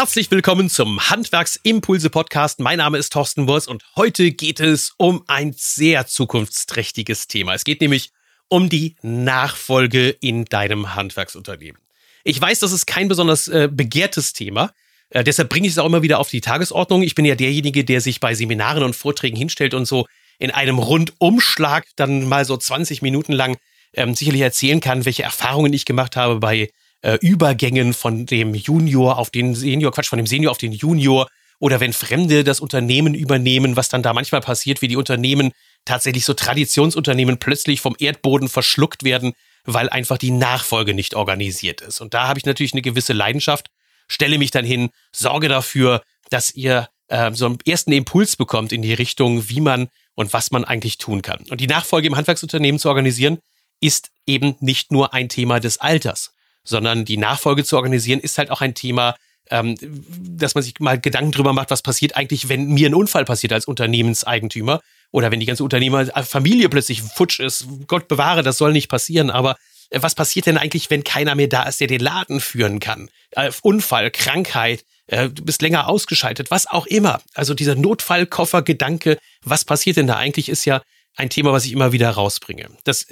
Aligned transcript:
Herzlich 0.00 0.30
willkommen 0.30 0.70
zum 0.70 1.10
Handwerksimpulse 1.10 2.08
Podcast. 2.08 2.58
Mein 2.58 2.78
Name 2.78 2.96
ist 2.96 3.12
Thorsten 3.12 3.46
Wurz 3.46 3.66
und 3.66 3.84
heute 3.96 4.30
geht 4.32 4.58
es 4.58 4.94
um 4.96 5.24
ein 5.26 5.52
sehr 5.54 6.06
zukunftsträchtiges 6.06 7.28
Thema. 7.28 7.52
Es 7.52 7.64
geht 7.64 7.82
nämlich 7.82 8.10
um 8.48 8.70
die 8.70 8.96
Nachfolge 9.02 10.08
in 10.08 10.46
deinem 10.46 10.94
Handwerksunternehmen. 10.94 11.78
Ich 12.24 12.40
weiß, 12.40 12.60
das 12.60 12.72
ist 12.72 12.86
kein 12.86 13.08
besonders 13.08 13.46
äh, 13.48 13.68
begehrtes 13.70 14.32
Thema. 14.32 14.72
Äh, 15.10 15.22
deshalb 15.22 15.50
bringe 15.50 15.66
ich 15.66 15.74
es 15.74 15.78
auch 15.78 15.84
immer 15.84 16.00
wieder 16.00 16.18
auf 16.18 16.30
die 16.30 16.40
Tagesordnung. 16.40 17.02
Ich 17.02 17.14
bin 17.14 17.26
ja 17.26 17.34
derjenige, 17.34 17.84
der 17.84 18.00
sich 18.00 18.20
bei 18.20 18.34
Seminaren 18.34 18.82
und 18.82 18.96
Vorträgen 18.96 19.36
hinstellt 19.36 19.74
und 19.74 19.84
so 19.84 20.06
in 20.38 20.50
einem 20.50 20.78
Rundumschlag 20.78 21.84
dann 21.96 22.26
mal 22.26 22.46
so 22.46 22.56
20 22.56 23.02
Minuten 23.02 23.34
lang 23.34 23.58
ähm, 23.92 24.14
sicherlich 24.14 24.40
erzählen 24.40 24.80
kann, 24.80 25.04
welche 25.04 25.24
Erfahrungen 25.24 25.74
ich 25.74 25.84
gemacht 25.84 26.16
habe 26.16 26.36
bei 26.40 26.70
äh, 27.02 27.18
Übergängen 27.20 27.92
von 27.94 28.26
dem 28.26 28.54
Junior 28.54 29.18
auf 29.18 29.30
den 29.30 29.54
Senior, 29.54 29.92
Quatsch, 29.92 30.08
von 30.08 30.18
dem 30.18 30.26
Senior 30.26 30.50
auf 30.50 30.58
den 30.58 30.72
Junior 30.72 31.28
oder 31.58 31.80
wenn 31.80 31.92
Fremde 31.92 32.42
das 32.42 32.60
Unternehmen 32.60 33.14
übernehmen, 33.14 33.76
was 33.76 33.88
dann 33.88 34.02
da 34.02 34.12
manchmal 34.12 34.40
passiert, 34.40 34.82
wie 34.82 34.88
die 34.88 34.96
Unternehmen 34.96 35.52
tatsächlich 35.84 36.24
so 36.24 36.34
Traditionsunternehmen 36.34 37.38
plötzlich 37.38 37.80
vom 37.80 37.96
Erdboden 37.98 38.48
verschluckt 38.48 39.04
werden, 39.04 39.32
weil 39.64 39.88
einfach 39.88 40.18
die 40.18 40.30
Nachfolge 40.30 40.94
nicht 40.94 41.14
organisiert 41.14 41.82
ist. 41.82 42.00
Und 42.00 42.14
da 42.14 42.28
habe 42.28 42.38
ich 42.38 42.46
natürlich 42.46 42.72
eine 42.72 42.82
gewisse 42.82 43.12
Leidenschaft, 43.12 43.70
stelle 44.08 44.38
mich 44.38 44.50
dann 44.50 44.64
hin, 44.64 44.90
sorge 45.12 45.48
dafür, 45.48 46.02
dass 46.30 46.54
ihr 46.54 46.88
äh, 47.08 47.32
so 47.34 47.46
einen 47.46 47.58
ersten 47.66 47.92
Impuls 47.92 48.36
bekommt 48.36 48.72
in 48.72 48.82
die 48.82 48.94
Richtung, 48.94 49.48
wie 49.48 49.60
man 49.60 49.88
und 50.14 50.32
was 50.32 50.50
man 50.50 50.64
eigentlich 50.64 50.98
tun 50.98 51.22
kann. 51.22 51.44
Und 51.50 51.60
die 51.60 51.66
Nachfolge 51.66 52.08
im 52.08 52.16
Handwerksunternehmen 52.16 52.78
zu 52.78 52.88
organisieren, 52.88 53.38
ist 53.80 54.10
eben 54.26 54.56
nicht 54.60 54.92
nur 54.92 55.14
ein 55.14 55.28
Thema 55.28 55.60
des 55.60 55.78
Alters, 55.78 56.34
sondern 56.70 57.04
die 57.04 57.18
Nachfolge 57.18 57.64
zu 57.64 57.76
organisieren 57.76 58.20
ist 58.20 58.38
halt 58.38 58.50
auch 58.50 58.62
ein 58.62 58.74
Thema, 58.74 59.14
ähm, 59.50 59.76
dass 59.78 60.54
man 60.54 60.64
sich 60.64 60.78
mal 60.80 60.98
Gedanken 60.98 61.32
drüber 61.32 61.52
macht, 61.52 61.70
was 61.70 61.82
passiert 61.82 62.16
eigentlich, 62.16 62.48
wenn 62.48 62.68
mir 62.68 62.88
ein 62.88 62.94
Unfall 62.94 63.24
passiert 63.24 63.52
als 63.52 63.66
Unternehmenseigentümer 63.66 64.80
oder 65.10 65.30
wenn 65.30 65.40
die 65.40 65.46
ganze 65.46 65.64
Unternehmerfamilie 65.64 66.68
plötzlich 66.68 67.02
futsch 67.02 67.40
ist. 67.40 67.66
Gott 67.86 68.08
bewahre, 68.08 68.42
das 68.42 68.58
soll 68.58 68.72
nicht 68.72 68.88
passieren, 68.88 69.30
aber 69.30 69.56
äh, 69.90 70.00
was 70.00 70.14
passiert 70.14 70.46
denn 70.46 70.56
eigentlich, 70.56 70.88
wenn 70.88 71.04
keiner 71.04 71.34
mehr 71.34 71.48
da 71.48 71.64
ist, 71.64 71.80
der 71.80 71.88
den 71.88 72.00
Laden 72.00 72.40
führen 72.40 72.80
kann? 72.80 73.10
Äh, 73.32 73.50
Unfall, 73.62 74.10
Krankheit, 74.10 74.84
äh, 75.08 75.28
du 75.28 75.44
bist 75.44 75.62
länger 75.62 75.88
ausgeschaltet, 75.88 76.50
was 76.50 76.66
auch 76.66 76.86
immer. 76.86 77.20
Also 77.34 77.54
dieser 77.54 77.74
Notfallkoffer-Gedanke, 77.74 79.18
was 79.42 79.64
passiert 79.64 79.96
denn 79.96 80.06
da 80.06 80.16
eigentlich, 80.16 80.48
ist 80.48 80.64
ja 80.64 80.82
ein 81.16 81.30
Thema, 81.30 81.52
was 81.52 81.64
ich 81.64 81.72
immer 81.72 81.92
wieder 81.92 82.10
rausbringe. 82.10 82.68
Das, 82.84 83.06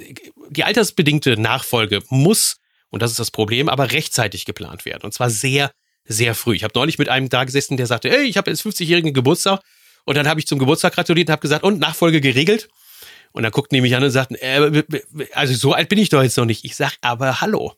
die 0.49 0.63
altersbedingte 0.63 1.37
Nachfolge 1.37 2.01
muss 2.09 2.57
und 2.89 3.01
das 3.01 3.11
ist 3.11 3.19
das 3.19 3.31
Problem, 3.31 3.69
aber 3.69 3.91
rechtzeitig 3.91 4.45
geplant 4.45 4.85
werden. 4.85 5.03
Und 5.03 5.13
zwar 5.13 5.29
sehr, 5.29 5.71
sehr 6.05 6.35
früh. 6.35 6.55
Ich 6.55 6.63
habe 6.63 6.73
neulich 6.75 6.97
mit 6.97 7.09
einem 7.09 7.29
da 7.29 7.43
gesessen, 7.43 7.77
der 7.77 7.85
sagte, 7.85 8.09
hey, 8.09 8.23
ich 8.23 8.37
habe 8.37 8.49
jetzt 8.49 8.65
50-jährigen 8.65 9.13
Geburtstag. 9.13 9.61
Und 10.05 10.15
dann 10.15 10.27
habe 10.27 10.39
ich 10.39 10.47
zum 10.47 10.57
Geburtstag 10.57 10.93
gratuliert 10.93 11.27
und 11.27 11.33
habe 11.33 11.41
gesagt, 11.41 11.63
und 11.63 11.79
Nachfolge 11.79 12.19
geregelt. 12.19 12.67
Und 13.31 13.43
dann 13.43 13.51
guckt 13.51 13.71
nämlich 13.71 13.95
an 13.95 14.03
und 14.03 14.09
sagt, 14.09 14.31
äh, 14.41 14.83
also 15.33 15.53
so 15.53 15.73
alt 15.73 15.89
bin 15.89 15.99
ich 15.99 16.09
doch 16.09 16.23
jetzt 16.23 16.37
noch 16.37 16.45
nicht. 16.45 16.65
Ich 16.65 16.75
sag, 16.75 16.93
aber 17.01 17.41
hallo. 17.41 17.75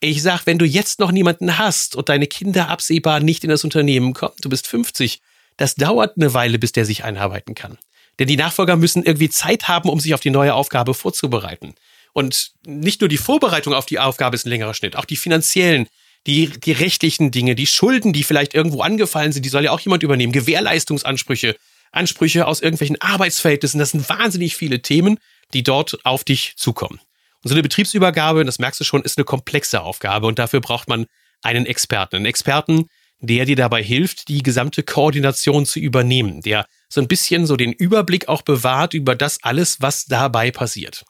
Ich 0.00 0.22
sag, 0.22 0.44
wenn 0.46 0.58
du 0.58 0.66
jetzt 0.66 1.00
noch 1.00 1.12
niemanden 1.12 1.58
hast 1.58 1.96
und 1.96 2.08
deine 2.08 2.26
Kinder 2.26 2.68
absehbar 2.68 3.20
nicht 3.20 3.44
in 3.44 3.50
das 3.50 3.64
Unternehmen 3.64 4.12
kommen, 4.12 4.34
du 4.42 4.48
bist 4.48 4.66
50, 4.66 5.20
das 5.56 5.76
dauert 5.76 6.16
eine 6.16 6.34
Weile, 6.34 6.58
bis 6.58 6.72
der 6.72 6.84
sich 6.84 7.04
einarbeiten 7.04 7.54
kann. 7.54 7.78
Denn 8.18 8.28
die 8.28 8.36
Nachfolger 8.36 8.76
müssen 8.76 9.04
irgendwie 9.04 9.30
Zeit 9.30 9.68
haben, 9.68 9.88
um 9.88 10.00
sich 10.00 10.12
auf 10.12 10.20
die 10.20 10.30
neue 10.30 10.54
Aufgabe 10.54 10.92
vorzubereiten. 10.92 11.74
Und 12.12 12.52
nicht 12.66 13.00
nur 13.00 13.08
die 13.08 13.16
Vorbereitung 13.16 13.74
auf 13.74 13.86
die 13.86 13.98
Aufgabe 13.98 14.34
ist 14.34 14.46
ein 14.46 14.50
längerer 14.50 14.74
Schnitt, 14.74 14.96
auch 14.96 15.04
die 15.04 15.16
finanziellen, 15.16 15.88
die, 16.26 16.48
die 16.48 16.72
rechtlichen 16.72 17.30
Dinge, 17.30 17.54
die 17.54 17.66
Schulden, 17.66 18.12
die 18.12 18.22
vielleicht 18.22 18.54
irgendwo 18.54 18.82
angefallen 18.82 19.32
sind, 19.32 19.44
die 19.44 19.48
soll 19.48 19.64
ja 19.64 19.72
auch 19.72 19.80
jemand 19.80 20.02
übernehmen, 20.02 20.32
Gewährleistungsansprüche, 20.32 21.56
Ansprüche 21.90 22.46
aus 22.46 22.60
irgendwelchen 22.60 23.00
Arbeitsverhältnissen, 23.00 23.78
das 23.78 23.90
sind 23.90 24.08
wahnsinnig 24.08 24.56
viele 24.56 24.82
Themen, 24.82 25.18
die 25.52 25.62
dort 25.62 25.98
auf 26.04 26.24
dich 26.24 26.54
zukommen. 26.56 27.00
Und 27.42 27.48
so 27.48 27.54
eine 27.54 27.62
Betriebsübergabe, 27.62 28.44
das 28.44 28.58
merkst 28.58 28.80
du 28.80 28.84
schon, 28.84 29.02
ist 29.02 29.18
eine 29.18 29.24
komplexe 29.24 29.80
Aufgabe 29.82 30.26
und 30.26 30.38
dafür 30.38 30.60
braucht 30.60 30.88
man 30.88 31.06
einen 31.42 31.66
Experten. 31.66 32.16
Einen 32.16 32.26
Experten, 32.26 32.86
der 33.20 33.44
dir 33.44 33.56
dabei 33.56 33.82
hilft, 33.82 34.28
die 34.28 34.42
gesamte 34.42 34.82
Koordination 34.82 35.66
zu 35.66 35.80
übernehmen, 35.80 36.40
der 36.40 36.66
so 36.88 37.00
ein 37.00 37.08
bisschen 37.08 37.46
so 37.46 37.56
den 37.56 37.72
Überblick 37.72 38.28
auch 38.28 38.42
bewahrt 38.42 38.94
über 38.94 39.16
das 39.16 39.42
alles, 39.42 39.80
was 39.80 40.04
dabei 40.06 40.50
passiert. 40.50 41.04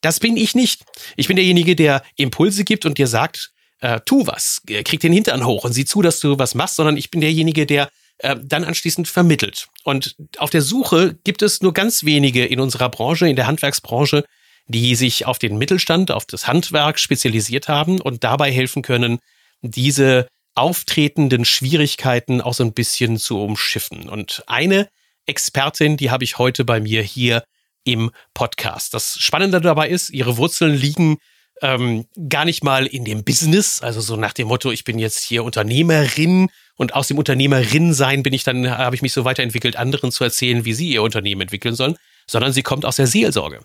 Das 0.00 0.20
bin 0.20 0.36
ich 0.36 0.54
nicht. 0.54 0.84
Ich 1.16 1.28
bin 1.28 1.36
derjenige, 1.36 1.74
der 1.74 2.02
Impulse 2.16 2.64
gibt 2.64 2.86
und 2.86 2.98
dir 2.98 3.06
sagt, 3.06 3.52
äh, 3.80 4.00
tu 4.04 4.26
was, 4.26 4.62
äh, 4.68 4.82
krieg 4.82 5.00
den 5.00 5.12
Hintern 5.12 5.44
hoch 5.44 5.64
und 5.64 5.72
sieh 5.72 5.84
zu, 5.84 6.02
dass 6.02 6.20
du 6.20 6.38
was 6.38 6.54
machst, 6.54 6.76
sondern 6.76 6.96
ich 6.96 7.10
bin 7.10 7.20
derjenige, 7.20 7.66
der 7.66 7.88
äh, 8.18 8.36
dann 8.42 8.64
anschließend 8.64 9.08
vermittelt. 9.08 9.68
Und 9.84 10.16
auf 10.38 10.50
der 10.50 10.62
Suche 10.62 11.16
gibt 11.24 11.42
es 11.42 11.62
nur 11.62 11.72
ganz 11.72 12.04
wenige 12.04 12.44
in 12.44 12.60
unserer 12.60 12.88
Branche, 12.88 13.28
in 13.28 13.36
der 13.36 13.46
Handwerksbranche, 13.46 14.24
die 14.66 14.94
sich 14.94 15.26
auf 15.26 15.38
den 15.38 15.58
Mittelstand, 15.58 16.10
auf 16.10 16.26
das 16.26 16.46
Handwerk 16.46 16.98
spezialisiert 16.98 17.68
haben 17.68 18.00
und 18.00 18.24
dabei 18.24 18.52
helfen 18.52 18.82
können, 18.82 19.18
diese 19.62 20.28
auftretenden 20.54 21.44
Schwierigkeiten 21.44 22.40
auch 22.40 22.54
so 22.54 22.64
ein 22.64 22.72
bisschen 22.74 23.16
zu 23.16 23.40
umschiffen. 23.40 24.08
Und 24.08 24.42
eine 24.46 24.88
Expertin, 25.26 25.96
die 25.96 26.10
habe 26.10 26.24
ich 26.24 26.38
heute 26.38 26.64
bei 26.64 26.80
mir 26.80 27.02
hier 27.02 27.44
im 27.92 28.10
Podcast. 28.34 28.94
Das 28.94 29.16
Spannende 29.18 29.60
dabei 29.60 29.88
ist, 29.88 30.10
ihre 30.10 30.36
Wurzeln 30.36 30.74
liegen 30.74 31.18
ähm, 31.62 32.06
gar 32.28 32.44
nicht 32.44 32.62
mal 32.62 32.86
in 32.86 33.04
dem 33.04 33.24
Business, 33.24 33.80
also 33.82 34.00
so 34.00 34.16
nach 34.16 34.32
dem 34.32 34.48
Motto, 34.48 34.70
ich 34.70 34.84
bin 34.84 34.98
jetzt 34.98 35.22
hier 35.24 35.42
Unternehmerin 35.42 36.50
und 36.76 36.94
aus 36.94 37.08
dem 37.08 37.18
Unternehmerin 37.18 37.94
sein 37.94 38.22
bin 38.22 38.32
ich 38.32 38.44
dann, 38.44 38.70
habe 38.70 38.94
ich 38.94 39.02
mich 39.02 39.12
so 39.12 39.24
weiterentwickelt, 39.24 39.76
anderen 39.76 40.12
zu 40.12 40.22
erzählen, 40.22 40.64
wie 40.64 40.74
sie 40.74 40.90
ihr 40.90 41.02
Unternehmen 41.02 41.40
entwickeln 41.40 41.74
sollen, 41.74 41.96
sondern 42.28 42.52
sie 42.52 42.62
kommt 42.62 42.84
aus 42.84 42.96
der 42.96 43.06
Seelsorge. 43.08 43.60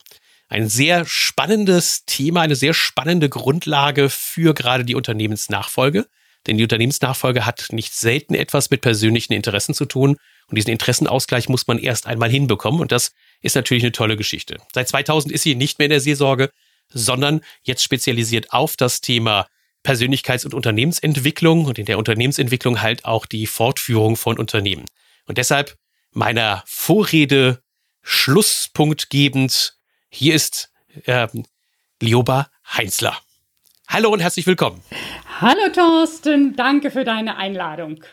Ein 0.50 0.70
sehr 0.70 1.06
spannendes 1.06 2.06
Thema, 2.06 2.42
eine 2.42 2.56
sehr 2.56 2.74
spannende 2.74 3.30
Grundlage 3.30 4.10
für 4.10 4.54
gerade 4.54 4.86
die 4.86 4.96
Unternehmensnachfolge. 4.96 6.08
Denn 6.46 6.58
die 6.58 6.64
Unternehmensnachfolge 6.64 7.46
hat 7.46 7.68
nicht 7.72 7.94
selten 7.94 8.36
etwas 8.36 8.70
mit 8.70 8.82
persönlichen 8.82 9.34
Interessen 9.34 9.74
zu 9.74 9.86
tun. 9.86 10.18
Und 10.54 10.58
diesen 10.58 10.70
Interessenausgleich 10.70 11.50
muss 11.50 11.66
man 11.66 11.80
erst 11.80 12.06
einmal 12.06 12.30
hinbekommen. 12.30 12.80
Und 12.80 12.92
das 12.92 13.12
ist 13.42 13.56
natürlich 13.56 13.82
eine 13.82 13.92
tolle 13.92 14.16
Geschichte. 14.16 14.58
Seit 14.72 14.88
2000 14.88 15.34
ist 15.34 15.42
sie 15.42 15.56
nicht 15.56 15.80
mehr 15.80 15.88
in 15.88 15.90
der 15.90 16.00
Seelsorge, 16.00 16.52
sondern 16.90 17.42
jetzt 17.64 17.82
spezialisiert 17.82 18.54
auf 18.54 18.78
das 18.78 19.02
Thema 19.02 19.48
Persönlichkeits- 19.84 20.46
und 20.46 20.54
Unternehmensentwicklung 20.54 21.66
und 21.66 21.80
in 21.80 21.88
der 21.88 21.98
Unternehmensentwicklung 21.98 22.84
halt 22.84 23.04
auch 23.04 23.26
die 23.26 23.48
Fortführung 23.48 24.16
von 24.16 24.38
Unternehmen. 24.38 24.86
Und 25.26 25.40
deshalb 25.40 25.76
meiner 26.12 26.62
Vorrede 26.68 27.64
schlusspunktgebend, 28.04 29.76
hier 30.12 30.36
ist 30.36 30.70
äh, 31.06 31.30
Lioba 32.00 32.52
Heinzler. 32.72 33.18
Hallo 33.88 34.12
und 34.12 34.20
herzlich 34.20 34.46
willkommen. 34.46 34.84
Hallo 35.42 35.70
Thorsten, 35.74 36.56
danke 36.56 36.92
für 36.92 37.06
deine 37.06 37.38
Einladung. 37.38 38.04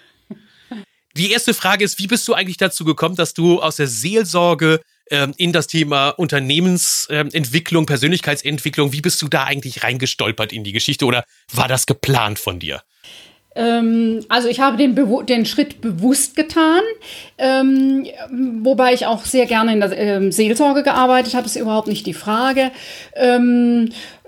Die 1.20 1.32
erste 1.32 1.52
Frage 1.52 1.84
ist, 1.84 1.98
wie 1.98 2.06
bist 2.06 2.26
du 2.28 2.32
eigentlich 2.32 2.56
dazu 2.56 2.82
gekommen, 2.86 3.14
dass 3.14 3.34
du 3.34 3.60
aus 3.60 3.76
der 3.76 3.88
Seelsorge 3.88 4.80
ähm, 5.10 5.34
in 5.36 5.52
das 5.52 5.66
Thema 5.66 6.08
Unternehmensentwicklung, 6.08 7.84
Persönlichkeitsentwicklung. 7.84 8.94
Wie 8.94 9.02
bist 9.02 9.20
du 9.20 9.28
da 9.28 9.44
eigentlich 9.44 9.82
reingestolpert 9.82 10.50
in 10.50 10.64
die 10.64 10.72
Geschichte 10.72 11.04
oder 11.04 11.24
war 11.52 11.68
das 11.68 11.84
geplant 11.84 12.38
von 12.38 12.58
dir? 12.58 12.80
Ähm, 13.54 14.24
also 14.28 14.48
ich 14.48 14.60
habe 14.60 14.76
den, 14.76 14.94
den 15.26 15.44
Schritt 15.44 15.82
bewusst 15.82 16.36
getan, 16.36 16.80
ähm, 17.36 18.06
wobei 18.62 18.94
ich 18.94 19.06
auch 19.06 19.24
sehr 19.26 19.44
gerne 19.44 19.72
in 19.72 19.80
der 19.80 19.98
ähm, 19.98 20.32
Seelsorge 20.32 20.84
gearbeitet 20.84 21.34
habe, 21.34 21.46
ist 21.46 21.56
überhaupt 21.56 21.88
nicht 21.88 22.06
die 22.06 22.14
Frage. 22.14 22.70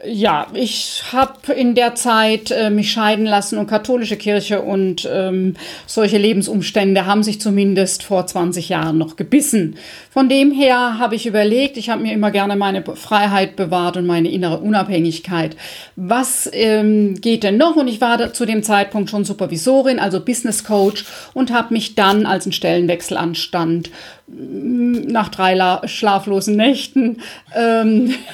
Ja, 0.05 0.49
ich 0.53 1.05
habe 1.13 1.53
in 1.53 1.77
der 1.77 1.95
Zeit 1.95 2.51
äh, 2.51 2.71
mich 2.71 2.91
scheiden 2.91 3.25
lassen 3.25 3.57
und 3.57 3.69
katholische 3.69 4.17
Kirche 4.17 4.61
und 4.61 5.09
ähm, 5.09 5.55
solche 5.87 6.19
Lebensumstände 6.19 7.07
haben 7.07 7.23
sich 7.23 7.41
zumindest 7.41 8.03
vor 8.03 8.27
20 8.27 8.69
Jahren 8.69 8.99
noch 8.99 9.15
gebissen. 9.15 9.77
Von 10.11 10.29
dem 10.29 10.51
her 10.51 10.99
habe 10.99 11.15
ich 11.15 11.27
überlegt, 11.27 11.77
ich 11.77 11.89
habe 11.89 12.03
mir 12.03 12.15
immer 12.15 12.33
gerne 12.33 12.57
meine 12.57 12.83
Freiheit 12.83 13.55
bewahrt 13.55 13.97
und 13.97 14.07
meine 14.07 14.29
innere 14.29 14.59
Unabhängigkeit. 14.59 15.57
Was 15.95 16.51
ähm, 16.53 17.21
geht 17.21 17.45
denn 17.45 17.57
noch? 17.57 17.77
Und 17.77 17.87
ich 17.87 18.01
war 18.01 18.33
zu 18.33 18.45
dem 18.45 18.65
Zeitpunkt 18.65 19.09
schon 19.09 19.25
Supervisorin, 19.25 20.01
also 20.01 20.19
Business 20.19 20.65
Coach 20.65 21.05
und 21.33 21.53
habe 21.53 21.73
mich 21.73 21.95
dann, 21.95 22.27
als 22.27 22.45
ein 22.45 22.53
Stellenwechsel 22.53 23.17
anstand, 23.17 23.91
nach 24.27 25.29
drei 25.29 25.87
schlaflosen 25.87 26.57
Nächten 26.57 27.23
ähm, 27.55 28.15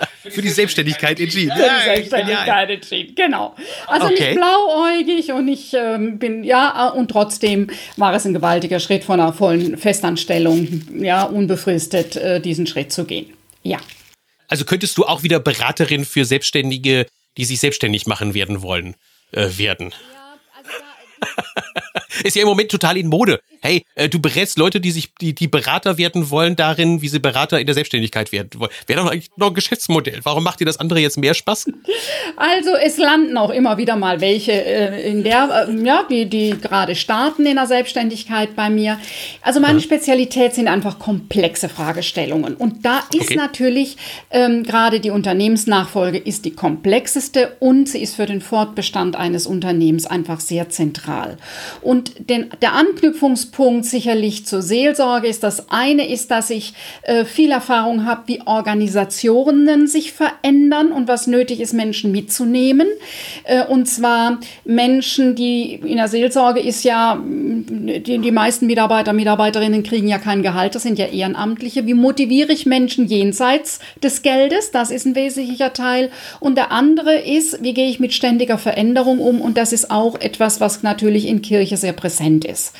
für 0.28 0.42
die 0.42 0.50
Selbstständigkeit 0.50 1.18
entschieden. 1.18 1.56
Für 1.56 1.62
die 1.62 1.84
Selbstständigkeit 1.84 2.70
entschieden, 2.70 3.14
genau. 3.14 3.54
Also 3.86 4.06
okay. 4.06 4.34
nicht 4.34 4.36
blauäugig 4.36 5.32
und 5.32 5.48
ich 5.48 5.72
ähm, 5.74 6.18
bin, 6.18 6.44
ja, 6.44 6.88
und 6.88 7.10
trotzdem 7.10 7.70
war 7.96 8.14
es 8.14 8.26
ein 8.26 8.34
gewaltiger 8.34 8.80
Schritt 8.80 9.04
von 9.04 9.20
einer 9.20 9.32
vollen 9.32 9.78
Festanstellung, 9.78 10.82
ja, 10.98 11.24
unbefristet 11.24 12.16
äh, 12.16 12.40
diesen 12.40 12.66
Schritt 12.66 12.92
zu 12.92 13.04
gehen. 13.04 13.32
Ja. 13.62 13.78
Also 14.48 14.64
könntest 14.64 14.98
du 14.98 15.04
auch 15.04 15.22
wieder 15.22 15.40
Beraterin 15.40 16.04
für 16.04 16.24
Selbstständige, 16.24 17.06
die 17.36 17.44
sich 17.44 17.60
selbstständig 17.60 18.06
machen 18.06 18.34
werden 18.34 18.62
wollen, 18.62 18.96
äh, 19.32 19.48
werden? 19.56 19.94
Ja, 20.12 20.38
also 20.58 20.70
da, 21.92 21.99
Ist 22.24 22.36
ja 22.36 22.42
im 22.42 22.48
Moment 22.48 22.70
total 22.70 22.96
in 22.96 23.08
Mode. 23.08 23.40
Hey, 23.62 23.84
äh, 23.94 24.08
du 24.08 24.20
berätst 24.20 24.58
Leute, 24.58 24.80
die 24.80 24.90
sich, 24.90 25.14
die, 25.20 25.34
die 25.34 25.48
Berater 25.48 25.98
werden 25.98 26.30
wollen 26.30 26.56
darin, 26.56 27.02
wie 27.02 27.08
sie 27.08 27.18
Berater 27.18 27.60
in 27.60 27.66
der 27.66 27.74
Selbstständigkeit 27.74 28.32
werden 28.32 28.58
wollen. 28.58 28.70
Wäre 28.86 29.02
doch 29.02 29.10
eigentlich 29.10 29.30
noch 29.36 29.48
ein 29.48 29.54
Geschäftsmodell. 29.54 30.20
Warum 30.22 30.42
macht 30.42 30.60
dir 30.60 30.64
das 30.64 30.78
andere 30.78 31.00
jetzt 31.00 31.18
mehr 31.18 31.34
Spaß? 31.34 31.66
Also 32.36 32.70
es 32.82 32.96
landen 32.96 33.36
auch 33.36 33.50
immer 33.50 33.76
wieder 33.76 33.96
mal 33.96 34.20
welche 34.22 34.52
äh, 34.52 35.10
in 35.10 35.24
der, 35.24 35.68
äh, 35.68 35.84
ja, 35.84 36.04
die, 36.08 36.24
die 36.26 36.56
gerade 36.58 36.94
starten 36.94 37.44
in 37.44 37.56
der 37.56 37.66
Selbstständigkeit 37.66 38.56
bei 38.56 38.70
mir. 38.70 38.98
Also 39.42 39.60
meine 39.60 39.78
ja. 39.78 39.84
Spezialität 39.84 40.54
sind 40.54 40.68
einfach 40.68 40.98
komplexe 40.98 41.68
Fragestellungen. 41.68 42.54
Und 42.54 42.86
da 42.86 43.00
ist 43.12 43.22
okay. 43.22 43.34
natürlich 43.34 43.98
ähm, 44.30 44.62
gerade 44.62 45.00
die 45.00 45.10
Unternehmensnachfolge 45.10 46.18
ist 46.18 46.46
die 46.46 46.52
komplexeste 46.52 47.56
und 47.58 47.88
sie 47.88 48.00
ist 48.00 48.16
für 48.16 48.26
den 48.26 48.40
Fortbestand 48.40 49.16
eines 49.16 49.46
Unternehmens 49.46 50.06
einfach 50.06 50.40
sehr 50.40 50.70
zentral. 50.70 51.36
Und 51.82 51.99
den, 52.02 52.50
der 52.62 52.74
Anknüpfungspunkt 52.74 53.84
sicherlich 53.84 54.46
zur 54.46 54.62
Seelsorge 54.62 55.28
ist 55.28 55.42
das 55.42 55.70
eine 55.70 56.08
ist, 56.08 56.30
dass 56.30 56.50
ich 56.50 56.74
äh, 57.02 57.24
viel 57.24 57.50
Erfahrung 57.50 58.06
habe, 58.06 58.22
wie 58.26 58.42
Organisationen 58.44 59.86
sich 59.86 60.12
verändern 60.12 60.92
und 60.92 61.08
was 61.08 61.26
nötig 61.26 61.60
ist, 61.60 61.72
Menschen 61.72 62.12
mitzunehmen. 62.12 62.88
Äh, 63.44 63.64
und 63.64 63.86
zwar 63.86 64.38
Menschen, 64.64 65.34
die 65.34 65.74
in 65.74 65.96
der 65.96 66.08
Seelsorge 66.08 66.60
ist 66.60 66.84
ja, 66.84 67.20
die, 67.22 68.18
die 68.18 68.30
meisten 68.30 68.66
Mitarbeiter, 68.66 69.12
Mitarbeiterinnen 69.12 69.82
kriegen 69.82 70.08
ja 70.08 70.18
kein 70.18 70.42
Gehalt, 70.42 70.74
das 70.74 70.82
sind 70.82 70.98
ja 70.98 71.06
Ehrenamtliche. 71.06 71.86
Wie 71.86 71.94
motiviere 71.94 72.52
ich 72.52 72.66
Menschen 72.66 73.06
jenseits 73.06 73.80
des 74.02 74.22
Geldes? 74.22 74.70
Das 74.70 74.90
ist 74.90 75.06
ein 75.06 75.14
wesentlicher 75.14 75.72
Teil. 75.72 76.10
Und 76.38 76.56
der 76.56 76.72
andere 76.72 77.16
ist, 77.16 77.62
wie 77.62 77.74
gehe 77.74 77.88
ich 77.88 78.00
mit 78.00 78.12
ständiger 78.12 78.58
Veränderung 78.58 79.18
um? 79.18 79.40
Und 79.40 79.56
das 79.56 79.72
ist 79.72 79.90
auch 79.90 80.20
etwas, 80.20 80.60
was 80.60 80.82
natürlich 80.82 81.26
in 81.26 81.42
Kirche 81.42 81.76
sehr 81.76 81.89
präsent 81.92 82.44
ist. 82.44 82.74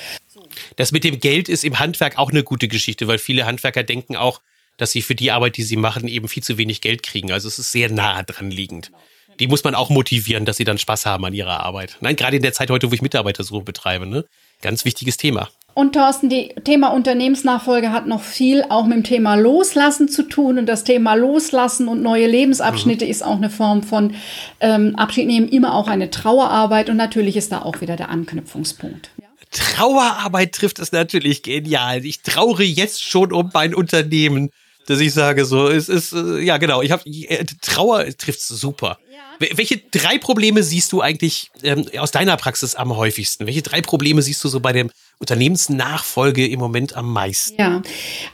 Das 0.77 0.93
mit 0.93 1.05
dem 1.05 1.21
Geld 1.21 1.49
ist 1.49 1.65
im 1.65 1.79
Handwerk 1.79 2.19
auch 2.19 2.31
eine 2.31 2.43
gute 2.43 2.69
Geschichte, 2.69 3.07
weil 3.07 3.19
viele 3.19 3.47
Handwerker 3.47 3.83
denken 3.83 4.17
auch, 4.17 4.41
dass 4.77 4.93
sie 4.93 5.03
für 5.03 5.15
die 5.15 5.31
Arbeit, 5.31 5.57
die 5.57 5.63
sie 5.63 5.77
machen, 5.77 6.09
eben 6.09 6.29
viel 6.29 6.43
zu 6.43 6.57
wenig 6.57 6.81
Geld 6.81 7.03
kriegen. 7.03 7.33
Also 7.33 7.49
es 7.49 7.59
ist 7.59 7.73
sehr 7.73 7.91
nahe 7.91 8.25
dran 8.25 8.51
liegend. 8.51 8.91
Die 9.39 9.47
muss 9.47 9.65
man 9.65 9.75
auch 9.75 9.91
motivieren, 9.91 10.45
dass 10.45 10.57
sie 10.57 10.65
dann 10.65 10.79
Spaß 10.79 11.07
haben 11.07 11.25
an 11.25 11.35
ihrer 11.35 11.61
Arbeit. 11.61 11.97
Nein, 12.01 12.17
gerade 12.17 12.37
in 12.37 12.43
der 12.43 12.53
Zeit 12.53 12.71
heute, 12.71 12.91
wo 12.91 12.95
ich 12.95 13.03
Mitarbeitersuche 13.03 13.65
betreibe, 13.65 14.07
ne? 14.07 14.25
Ganz 14.61 14.85
wichtiges 14.85 15.17
Thema. 15.17 15.49
Und 15.81 15.95
Thorsten, 15.95 16.29
die 16.29 16.51
Thema 16.63 16.89
Unternehmensnachfolge 16.89 17.91
hat 17.91 18.07
noch 18.07 18.21
viel 18.21 18.63
auch 18.69 18.85
mit 18.85 18.99
dem 18.99 19.03
Thema 19.03 19.35
Loslassen 19.37 20.11
zu 20.11 20.25
tun. 20.25 20.59
Und 20.59 20.67
das 20.67 20.85
Thema 20.85 21.15
Loslassen 21.15 21.89
und 21.89 22.03
neue 22.03 22.27
Lebensabschnitte 22.27 23.07
mhm. 23.07 23.11
ist 23.11 23.25
auch 23.25 23.37
eine 23.37 23.49
Form 23.49 23.83
von 23.83 24.15
ähm, 24.61 24.95
Abschied 24.97 25.27
nehmen, 25.27 25.49
immer 25.49 25.75
auch 25.75 25.89
eine 25.89 26.11
Trauerarbeit. 26.11 26.91
Und 26.91 26.99
natürlich 26.99 27.35
ist 27.35 27.51
da 27.51 27.63
auch 27.63 27.81
wieder 27.81 27.97
der 27.97 28.11
Anknüpfungspunkt. 28.11 29.09
Trauerarbeit 29.53 30.53
trifft 30.53 30.81
es 30.81 30.93
natürlich 30.93 31.43
genial. 31.43 32.05
Ich 32.05 32.21
traure 32.21 32.63
jetzt 32.63 33.03
schon 33.03 33.33
um 33.33 33.49
mein 33.55 33.75
Unternehmen, 33.75 34.51
dass 34.87 35.01
ich 35.01 35.15
sage 35.15 35.47
so, 35.47 35.69
es 35.69 35.89
ist, 35.89 36.13
äh, 36.13 36.41
ja 36.41 36.59
genau, 36.59 36.83
ich 36.83 36.91
habe 36.91 37.09
äh, 37.09 37.47
Trauer 37.63 38.05
trifft 38.19 38.43
super. 38.43 38.99
Welche 39.41 39.79
drei 39.79 40.19
Probleme 40.19 40.63
siehst 40.63 40.93
du 40.93 41.01
eigentlich 41.01 41.51
ähm, 41.63 41.87
aus 41.99 42.11
deiner 42.11 42.37
Praxis 42.37 42.75
am 42.75 42.95
häufigsten? 42.95 43.47
Welche 43.47 43.63
drei 43.63 43.81
Probleme 43.81 44.21
siehst 44.21 44.45
du 44.45 44.49
so 44.49 44.61
bei 44.61 44.73
dem 44.73 44.91
Unternehmensnachfolge 45.19 46.47
im 46.47 46.61
Moment 46.61 46.95
am 46.95 47.11
meisten? 47.11 47.59
Ja, 47.59 47.81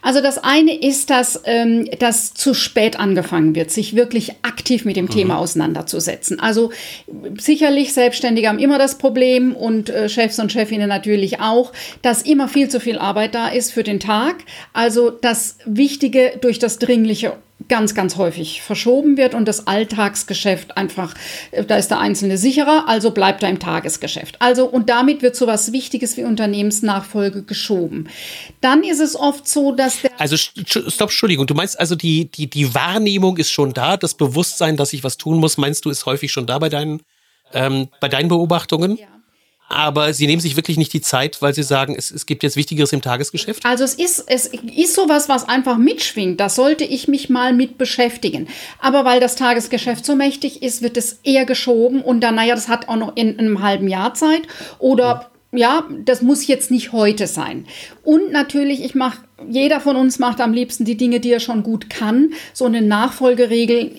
also 0.03 0.20
das 0.20 0.38
eine 0.38 0.76
ist, 0.76 1.11
dass 1.11 1.41
ähm, 1.44 1.88
das 2.00 2.35
zu 2.35 2.55
spät 2.55 2.99
angefangen 2.99 3.55
wird, 3.55 3.70
sich 3.70 3.94
wirklich 3.94 4.32
aktiv 4.43 4.85
mit 4.85 4.97
dem 4.97 5.05
mhm. 5.05 5.11
Thema 5.11 5.38
auseinanderzusetzen. 5.38 6.41
Also 6.41 6.73
sicherlich 7.38 7.93
Selbstständige 7.93 8.49
haben 8.49 8.58
immer 8.58 8.79
das 8.79 8.99
Problem 8.99 9.55
und 9.55 9.91
äh, 9.91 10.08
Chefs 10.08 10.41
und 10.41 10.50
Chefinnen 10.50 10.88
natürlich 10.88 11.38
auch, 11.38 11.73
dass 12.03 12.23
immer 12.23 12.49
viel 12.49 12.69
zu 12.69 12.81
viel 12.81 12.99
Arbeit 12.99 13.37
da 13.37 13.47
ist 13.47 13.73
für 13.73 13.85
den 13.85 14.00
Tag. 14.00 14.37
Also 14.73 15.11
das 15.11 15.58
Wichtige 15.67 16.38
durch 16.41 16.58
das 16.58 16.81
Dringliche 16.81 17.37
ganz, 17.69 17.94
ganz 17.94 18.17
häufig 18.17 18.62
verschoben 18.62 19.17
wird 19.17 19.35
und 19.35 19.47
das 19.47 19.67
Alltagsgeschäft 19.67 20.76
einfach, 20.76 21.14
äh, 21.50 21.64
da 21.64 21.76
ist 21.76 21.88
der 21.88 21.99
Einzelne 21.99 22.38
sicherer, 22.38 22.85
also 22.87 23.11
bleibt 23.11 23.43
er 23.43 23.49
im 23.49 23.58
Tagesgeschäft. 23.58 24.37
Also, 24.41 24.67
und 24.67 24.88
damit 24.88 25.23
wird 25.23 25.37
so 25.37 25.47
was 25.47 25.73
Wichtiges 25.73 26.17
wie 26.17 26.25
Unternehmensnachfolge 26.25 27.43
geschoben. 27.43 28.08
Dann 28.61 28.85
ist 28.85 29.00
es 29.00 29.17
oft 29.17 29.49
so, 29.49 29.73
dass 29.73 30.03
der. 30.03 30.11
Also, 30.20 30.37
stopp, 30.37 31.08
Entschuldigung, 31.08 31.47
du 31.47 31.55
meinst 31.55 31.79
also, 31.81 31.97
die, 31.97 32.31
die, 32.31 32.49
die 32.49 32.75
Wahrnehmung 32.75 33.37
ist 33.38 33.50
schon 33.50 33.73
da, 33.73 33.97
das 33.97 34.14
Bewusstsein, 34.14 34.76
dass 34.76 34.93
ich 34.93 35.03
was 35.03 35.17
tun 35.17 35.38
muss, 35.38 35.56
meinst 35.56 35.85
du, 35.85 35.91
ist 35.91 36.06
häufig 36.06 36.32
schon 36.32 36.47
da 36.47 36.58
bei 36.58 36.69
deinen, 36.69 37.03
ähm, 37.53 37.88
bei 38.00 38.08
deinen 38.08 38.29
Beobachtungen? 38.29 38.97
Ja 38.97 39.16
aber 39.69 40.13
sie 40.13 40.27
nehmen 40.27 40.41
sich 40.41 40.57
wirklich 40.57 40.77
nicht 40.77 40.93
die 40.93 41.01
Zeit, 41.01 41.43
weil 41.43 41.55
sie 41.55 41.63
sagen, 41.63 41.95
es, 41.97 42.11
es 42.11 42.27
gibt 42.27 42.43
jetzt 42.43 42.57
Wichtigeres 42.57 42.93
im 42.93 43.03
Tagesgeschäft? 43.03 43.65
Also 43.65 43.85
es 43.85 43.95
ist, 43.95 44.25
es 44.29 44.47
ist 44.47 44.95
sowas, 44.95 45.29
was 45.29 45.49
einfach 45.49 45.77
mitschwingt. 45.77 46.39
Da 46.39 46.49
sollte 46.49 46.85
ich 46.85 47.09
mich 47.09 47.29
mal 47.29 47.53
mit 47.53 47.77
beschäftigen. 47.77 48.49
Aber 48.79 49.05
weil 49.05 49.19
das 49.19 49.35
Tagesgeschäft 49.35 50.07
so 50.07 50.15
mächtig 50.15 50.63
ist, 50.63 50.83
wird 50.83 50.97
es 50.97 51.21
eher 51.25 51.47
geschoben 51.47 52.01
und 52.01 52.21
dann, 52.21 52.37
naja, 52.37 52.55
das 52.55 52.69
hat 52.69 52.89
auch 52.89 52.97
noch 52.97 53.17
in, 53.17 53.35
in 53.35 53.41
einem 53.41 53.63
halben 53.63 53.89
Jahr 53.89 54.15
Zeit 54.15 54.43
oder 54.79 55.31
ja, 55.53 55.85
das 56.05 56.23
muss 56.23 56.47
jetzt 56.47 56.71
nicht 56.71 56.93
heute 56.93 57.27
sein. 57.27 57.67
Und 58.03 58.31
natürlich, 58.31 58.85
ich 58.85 58.95
mache, 58.95 59.19
jeder 59.49 59.81
von 59.81 59.97
uns 59.97 60.19
macht 60.19 60.41
am 60.41 60.55
liebsten 60.55 60.87
die 60.87 60.97
Dinge, 60.97 61.21
die 61.21 61.31
er 61.31 61.41
schon 61.41 61.62
gut 61.62 61.91
kann. 61.91 62.33
So 62.55 62.65
eine 62.65 62.81
Nachfolgeregel 62.81 63.93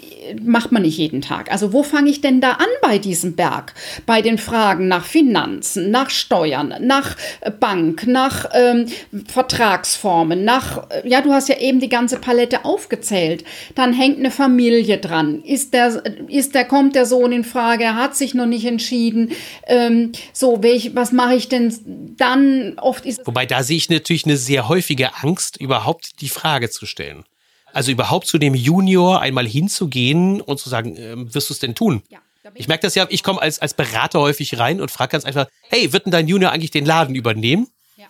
macht 0.43 0.71
man 0.71 0.81
nicht 0.81 0.97
jeden 0.97 1.21
Tag. 1.21 1.51
Also 1.51 1.73
wo 1.73 1.83
fange 1.83 2.09
ich 2.09 2.21
denn 2.21 2.41
da 2.41 2.53
an 2.53 2.67
bei 2.81 2.97
diesem 2.97 3.35
Berg? 3.35 3.73
Bei 4.05 4.21
den 4.21 4.39
Fragen 4.39 4.87
nach 4.87 5.05
Finanzen, 5.05 5.91
nach 5.91 6.09
Steuern, 6.09 6.73
nach 6.81 7.15
äh, 7.41 7.51
Bank, 7.51 8.07
nach 8.07 8.49
ähm, 8.53 8.87
Vertragsformen, 9.27 10.43
nach, 10.43 10.89
äh, 10.89 11.07
ja, 11.07 11.21
du 11.21 11.31
hast 11.31 11.49
ja 11.49 11.59
eben 11.59 11.79
die 11.79 11.89
ganze 11.89 12.17
Palette 12.17 12.65
aufgezählt. 12.65 13.43
Dann 13.75 13.93
hängt 13.93 14.17
eine 14.17 14.31
Familie 14.31 14.97
dran. 14.97 15.43
Ist 15.43 15.73
der, 15.73 16.03
ist 16.27 16.55
der, 16.55 16.65
kommt 16.65 16.95
der 16.95 17.05
Sohn 17.05 17.31
in 17.31 17.43
Frage? 17.43 17.83
Er 17.83 17.95
hat 17.95 18.15
sich 18.15 18.33
noch 18.33 18.47
nicht 18.47 18.65
entschieden. 18.65 19.31
Ähm, 19.67 20.13
so, 20.33 20.63
welch, 20.63 20.95
was 20.95 21.11
mache 21.11 21.35
ich 21.35 21.47
denn 21.47 21.73
dann? 22.17 22.73
Oft 22.77 23.05
ist 23.05 23.25
Wobei 23.25 23.45
da 23.45 23.63
sehe 23.63 23.77
ich 23.77 23.89
natürlich 23.89 24.25
eine 24.25 24.37
sehr 24.37 24.67
häufige 24.67 25.09
Angst, 25.21 25.26
überhaupt 25.57 26.21
die 26.21 26.29
Frage 26.29 26.69
zu 26.69 26.85
stellen. 26.85 27.25
Also 27.73 27.91
überhaupt 27.91 28.27
zu 28.27 28.37
dem 28.37 28.55
Junior 28.55 29.21
einmal 29.21 29.47
hinzugehen 29.47 30.41
und 30.41 30.59
zu 30.59 30.69
sagen, 30.69 30.95
äh, 30.95 31.33
wirst 31.33 31.49
du 31.49 31.53
es 31.53 31.59
denn 31.59 31.75
tun? 31.75 32.01
Ja. 32.09 32.19
Ich 32.55 32.67
merke 32.67 32.83
das 32.83 32.95
ja, 32.95 33.05
ich 33.09 33.23
komme 33.23 33.41
als, 33.41 33.59
als 33.59 33.73
Berater 33.73 34.19
häufig 34.19 34.57
rein 34.57 34.79
und 34.79 34.89
frage 34.89 35.11
ganz 35.11 35.25
einfach, 35.25 35.47
hey, 35.69 35.91
wird 35.91 36.05
denn 36.05 36.11
dein 36.11 36.27
Junior 36.27 36.51
eigentlich 36.51 36.71
den 36.71 36.85
Laden 36.85 37.13
übernehmen? 37.13 37.67
Ja. 37.97 38.07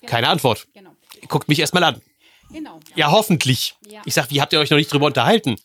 Genau. 0.00 0.10
Keine 0.10 0.28
Antwort. 0.28 0.66
Genau. 0.74 0.90
Guckt 1.28 1.48
mich 1.48 1.58
erstmal 1.58 1.84
an. 1.84 2.00
Genau. 2.50 2.80
Ja, 2.94 3.10
hoffentlich. 3.10 3.74
Ja. 3.90 4.02
Ich 4.04 4.14
sage, 4.14 4.30
wie 4.30 4.40
habt 4.40 4.52
ihr 4.52 4.60
euch 4.60 4.70
noch 4.70 4.76
nicht 4.76 4.92
drüber 4.92 5.06
unterhalten? 5.06 5.56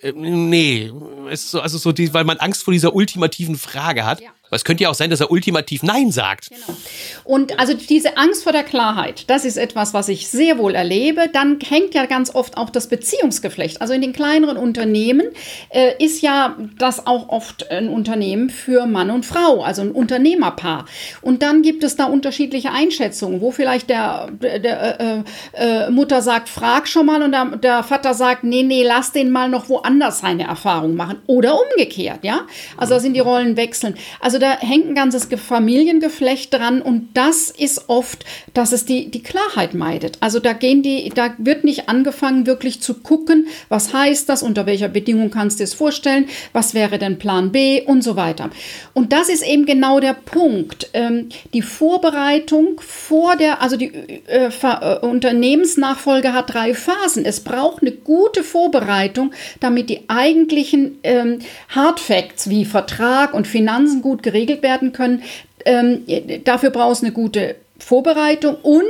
Äh, 0.00 0.12
nee, 0.12 0.90
es 1.30 1.44
ist 1.44 1.50
so, 1.50 1.60
also 1.60 1.78
so 1.78 1.92
die, 1.92 2.12
weil 2.14 2.24
man 2.24 2.38
Angst 2.38 2.62
vor 2.62 2.72
dieser 2.72 2.94
ultimativen 2.94 3.56
Frage 3.56 4.04
hat. 4.04 4.20
Ja. 4.20 4.30
Aber 4.52 4.56
es 4.56 4.64
könnte 4.64 4.82
ja 4.82 4.90
auch 4.90 4.94
sein, 4.94 5.08
dass 5.08 5.20
er 5.20 5.30
ultimativ 5.30 5.82
Nein 5.82 6.12
sagt. 6.12 6.50
Genau. 6.50 6.76
Und 7.24 7.58
also 7.58 7.72
diese 7.72 8.18
Angst 8.18 8.42
vor 8.42 8.52
der 8.52 8.64
Klarheit, 8.64 9.30
das 9.30 9.46
ist 9.46 9.56
etwas, 9.56 9.94
was 9.94 10.10
ich 10.10 10.28
sehr 10.28 10.58
wohl 10.58 10.74
erlebe. 10.74 11.30
Dann 11.32 11.58
hängt 11.66 11.94
ja 11.94 12.04
ganz 12.04 12.34
oft 12.34 12.58
auch 12.58 12.68
das 12.68 12.88
Beziehungsgeflecht. 12.88 13.80
Also 13.80 13.94
in 13.94 14.02
den 14.02 14.12
kleineren 14.12 14.58
Unternehmen 14.58 15.28
äh, 15.70 15.92
ist 16.04 16.20
ja 16.20 16.54
das 16.78 17.06
auch 17.06 17.30
oft 17.30 17.70
ein 17.70 17.88
Unternehmen 17.88 18.50
für 18.50 18.84
Mann 18.84 19.10
und 19.10 19.24
Frau, 19.24 19.62
also 19.62 19.80
ein 19.80 19.90
Unternehmerpaar. 19.90 20.84
Und 21.22 21.42
dann 21.42 21.62
gibt 21.62 21.82
es 21.82 21.96
da 21.96 22.04
unterschiedliche 22.04 22.72
Einschätzungen, 22.72 23.40
wo 23.40 23.52
vielleicht 23.52 23.88
der, 23.88 24.28
der, 24.32 24.58
der 24.58 25.00
äh, 25.00 25.22
äh, 25.54 25.90
Mutter 25.90 26.20
sagt, 26.20 26.50
frag 26.50 26.88
schon 26.88 27.06
mal 27.06 27.22
und 27.22 27.32
der, 27.32 27.56
der 27.56 27.82
Vater 27.84 28.12
sagt, 28.12 28.44
nee, 28.44 28.64
nee, 28.64 28.84
lass 28.84 29.12
den 29.12 29.30
mal 29.30 29.48
noch 29.48 29.70
woanders 29.70 30.18
seine 30.18 30.42
Erfahrung 30.42 30.94
machen. 30.94 31.22
Oder 31.26 31.54
umgekehrt, 31.58 32.18
ja. 32.22 32.42
Also 32.76 32.92
da 32.92 33.00
sind 33.00 33.14
die 33.14 33.20
Rollen 33.20 33.56
wechseln. 33.56 33.94
Also 34.20 34.41
da 34.42 34.58
hängt 34.58 34.88
ein 34.88 34.94
ganzes 34.94 35.28
Familiengeflecht 35.34 36.52
dran 36.52 36.82
und 36.82 37.08
das 37.14 37.50
ist 37.50 37.88
oft, 37.88 38.24
dass 38.54 38.72
es 38.72 38.84
die, 38.84 39.10
die 39.10 39.22
Klarheit 39.22 39.74
meidet. 39.74 40.18
Also 40.20 40.38
da 40.38 40.52
gehen 40.52 40.82
die, 40.82 41.10
da 41.14 41.34
wird 41.38 41.64
nicht 41.64 41.88
angefangen, 41.88 42.46
wirklich 42.46 42.82
zu 42.82 42.94
gucken, 42.94 43.46
was 43.68 43.94
heißt 43.94 44.28
das, 44.28 44.42
unter 44.42 44.66
welcher 44.66 44.88
Bedingung 44.88 45.30
kannst 45.30 45.60
du 45.60 45.64
es 45.64 45.74
vorstellen, 45.74 46.26
was 46.52 46.74
wäre 46.74 46.98
denn 46.98 47.18
Plan 47.18 47.52
B 47.52 47.82
und 47.82 48.02
so 48.02 48.16
weiter. 48.16 48.50
Und 48.94 49.12
das 49.12 49.28
ist 49.28 49.42
eben 49.42 49.64
genau 49.64 50.00
der 50.00 50.14
Punkt. 50.14 50.90
Ähm, 50.92 51.28
die 51.54 51.62
Vorbereitung 51.62 52.80
vor 52.80 53.36
der, 53.36 53.62
also 53.62 53.76
die 53.76 53.92
äh, 54.26 54.50
äh, 54.62 54.98
Unternehmensnachfolge 54.98 56.32
hat 56.32 56.52
drei 56.52 56.74
Phasen. 56.74 57.24
Es 57.24 57.40
braucht 57.40 57.82
eine 57.82 57.92
gute 57.92 58.42
Vorbereitung, 58.42 59.32
damit 59.60 59.88
die 59.88 60.08
eigentlichen 60.08 60.98
ähm, 61.02 61.38
Hard 61.68 62.02
wie 62.46 62.64
Vertrag 62.64 63.34
und 63.34 63.46
Finanzen 63.46 64.02
gut 64.02 64.22
geregelt 64.32 64.62
werden 64.62 64.92
können. 64.92 65.22
Ähm, 65.64 66.04
dafür 66.44 66.70
brauchst 66.70 67.02
du 67.02 67.06
eine 67.06 67.14
gute 67.14 67.56
Vorbereitung 67.78 68.56
und 68.56 68.84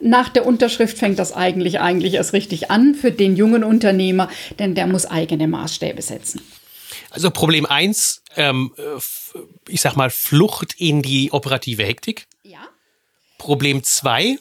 nach 0.00 0.28
der 0.28 0.46
Unterschrift 0.46 0.98
fängt 0.98 1.18
das 1.18 1.32
eigentlich 1.32 1.80
eigentlich 1.80 2.14
erst 2.14 2.32
richtig 2.32 2.70
an 2.70 2.94
für 2.94 3.10
den 3.10 3.36
jungen 3.36 3.64
Unternehmer, 3.64 4.28
denn 4.58 4.74
der 4.74 4.86
muss 4.86 5.06
eigene 5.06 5.48
Maßstäbe 5.48 6.02
setzen. 6.02 6.42
Also 7.10 7.30
Problem 7.30 7.66
eins, 7.66 8.22
ähm, 8.36 8.72
ich 9.68 9.80
sag 9.80 9.96
mal 9.96 10.10
Flucht 10.10 10.74
in 10.78 11.02
die 11.02 11.32
operative 11.32 11.84
Hektik. 11.84 12.26
Ja. 12.42 12.68
Problem 13.38 13.82
zwei, 13.82 14.38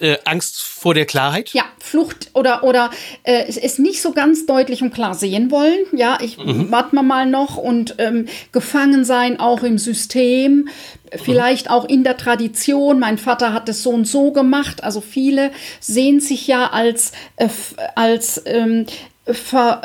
äh, 0.00 0.18
Angst 0.24 0.62
vor 0.62 0.94
der 0.94 1.06
Klarheit? 1.06 1.50
Ja, 1.52 1.64
Flucht 1.78 2.30
oder, 2.34 2.64
oder 2.64 2.90
äh, 3.22 3.44
es 3.48 3.56
ist 3.56 3.78
nicht 3.78 4.02
so 4.02 4.12
ganz 4.12 4.46
deutlich 4.46 4.82
und 4.82 4.92
klar 4.92 5.14
sehen 5.14 5.50
wollen. 5.50 5.84
Ja, 5.92 6.18
ich 6.20 6.38
mhm. 6.38 6.70
warte 6.70 6.96
mal 6.96 7.26
noch 7.26 7.56
und 7.56 7.96
ähm, 7.98 8.26
gefangen 8.52 9.04
sein 9.04 9.40
auch 9.40 9.62
im 9.62 9.78
System, 9.78 10.68
vielleicht 11.22 11.70
auch 11.70 11.84
in 11.88 12.04
der 12.04 12.16
Tradition. 12.16 12.98
Mein 12.98 13.18
Vater 13.18 13.52
hat 13.52 13.68
es 13.68 13.82
so 13.82 13.90
und 13.90 14.06
so 14.06 14.32
gemacht. 14.32 14.82
Also 14.82 15.00
viele 15.00 15.52
sehen 15.80 16.20
sich 16.20 16.46
ja 16.46 16.70
als, 16.70 17.12
äh, 17.36 17.48
als 17.94 18.42
ähm, 18.46 18.86
Ver, 19.26 19.80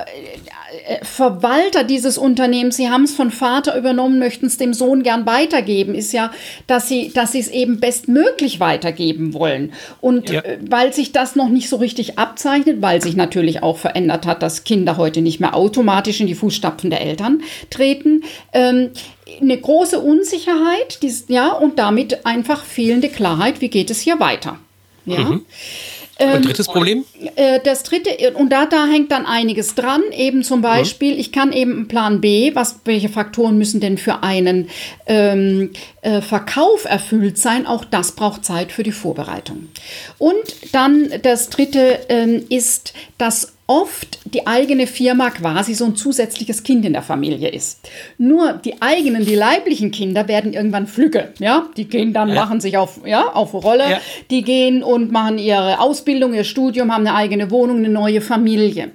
äh, 0.85 1.05
Verwalter 1.05 1.85
dieses 1.85 2.17
Unternehmens, 2.17 2.75
sie 2.75 2.89
haben 2.89 3.03
es 3.03 3.15
von 3.15 3.31
Vater 3.31 3.77
übernommen, 3.77 4.19
möchten 4.19 4.47
es 4.47 4.57
dem 4.57 4.73
Sohn 4.73 5.01
gern 5.01 5.25
weitergeben, 5.25 5.95
ist 5.95 6.11
ja, 6.11 6.31
dass 6.67 6.89
sie, 6.89 7.13
dass 7.13 7.31
sie 7.31 7.39
es 7.39 7.47
eben 7.47 7.79
bestmöglich 7.79 8.59
weitergeben 8.59 9.33
wollen. 9.33 9.71
Und 10.01 10.29
ja. 10.29 10.41
Äh, 10.41 10.57
weil 10.69 10.91
sich 10.91 11.13
das 11.13 11.37
noch 11.37 11.47
nicht 11.47 11.69
so 11.69 11.77
richtig 11.77 12.19
abzeichnet, 12.19 12.81
weil 12.81 13.01
sich 13.01 13.15
natürlich 13.15 13.63
auch 13.63 13.77
verändert 13.77 14.25
hat, 14.25 14.43
dass 14.43 14.65
Kinder 14.65 14.97
heute 14.97 15.21
nicht 15.21 15.39
mehr 15.39 15.55
automatisch 15.55 16.19
in 16.19 16.27
die 16.27 16.35
Fußstapfen 16.35 16.89
der 16.89 16.99
Eltern 16.99 17.41
treten, 17.69 18.25
ähm, 18.51 18.89
eine 19.41 19.57
große 19.57 19.99
Unsicherheit, 19.99 21.01
die, 21.01 21.13
ja, 21.29 21.53
und 21.53 21.79
damit 21.79 22.25
einfach 22.25 22.65
fehlende 22.65 23.07
Klarheit, 23.07 23.61
wie 23.61 23.69
geht 23.69 23.89
es 23.89 24.01
hier 24.01 24.19
weiter. 24.19 24.59
Ja. 25.05 25.19
Mhm. 25.19 25.45
Und 26.19 26.35
ähm, 26.35 26.41
drittes 26.41 26.67
Problem? 26.67 27.05
Äh, 27.35 27.59
das 27.63 27.83
dritte, 27.83 28.33
und 28.33 28.49
da, 28.49 28.65
da 28.65 28.85
hängt 28.85 29.11
dann 29.11 29.25
einiges 29.25 29.75
dran. 29.75 30.01
Eben 30.11 30.43
zum 30.43 30.61
Beispiel, 30.61 31.13
mhm. 31.13 31.19
ich 31.19 31.31
kann 31.31 31.53
eben 31.53 31.87
Plan 31.87 32.19
B, 32.19 32.53
was, 32.55 32.81
welche 32.85 33.09
Faktoren 33.09 33.57
müssen 33.57 33.79
denn 33.79 33.97
für 33.97 34.21
einen 34.21 34.69
ähm, 35.07 35.71
äh, 36.01 36.21
Verkauf 36.21 36.85
erfüllt 36.85 37.37
sein? 37.37 37.65
Auch 37.65 37.85
das 37.85 38.13
braucht 38.13 38.43
Zeit 38.43 38.71
für 38.71 38.83
die 38.83 38.91
Vorbereitung. 38.91 39.69
Und 40.17 40.35
dann 40.73 41.09
das 41.21 41.49
dritte 41.49 41.99
ähm, 42.09 42.45
ist 42.49 42.93
das 43.17 43.53
oft 43.69 44.19
die 44.25 44.47
eigene 44.47 44.87
Firma 44.87 45.29
quasi 45.29 45.75
so 45.75 45.85
ein 45.85 45.95
zusätzliches 45.95 46.63
Kind 46.63 46.85
in 46.85 46.93
der 46.93 47.03
Familie 47.03 47.49
ist. 47.49 47.87
Nur 48.17 48.53
die 48.53 48.81
eigenen, 48.81 49.25
die 49.25 49.35
leiblichen 49.35 49.91
Kinder 49.91 50.27
werden 50.27 50.53
irgendwann 50.53 50.87
Flügge, 50.87 51.33
ja? 51.37 51.67
Die 51.77 51.85
gehen 51.85 52.11
dann, 52.11 52.29
ja. 52.29 52.35
machen 52.35 52.59
sich 52.59 52.77
auf, 52.77 53.01
ja, 53.05 53.27
auf 53.27 53.53
Rolle, 53.53 53.91
ja. 53.91 54.01
die 54.31 54.41
gehen 54.41 54.81
und 54.81 55.11
machen 55.11 55.37
ihre 55.37 55.79
Ausbildung, 55.79 56.33
ihr 56.33 56.45
Studium, 56.45 56.91
haben 56.91 57.05
eine 57.05 57.15
eigene 57.15 57.51
Wohnung, 57.51 57.77
eine 57.77 57.89
neue 57.89 58.21
Familie. 58.21 58.89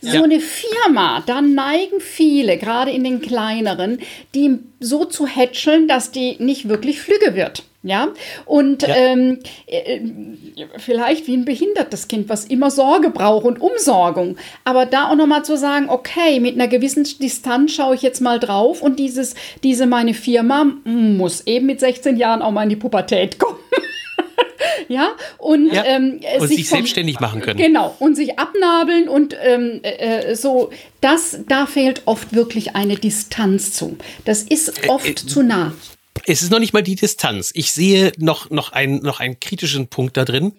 So 0.00 0.22
eine 0.22 0.40
Firma, 0.40 1.22
da 1.26 1.40
neigen 1.40 2.00
viele, 2.00 2.58
gerade 2.58 2.90
in 2.90 3.04
den 3.04 3.20
kleineren, 3.20 3.98
die 4.34 4.58
so 4.78 5.04
zu 5.04 5.26
hätscheln, 5.26 5.88
dass 5.88 6.10
die 6.10 6.36
nicht 6.38 6.68
wirklich 6.68 7.00
flügge 7.00 7.34
wird. 7.34 7.64
Ja, 7.86 8.08
und 8.46 8.82
ja. 8.82 8.96
Ähm, 8.96 9.38
äh, 9.66 10.00
vielleicht 10.76 11.28
wie 11.28 11.36
ein 11.36 11.44
behindertes 11.44 12.08
Kind, 12.08 12.28
was 12.28 12.44
immer 12.44 12.68
Sorge 12.68 13.10
braucht 13.10 13.46
und 13.46 13.60
Umsorgung. 13.60 14.36
Aber 14.64 14.86
da 14.86 15.08
auch 15.08 15.14
nochmal 15.14 15.44
zu 15.44 15.56
sagen, 15.56 15.88
okay, 15.88 16.40
mit 16.40 16.56
einer 16.56 16.66
gewissen 16.66 17.04
Distanz 17.04 17.74
schaue 17.74 17.94
ich 17.94 18.02
jetzt 18.02 18.20
mal 18.20 18.40
drauf 18.40 18.82
und 18.82 18.98
dieses, 18.98 19.36
diese 19.62 19.86
meine 19.86 20.14
Firma 20.14 20.66
muss 20.82 21.46
eben 21.46 21.66
mit 21.66 21.78
16 21.78 22.16
Jahren 22.16 22.42
auch 22.42 22.50
mal 22.50 22.64
in 22.64 22.70
die 22.70 22.76
Pubertät 22.76 23.38
kommen. 23.38 23.60
ja, 24.88 25.10
und, 25.38 25.72
ja, 25.72 25.84
ähm, 25.84 26.20
und 26.40 26.48
sich, 26.48 26.56
sich 26.56 26.68
vom, 26.68 26.78
selbstständig 26.78 27.20
machen 27.20 27.40
können. 27.40 27.56
Genau, 27.56 27.94
und 28.00 28.16
sich 28.16 28.36
abnabeln 28.36 29.08
und 29.08 29.36
ähm, 29.40 29.78
äh, 29.82 30.34
so, 30.34 30.70
das, 31.00 31.38
da 31.46 31.66
fehlt 31.66 32.02
oft 32.06 32.34
wirklich 32.34 32.74
eine 32.74 32.96
Distanz 32.96 33.74
zu. 33.74 33.96
Das 34.24 34.42
ist 34.42 34.88
oft 34.88 35.06
äh, 35.06 35.10
äh, 35.12 35.14
zu 35.14 35.44
nah 35.44 35.72
es 36.24 36.42
ist 36.42 36.50
noch 36.50 36.58
nicht 36.58 36.72
mal 36.72 36.82
die 36.82 36.96
Distanz. 36.96 37.50
Ich 37.54 37.72
sehe 37.72 38.12
noch, 38.18 38.50
noch, 38.50 38.72
ein, 38.72 38.96
noch 38.96 39.20
einen 39.20 39.40
kritischen 39.40 39.88
Punkt 39.88 40.16
da 40.16 40.24
drin, 40.24 40.52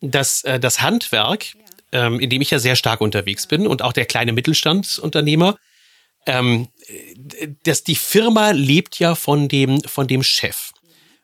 dass 0.00 0.44
äh, 0.44 0.60
das 0.60 0.80
Handwerk, 0.80 1.46
ähm, 1.92 2.20
in 2.20 2.30
dem 2.30 2.42
ich 2.42 2.50
ja 2.50 2.58
sehr 2.58 2.76
stark 2.76 3.00
unterwegs 3.00 3.46
bin 3.46 3.66
und 3.66 3.82
auch 3.82 3.92
der 3.92 4.06
kleine 4.06 4.32
Mittelstandsunternehmer, 4.32 5.56
ähm, 6.26 6.68
dass 7.64 7.84
die 7.84 7.94
Firma 7.94 8.50
lebt 8.50 8.98
ja 8.98 9.14
von 9.14 9.48
dem, 9.48 9.82
von 9.82 10.06
dem 10.06 10.22
Chef. 10.22 10.72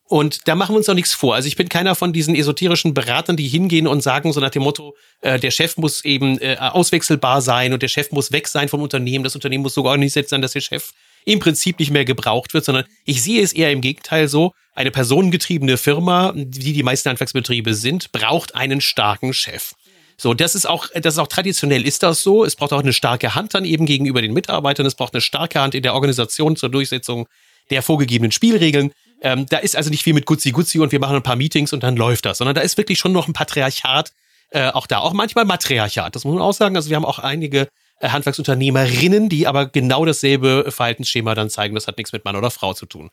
Und 0.09 0.47
da 0.47 0.55
machen 0.55 0.75
wir 0.75 0.79
uns 0.79 0.89
auch 0.89 0.95
nichts 0.95 1.15
vor. 1.15 1.35
Also 1.35 1.49
ich 1.49 1.57
bin 1.57 1.69
keiner 1.69 1.97
von 1.97 2.13
diesen 2.13 2.37
esoterischen 2.37 2.95
Beratern, 2.95 3.37
die 3.37 3.49
hingehen 3.49 3.89
und 3.89 4.03
sagen 4.03 4.33
so 4.33 4.41
nach 4.41 4.51
dem 4.51 4.63
Motto, 4.63 4.95
äh, 5.21 5.39
der 5.39 5.51
Chef 5.51 5.77
muss 5.77 6.05
eben 6.05 6.39
äh, 6.41 6.57
auswechselbar 6.61 7.43
sein 7.43 7.73
und 7.73 7.83
der 7.83 7.89
Chef 7.89 8.13
muss 8.13 8.31
weg 8.31 8.47
sein 8.47 8.69
vom 8.69 8.83
Unternehmen, 8.83 9.25
das 9.25 9.35
Unternehmen 9.35 9.63
muss 9.63 9.75
so 9.75 9.85
organisiert 9.85 10.29
sein, 10.29 10.43
dass 10.43 10.53
der 10.53 10.61
Chef 10.61 10.93
im 11.27 11.41
Prinzip 11.41 11.79
nicht 11.79 11.91
mehr 11.91 12.07
gebraucht 12.07 12.55
wird, 12.55 12.65
sondern 12.65 12.85
ich 13.05 13.23
sehe 13.23 13.43
es 13.43 13.53
eher 13.53 13.71
im 13.73 13.83
Gegenteil 13.83 14.29
so, 14.29 14.53
eine 14.75 14.91
personengetriebene 14.91 15.77
Firma, 15.77 16.33
die 16.37 16.73
die 16.73 16.83
meisten 16.83 17.09
Handwerksbetriebe 17.09 17.75
sind, 17.75 18.13
braucht 18.13 18.55
einen 18.55 18.81
starken 18.81 19.33
Chef. 19.33 19.73
So, 20.19 20.35
das 20.35 20.55
ist 20.55 20.67
auch, 20.67 20.89
das 20.95 21.15
ist 21.15 21.19
auch 21.19 21.27
traditionell 21.27 21.87
ist 21.87 22.03
das 22.03 22.23
so. 22.23 22.45
Es 22.45 22.57
braucht 22.57 22.73
auch 22.73 22.81
eine 22.81 22.93
starke 22.93 23.35
Hand 23.35 23.55
dann 23.55 23.65
eben 23.65 23.87
gegenüber 23.87 24.23
den 24.23 24.33
Mitarbeitern. 24.33 24.87
Es 24.87 24.95
braucht 24.95 25.15
eine 25.15 25.21
starke 25.21 25.61
Hand 25.61 25.75
in 25.75 25.83
der 25.83 25.95
Organisation 25.95 26.57
zur 26.57 26.69
Durchsetzung 26.69 27.27
der 27.71 27.83
vorgegebenen 27.83 28.33
Spielregeln. 28.33 28.93
Ähm, 29.23 29.47
da 29.47 29.59
ist 29.59 29.77
also 29.77 29.91
nicht 29.91 30.03
viel 30.03 30.15
mit 30.15 30.27
Gutzi 30.27 30.53
Gutzi 30.53 30.79
und 30.79 30.93
wir 30.93 31.01
machen 31.01 31.17
ein 31.17 31.23
paar 31.23 31.37
Meetings 31.37 31.73
und 31.73 31.83
dann 31.83 31.97
läuft 31.97 32.27
das, 32.27 32.39
sondern 32.39 32.55
da 32.55 32.61
ist 32.61 32.77
wirklich 32.77 32.99
schon 32.99 33.13
noch 33.13 33.29
ein 33.29 33.33
Patriarchat 33.33 34.13
äh, 34.51 34.69
auch 34.69 34.87
da. 34.87 34.99
Auch 34.99 35.13
manchmal 35.13 35.45
Matriarchat, 35.45 36.15
das 36.15 36.25
muss 36.25 36.35
man 36.35 36.43
auch 36.43 36.53
sagen. 36.53 36.77
Also 36.77 36.91
wir 36.91 36.97
haben 36.97 37.05
auch 37.05 37.19
einige 37.19 37.69
Handwerksunternehmerinnen, 38.03 39.29
die 39.29 39.47
aber 39.47 39.67
genau 39.67 40.05
dasselbe 40.05 40.67
Verhaltensschema 40.71 41.35
dann 41.35 41.51
zeigen. 41.51 41.75
Das 41.75 41.87
hat 41.87 41.97
nichts 41.97 42.13
mit 42.13 42.25
Mann 42.25 42.37
oder 42.37 42.51
Frau 42.51 42.75
zu 42.75 42.87
tun. 42.87 43.11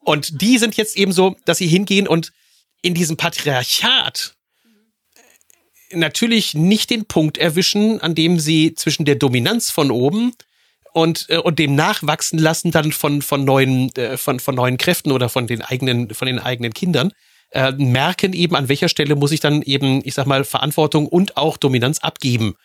Und 0.00 0.40
die 0.40 0.58
sind 0.58 0.76
jetzt 0.76 0.96
eben 0.96 1.12
so, 1.12 1.36
dass 1.44 1.58
sie 1.58 1.66
hingehen 1.66 2.06
und 2.06 2.32
in 2.82 2.94
diesem 2.94 3.16
Patriarchat 3.16 4.34
äh, 5.90 5.96
natürlich 5.96 6.54
nicht 6.54 6.90
den 6.90 7.06
Punkt 7.06 7.38
erwischen, 7.38 8.00
an 8.00 8.14
dem 8.14 8.38
sie 8.38 8.74
zwischen 8.74 9.04
der 9.04 9.16
Dominanz 9.16 9.70
von 9.70 9.90
oben 9.90 10.32
und, 10.92 11.26
äh, 11.28 11.38
und 11.38 11.58
dem 11.58 11.74
Nachwachsen 11.74 12.38
lassen 12.38 12.70
dann 12.70 12.92
von, 12.92 13.22
von, 13.22 13.44
neuen, 13.44 13.90
von, 14.16 14.40
von 14.40 14.54
neuen 14.54 14.78
Kräften 14.78 15.10
oder 15.10 15.28
von 15.28 15.46
den 15.46 15.62
eigenen, 15.62 16.14
von 16.14 16.26
den 16.26 16.38
eigenen 16.38 16.72
Kindern, 16.72 17.12
äh, 17.50 17.72
merken 17.72 18.34
eben, 18.34 18.54
an 18.54 18.68
welcher 18.68 18.88
Stelle 18.88 19.16
muss 19.16 19.32
ich 19.32 19.40
dann 19.40 19.62
eben, 19.62 20.02
ich 20.04 20.14
sag 20.14 20.26
mal, 20.26 20.44
Verantwortung 20.44 21.06
und 21.06 21.36
auch 21.36 21.56
Dominanz 21.56 21.98
abgeben 22.00 22.56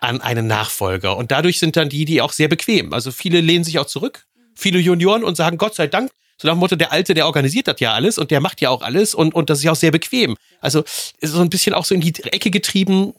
an 0.00 0.20
einen 0.20 0.46
Nachfolger. 0.46 1.16
Und 1.16 1.30
dadurch 1.30 1.58
sind 1.58 1.76
dann 1.76 1.88
die, 1.88 2.04
die 2.04 2.22
auch 2.22 2.32
sehr 2.32 2.48
bequem. 2.48 2.92
Also 2.92 3.12
viele 3.12 3.40
lehnen 3.40 3.64
sich 3.64 3.78
auch 3.78 3.86
zurück, 3.86 4.26
viele 4.54 4.78
Junioren 4.78 5.24
und 5.24 5.36
sagen, 5.36 5.58
Gott 5.58 5.74
sei 5.74 5.86
Dank, 5.86 6.10
so 6.40 6.48
nach 6.48 6.54
dem 6.54 6.60
Motto, 6.60 6.74
der 6.76 6.90
Alte, 6.90 7.12
der 7.12 7.26
organisiert 7.26 7.68
das 7.68 7.80
ja 7.80 7.92
alles 7.92 8.16
und 8.16 8.30
der 8.30 8.40
macht 8.40 8.62
ja 8.62 8.70
auch 8.70 8.80
alles 8.80 9.14
und, 9.14 9.34
und 9.34 9.50
das 9.50 9.58
ist 9.58 9.64
ja 9.64 9.72
auch 9.72 9.76
sehr 9.76 9.90
bequem. 9.90 10.36
Also 10.60 10.80
ist 11.18 11.32
so 11.32 11.40
ein 11.40 11.50
bisschen 11.50 11.74
auch 11.74 11.84
so 11.84 11.94
in 11.94 12.00
die 12.00 12.14
Ecke 12.24 12.50
getrieben. 12.50 13.12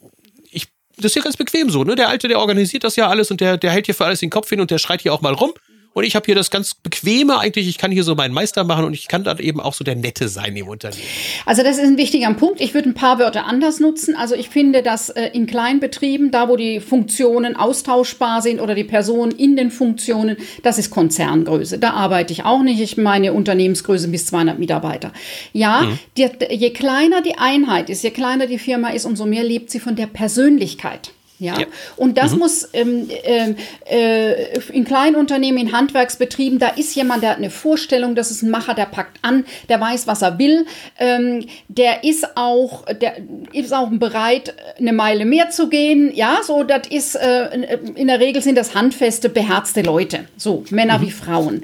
Ich, 0.50 0.66
das 0.96 1.12
ist 1.12 1.14
ja 1.14 1.22
ganz 1.22 1.36
bequem 1.36 1.70
so, 1.70 1.84
ne? 1.84 1.94
Der 1.94 2.08
Alte, 2.08 2.26
der 2.26 2.40
organisiert 2.40 2.82
das 2.82 2.96
ja 2.96 3.08
alles 3.08 3.30
und 3.30 3.40
der, 3.40 3.58
der 3.58 3.70
hält 3.70 3.86
hier 3.86 3.94
für 3.94 4.04
alles 4.04 4.18
den 4.18 4.30
Kopf 4.30 4.48
hin 4.48 4.60
und 4.60 4.72
der 4.72 4.78
schreit 4.78 5.02
hier 5.02 5.14
auch 5.14 5.20
mal 5.20 5.34
rum. 5.34 5.52
Und 5.94 6.04
ich 6.04 6.14
habe 6.16 6.24
hier 6.24 6.34
das 6.34 6.50
ganz 6.50 6.74
bequeme 6.74 7.38
eigentlich. 7.38 7.68
Ich 7.68 7.78
kann 7.78 7.90
hier 7.90 8.04
so 8.04 8.14
meinen 8.14 8.32
Meister 8.32 8.64
machen 8.64 8.84
und 8.84 8.94
ich 8.94 9.08
kann 9.08 9.24
dann 9.24 9.38
eben 9.38 9.60
auch 9.60 9.74
so 9.74 9.84
der 9.84 9.94
Nette 9.94 10.28
sein 10.28 10.56
im 10.56 10.68
Unternehmen. 10.68 11.02
Also 11.44 11.62
das 11.62 11.76
ist 11.76 11.84
ein 11.84 11.98
wichtiger 11.98 12.32
Punkt. 12.34 12.60
Ich 12.60 12.74
würde 12.74 12.88
ein 12.88 12.94
paar 12.94 13.18
Wörter 13.18 13.46
anders 13.46 13.80
nutzen. 13.80 14.16
Also 14.16 14.34
ich 14.34 14.48
finde, 14.48 14.82
dass 14.82 15.10
äh, 15.10 15.30
in 15.32 15.46
Kleinbetrieben, 15.46 16.30
da 16.30 16.48
wo 16.48 16.56
die 16.56 16.80
Funktionen 16.80 17.56
austauschbar 17.56 18.40
sind 18.42 18.60
oder 18.60 18.74
die 18.74 18.84
Personen 18.84 19.32
in 19.32 19.56
den 19.56 19.70
Funktionen, 19.70 20.36
das 20.62 20.78
ist 20.78 20.90
Konzerngröße. 20.90 21.78
Da 21.78 21.90
arbeite 21.90 22.32
ich 22.32 22.44
auch 22.44 22.62
nicht. 22.62 22.80
Ich 22.80 22.96
meine 22.96 23.32
Unternehmensgröße 23.32 24.08
bis 24.08 24.26
200 24.26 24.58
Mitarbeiter. 24.58 25.12
Ja, 25.52 25.82
mhm. 25.82 25.98
die, 26.16 26.28
je 26.50 26.70
kleiner 26.70 27.20
die 27.22 27.36
Einheit 27.36 27.90
ist, 27.90 28.02
je 28.02 28.10
kleiner 28.10 28.46
die 28.46 28.58
Firma 28.58 28.90
ist, 28.90 29.04
umso 29.04 29.26
mehr 29.26 29.44
lebt 29.44 29.70
sie 29.70 29.80
von 29.80 29.96
der 29.96 30.06
Persönlichkeit. 30.06 31.12
Ja? 31.42 31.58
ja. 31.58 31.66
Und 31.96 32.16
das 32.18 32.32
mhm. 32.32 32.38
muss 32.38 32.68
ähm, 32.72 33.08
ähm, 33.24 33.56
äh, 33.90 34.58
in 34.70 34.84
kleinen 34.84 35.16
Unternehmen, 35.16 35.58
in 35.58 35.72
Handwerksbetrieben, 35.72 36.58
da 36.60 36.68
ist 36.68 36.94
jemand, 36.94 37.24
der 37.24 37.30
hat 37.30 37.38
eine 37.38 37.50
Vorstellung, 37.50 38.14
das 38.14 38.30
ist 38.30 38.42
ein 38.42 38.50
Macher, 38.50 38.74
der 38.74 38.86
packt 38.86 39.18
an, 39.22 39.44
der 39.68 39.80
weiß, 39.80 40.06
was 40.06 40.22
er 40.22 40.38
will, 40.38 40.66
ähm, 41.00 41.44
der 41.66 42.04
ist 42.04 42.36
auch, 42.36 42.84
der 42.86 43.16
ist 43.52 43.74
auch 43.74 43.88
bereit, 43.90 44.54
eine 44.78 44.92
Meile 44.92 45.24
mehr 45.24 45.50
zu 45.50 45.68
gehen. 45.68 46.14
Ja, 46.14 46.40
so, 46.44 46.62
das 46.62 46.86
ist, 46.88 47.16
äh, 47.16 47.48
in 47.96 48.06
der 48.06 48.20
Regel 48.20 48.40
sind 48.40 48.56
das 48.56 48.74
handfeste, 48.74 49.28
beherzte 49.28 49.82
Leute, 49.82 50.26
so 50.36 50.64
Männer 50.70 50.98
mhm. 50.98 51.02
wie 51.02 51.10
Frauen. 51.10 51.62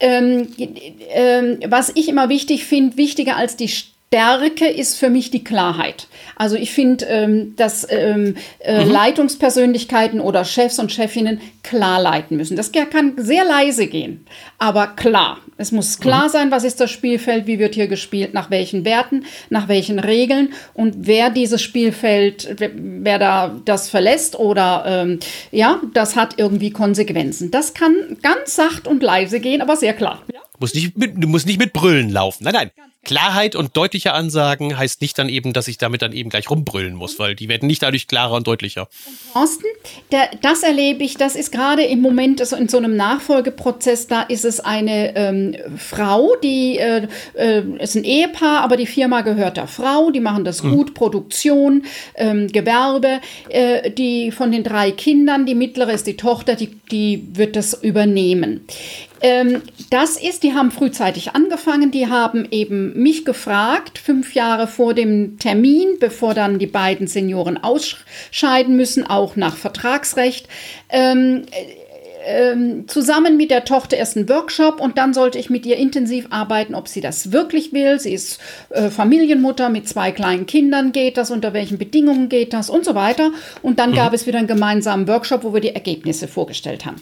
Ähm, 0.00 0.48
äh, 0.58 1.66
was 1.70 1.92
ich 1.94 2.08
immer 2.08 2.28
wichtig 2.28 2.66
finde, 2.66 2.98
wichtiger 2.98 3.36
als 3.36 3.56
die 3.56 3.68
Stärke 4.14 4.68
ist 4.68 4.96
für 4.96 5.10
mich 5.10 5.32
die 5.32 5.42
Klarheit. 5.42 6.06
Also 6.36 6.54
ich 6.54 6.70
finde, 6.70 7.04
ähm, 7.06 7.56
dass 7.56 7.84
ähm, 7.90 8.36
äh, 8.60 8.84
mhm. 8.84 8.92
Leitungspersönlichkeiten 8.92 10.20
oder 10.20 10.44
Chefs 10.44 10.78
und 10.78 10.92
Chefinnen 10.92 11.40
klar 11.64 12.00
leiten 12.00 12.36
müssen. 12.36 12.56
Das 12.56 12.70
kann 12.70 13.14
sehr 13.16 13.44
leise 13.44 13.88
gehen, 13.88 14.24
aber 14.58 14.86
klar. 14.86 15.38
Es 15.56 15.72
muss 15.72 15.98
klar 15.98 16.26
mhm. 16.26 16.30
sein, 16.30 16.50
was 16.52 16.62
ist 16.62 16.80
das 16.80 16.92
Spielfeld, 16.92 17.48
wie 17.48 17.58
wird 17.58 17.74
hier 17.74 17.88
gespielt, 17.88 18.34
nach 18.34 18.50
welchen 18.52 18.84
Werten, 18.84 19.24
nach 19.50 19.66
welchen 19.66 19.98
Regeln 19.98 20.52
und 20.74 20.94
wer 21.08 21.30
dieses 21.30 21.60
Spielfeld, 21.60 22.56
wer 22.76 23.18
da 23.18 23.60
das 23.64 23.90
verlässt 23.90 24.38
oder 24.38 24.84
ähm, 24.86 25.18
ja, 25.50 25.80
das 25.92 26.14
hat 26.14 26.34
irgendwie 26.36 26.70
Konsequenzen. 26.70 27.50
Das 27.50 27.74
kann 27.74 28.16
ganz 28.22 28.54
sacht 28.54 28.86
und 28.86 29.02
leise 29.02 29.40
gehen, 29.40 29.60
aber 29.60 29.74
sehr 29.74 29.92
klar. 29.92 30.22
Ja? 30.32 30.40
Muss 30.60 30.72
nicht 30.72 30.96
mit, 30.96 31.14
du 31.16 31.26
musst 31.26 31.48
nicht 31.48 31.58
mit 31.58 31.72
Brüllen 31.72 32.10
laufen. 32.10 32.44
Nein, 32.44 32.54
nein. 32.54 32.70
Klarheit 33.04 33.54
und 33.54 33.76
deutliche 33.76 34.12
Ansagen 34.12 34.76
heißt 34.76 35.00
nicht 35.00 35.18
dann 35.18 35.28
eben, 35.28 35.52
dass 35.52 35.68
ich 35.68 35.78
damit 35.78 36.02
dann 36.02 36.12
eben 36.12 36.30
gleich 36.30 36.50
rumbrüllen 36.50 36.94
muss, 36.94 37.18
weil 37.18 37.34
die 37.34 37.48
werden 37.48 37.66
nicht 37.66 37.82
dadurch 37.82 38.06
klarer 38.06 38.34
und 38.34 38.46
deutlicher. 38.46 38.88
Thorsten, 39.32 39.66
das 40.42 40.62
erlebe 40.62 41.04
ich, 41.04 41.16
das 41.16 41.36
ist 41.36 41.52
gerade 41.52 41.82
im 41.82 42.00
Moment 42.00 42.40
also 42.40 42.56
in 42.56 42.68
so 42.68 42.78
einem 42.78 42.96
Nachfolgeprozess, 42.96 44.06
da 44.06 44.22
ist 44.22 44.44
es 44.44 44.60
eine 44.60 45.16
ähm, 45.16 45.56
Frau, 45.76 46.34
die 46.42 46.78
äh, 46.78 47.06
äh, 47.34 47.62
ist 47.78 47.96
ein 47.96 48.04
Ehepaar, 48.04 48.62
aber 48.62 48.76
die 48.76 48.86
Firma 48.86 49.20
gehört 49.20 49.56
der 49.56 49.66
Frau, 49.66 50.10
die 50.10 50.20
machen 50.20 50.44
das 50.44 50.62
gut, 50.62 50.90
mhm. 50.90 50.94
Produktion, 50.94 51.84
ähm, 52.14 52.48
Gewerbe, 52.48 53.20
äh, 53.48 53.90
die 53.90 54.30
von 54.30 54.52
den 54.52 54.64
drei 54.64 54.90
Kindern, 54.90 55.46
die 55.46 55.54
mittlere 55.54 55.92
ist 55.92 56.06
die 56.06 56.16
Tochter, 56.16 56.56
die, 56.56 56.76
die 56.90 57.26
wird 57.32 57.56
das 57.56 57.74
übernehmen. 57.74 58.66
Ähm, 59.24 59.62
das 59.88 60.18
ist, 60.18 60.42
die 60.42 60.52
haben 60.52 60.70
frühzeitig 60.70 61.34
angefangen, 61.34 61.90
die 61.90 62.08
haben 62.08 62.46
eben 62.50 62.92
mich 62.92 63.24
gefragt, 63.24 63.96
fünf 63.96 64.34
Jahre 64.34 64.66
vor 64.66 64.92
dem 64.92 65.38
Termin, 65.38 65.96
bevor 65.98 66.34
dann 66.34 66.58
die 66.58 66.66
beiden 66.66 67.06
Senioren 67.06 67.56
ausscheiden 67.56 68.76
müssen, 68.76 69.06
auch 69.06 69.34
nach 69.34 69.56
Vertragsrecht. 69.56 70.46
Ähm, 70.90 71.46
ähm, 72.24 72.88
zusammen 72.88 73.36
mit 73.36 73.50
der 73.50 73.64
Tochter 73.64 73.96
erst 73.96 74.16
einen 74.16 74.28
Workshop 74.28 74.80
und 74.80 74.98
dann 74.98 75.14
sollte 75.14 75.38
ich 75.38 75.50
mit 75.50 75.66
ihr 75.66 75.76
intensiv 75.76 76.26
arbeiten, 76.30 76.74
ob 76.74 76.88
sie 76.88 77.00
das 77.00 77.32
wirklich 77.32 77.72
will. 77.72 77.98
Sie 78.00 78.12
ist 78.12 78.38
äh, 78.70 78.90
Familienmutter 78.90 79.68
mit 79.68 79.88
zwei 79.88 80.12
kleinen 80.12 80.46
Kindern, 80.46 80.92
geht 80.92 81.16
das, 81.16 81.30
unter 81.30 81.52
welchen 81.52 81.78
Bedingungen 81.78 82.28
geht 82.28 82.52
das 82.52 82.70
und 82.70 82.84
so 82.84 82.94
weiter. 82.94 83.30
Und 83.62 83.78
dann 83.78 83.90
mhm. 83.90 83.96
gab 83.96 84.12
es 84.12 84.26
wieder 84.26 84.38
einen 84.38 84.48
gemeinsamen 84.48 85.08
Workshop, 85.08 85.44
wo 85.44 85.54
wir 85.54 85.60
die 85.60 85.74
Ergebnisse 85.74 86.28
vorgestellt 86.28 86.86
haben. 86.86 86.96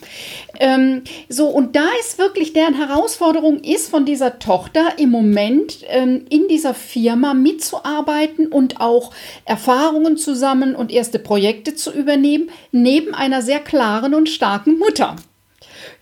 Ähm, 0.61 1.03
so, 1.29 1.49
und 1.49 1.77
da 1.77 1.87
ist 2.01 2.19
wirklich 2.19 2.53
deren 2.53 2.75
Herausforderung 2.75 3.61
ist 3.61 3.91
von 3.91 4.05
dieser 4.05 4.39
Tochter 4.39 4.99
im 4.99 5.11
Moment 5.11 5.79
ähm, 5.89 6.27
in 6.29 6.49
dieser 6.49 6.75
Firma 6.75 7.35
mitzuarbeiten 7.35 8.49
und 8.49 8.81
auch 8.81 9.13
Erfahrungen 9.45 10.17
zusammen 10.17 10.75
und 10.75 10.93
erste 10.93 11.19
Projekte 11.19 11.75
zu 11.75 11.93
übernehmen, 11.93 12.51
neben 12.71 13.15
einer 13.15 13.43
sehr 13.43 13.61
klaren 13.61 14.15
und 14.15 14.29
starken 14.29 14.79
Mutter. 14.79 15.12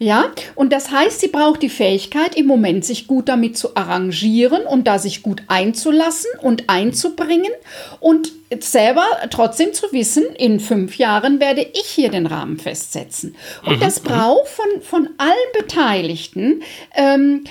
Ja, 0.02 0.32
und 0.54 0.72
das 0.72 0.90
heißt, 0.90 1.20
sie 1.20 1.28
braucht 1.28 1.60
die 1.60 1.68
Fähigkeit, 1.68 2.34
im 2.34 2.46
Moment 2.46 2.86
sich 2.86 3.06
gut 3.06 3.28
damit 3.28 3.58
zu 3.58 3.76
arrangieren 3.76 4.62
und 4.62 4.86
da 4.86 4.98
sich 4.98 5.22
gut 5.22 5.42
einzulassen 5.46 6.30
und 6.40 6.70
einzubringen 6.70 7.52
und 8.00 8.32
selber 8.58 9.04
trotzdem 9.30 9.72
zu 9.72 9.92
wissen, 9.92 10.24
in 10.36 10.58
fünf 10.58 10.98
Jahren 10.98 11.38
werde 11.38 11.60
ich 11.60 11.86
hier 11.86 12.10
den 12.10 12.26
Rahmen 12.26 12.58
festsetzen. 12.58 13.36
Und 13.64 13.76
mhm. 13.76 13.80
das 13.80 14.00
braucht 14.00 14.48
von, 14.48 14.82
von 14.82 15.08
allen 15.18 15.36
Beteiligten 15.56 16.62
ähm, 16.96 17.44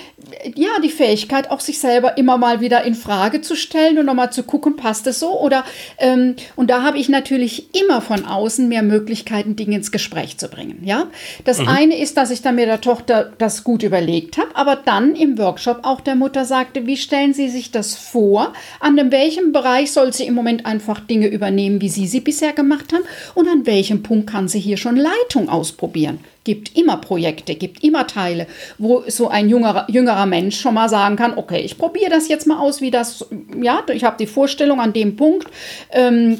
ja 0.54 0.68
die 0.84 0.90
Fähigkeit, 0.90 1.50
auch 1.50 1.60
sich 1.60 1.78
selber 1.78 2.18
immer 2.18 2.36
mal 2.36 2.60
wieder 2.60 2.84
in 2.84 2.94
Frage 2.94 3.40
zu 3.40 3.56
stellen 3.56 3.98
und 3.98 4.06
nochmal 4.06 4.30
zu 4.30 4.42
gucken, 4.42 4.76
passt 4.76 5.06
es 5.06 5.20
so? 5.20 5.40
Oder 5.40 5.64
ähm, 5.98 6.36
und 6.54 6.68
da 6.68 6.82
habe 6.82 6.98
ich 6.98 7.08
natürlich 7.08 7.74
immer 7.74 8.02
von 8.02 8.26
außen 8.26 8.68
mehr 8.68 8.82
Möglichkeiten, 8.82 9.56
Dinge 9.56 9.76
ins 9.76 9.92
Gespräch 9.92 10.36
zu 10.36 10.48
bringen. 10.48 10.82
Ja, 10.84 11.06
das 11.44 11.60
mhm. 11.60 11.68
eine 11.68 11.98
ist, 11.98 12.18
dass 12.18 12.30
ich 12.30 12.39
dann 12.42 12.56
mit 12.56 12.66
der 12.66 12.80
Tochter 12.80 13.32
das 13.38 13.64
gut 13.64 13.82
überlegt 13.82 14.38
habe, 14.38 14.54
aber 14.54 14.76
dann 14.76 15.14
im 15.14 15.38
Workshop 15.38 15.80
auch 15.82 16.00
der 16.00 16.14
Mutter 16.14 16.44
sagte, 16.44 16.86
wie 16.86 16.96
stellen 16.96 17.32
Sie 17.32 17.48
sich 17.48 17.70
das 17.70 17.96
vor? 17.96 18.52
An 18.80 19.10
welchem 19.10 19.52
Bereich 19.52 19.92
soll 19.92 20.12
sie 20.12 20.26
im 20.26 20.34
Moment 20.34 20.66
einfach 20.66 20.80
einfach 20.90 21.06
Dinge 21.06 21.28
übernehmen, 21.28 21.80
wie 21.80 21.88
Sie 21.88 22.06
sie 22.06 22.20
bisher 22.20 22.52
gemacht 22.52 22.92
haben? 22.92 23.04
Und 23.34 23.48
an 23.48 23.66
welchem 23.66 24.02
Punkt 24.02 24.30
kann 24.30 24.48
sie 24.48 24.58
hier 24.58 24.76
schon 24.76 24.96
Leitung 24.96 25.48
ausprobieren? 25.48 26.20
Gibt 26.44 26.76
immer 26.76 26.96
Projekte, 26.96 27.54
gibt 27.54 27.84
immer 27.84 28.06
Teile, 28.06 28.46
wo 28.78 29.04
so 29.06 29.28
ein 29.28 29.48
jüngerer, 29.48 29.86
jüngerer 29.90 30.26
Mensch 30.26 30.58
schon 30.58 30.74
mal 30.74 30.88
sagen 30.88 31.16
kann, 31.16 31.36
okay, 31.36 31.60
ich 31.60 31.76
probiere 31.76 32.10
das 32.10 32.28
jetzt 32.28 32.46
mal 32.46 32.58
aus, 32.58 32.80
wie 32.80 32.90
das, 32.90 33.26
ja, 33.60 33.82
ich 33.92 34.04
habe 34.04 34.16
die 34.18 34.26
Vorstellung 34.26 34.80
an 34.80 34.92
dem 34.92 35.16
Punkt. 35.16 35.48
Ähm, 35.92 36.38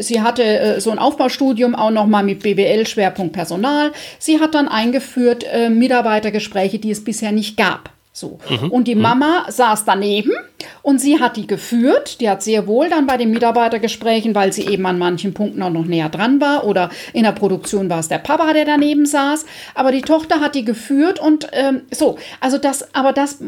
sie 0.00 0.20
hatte 0.20 0.42
äh, 0.42 0.80
so 0.80 0.90
ein 0.90 0.98
Aufbaustudium 0.98 1.74
auch 1.74 1.90
noch 1.90 2.06
mal 2.06 2.22
mit 2.22 2.42
BWL 2.42 2.86
Schwerpunkt 2.86 3.32
Personal. 3.32 3.92
Sie 4.18 4.40
hat 4.40 4.54
dann 4.54 4.68
eingeführt 4.68 5.44
äh, 5.50 5.70
Mitarbeitergespräche, 5.70 6.78
die 6.78 6.90
es 6.90 7.04
bisher 7.04 7.32
nicht 7.32 7.56
gab. 7.56 7.90
So. 8.16 8.38
Mhm. 8.48 8.70
Und 8.70 8.86
die 8.86 8.94
mhm. 8.94 9.02
Mama 9.02 9.46
saß 9.48 9.84
daneben 9.84 10.30
und 10.82 11.00
sie 11.00 11.18
hat 11.18 11.36
die 11.36 11.48
geführt. 11.48 12.20
Die 12.20 12.30
hat 12.30 12.44
sehr 12.44 12.68
wohl 12.68 12.88
dann 12.88 13.08
bei 13.08 13.16
den 13.16 13.32
Mitarbeitergesprächen, 13.32 14.36
weil 14.36 14.52
sie 14.52 14.68
eben 14.68 14.86
an 14.86 15.00
manchen 15.00 15.34
Punkten 15.34 15.60
auch 15.64 15.70
noch 15.70 15.84
näher 15.84 16.10
dran 16.10 16.40
war 16.40 16.64
oder 16.64 16.90
in 17.12 17.24
der 17.24 17.32
Produktion 17.32 17.90
war 17.90 17.98
es 17.98 18.06
der 18.06 18.18
Papa, 18.18 18.52
der 18.52 18.66
daneben 18.66 19.04
saß. 19.04 19.46
Aber 19.74 19.90
die 19.90 20.00
Tochter 20.00 20.38
hat 20.38 20.54
die 20.54 20.64
geführt 20.64 21.18
und 21.18 21.48
ähm, 21.50 21.82
so. 21.90 22.16
Also 22.38 22.56
das, 22.56 22.94
aber 22.94 23.12
das 23.12 23.38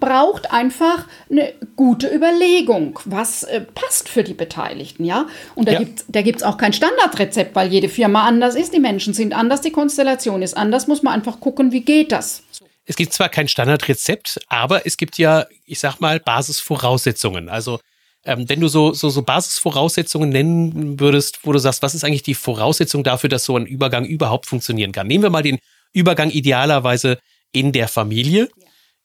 braucht 0.00 0.50
einfach 0.50 1.06
eine 1.30 1.52
gute 1.76 2.08
Überlegung, 2.08 2.98
was 3.04 3.42
äh, 3.42 3.60
passt 3.60 4.08
für 4.08 4.24
die 4.24 4.32
Beteiligten, 4.32 5.04
ja. 5.04 5.26
Und 5.54 5.68
da 5.68 5.72
ja. 5.72 5.80
gibt 5.80 6.04
da 6.08 6.22
gibt's 6.22 6.42
auch 6.42 6.56
kein 6.56 6.72
Standardrezept, 6.72 7.54
weil 7.54 7.70
jede 7.70 7.90
Firma 7.90 8.26
anders 8.26 8.54
ist, 8.54 8.72
die 8.72 8.80
Menschen 8.80 9.12
sind 9.12 9.36
anders, 9.36 9.60
die 9.60 9.70
Konstellation 9.70 10.40
ist 10.40 10.56
anders. 10.56 10.86
Muss 10.86 11.02
man 11.02 11.12
einfach 11.12 11.40
gucken, 11.40 11.72
wie 11.72 11.82
geht 11.82 12.10
das 12.10 12.42
es 12.86 12.96
gibt 12.96 13.12
zwar 13.12 13.28
kein 13.28 13.48
Standardrezept, 13.48 14.40
aber 14.48 14.86
es 14.86 14.96
gibt 14.96 15.18
ja, 15.18 15.46
ich 15.64 15.78
sag 15.78 16.00
mal, 16.00 16.20
Basisvoraussetzungen. 16.20 17.48
Also 17.48 17.80
ähm, 18.24 18.48
wenn 18.48 18.60
du 18.60 18.68
so, 18.68 18.92
so, 18.92 19.10
so 19.10 19.22
Basisvoraussetzungen 19.22 20.30
nennen 20.30 20.98
würdest, 21.00 21.40
wo 21.42 21.52
du 21.52 21.58
sagst, 21.58 21.82
was 21.82 21.94
ist 21.94 22.04
eigentlich 22.04 22.22
die 22.22 22.34
Voraussetzung 22.34 23.04
dafür, 23.04 23.28
dass 23.28 23.44
so 23.44 23.56
ein 23.56 23.66
Übergang 23.66 24.04
überhaupt 24.04 24.46
funktionieren 24.46 24.92
kann? 24.92 25.06
Nehmen 25.06 25.24
wir 25.24 25.30
mal 25.30 25.42
den 25.42 25.58
Übergang 25.92 26.30
idealerweise 26.30 27.18
in 27.52 27.72
der 27.72 27.88
Familie. 27.88 28.48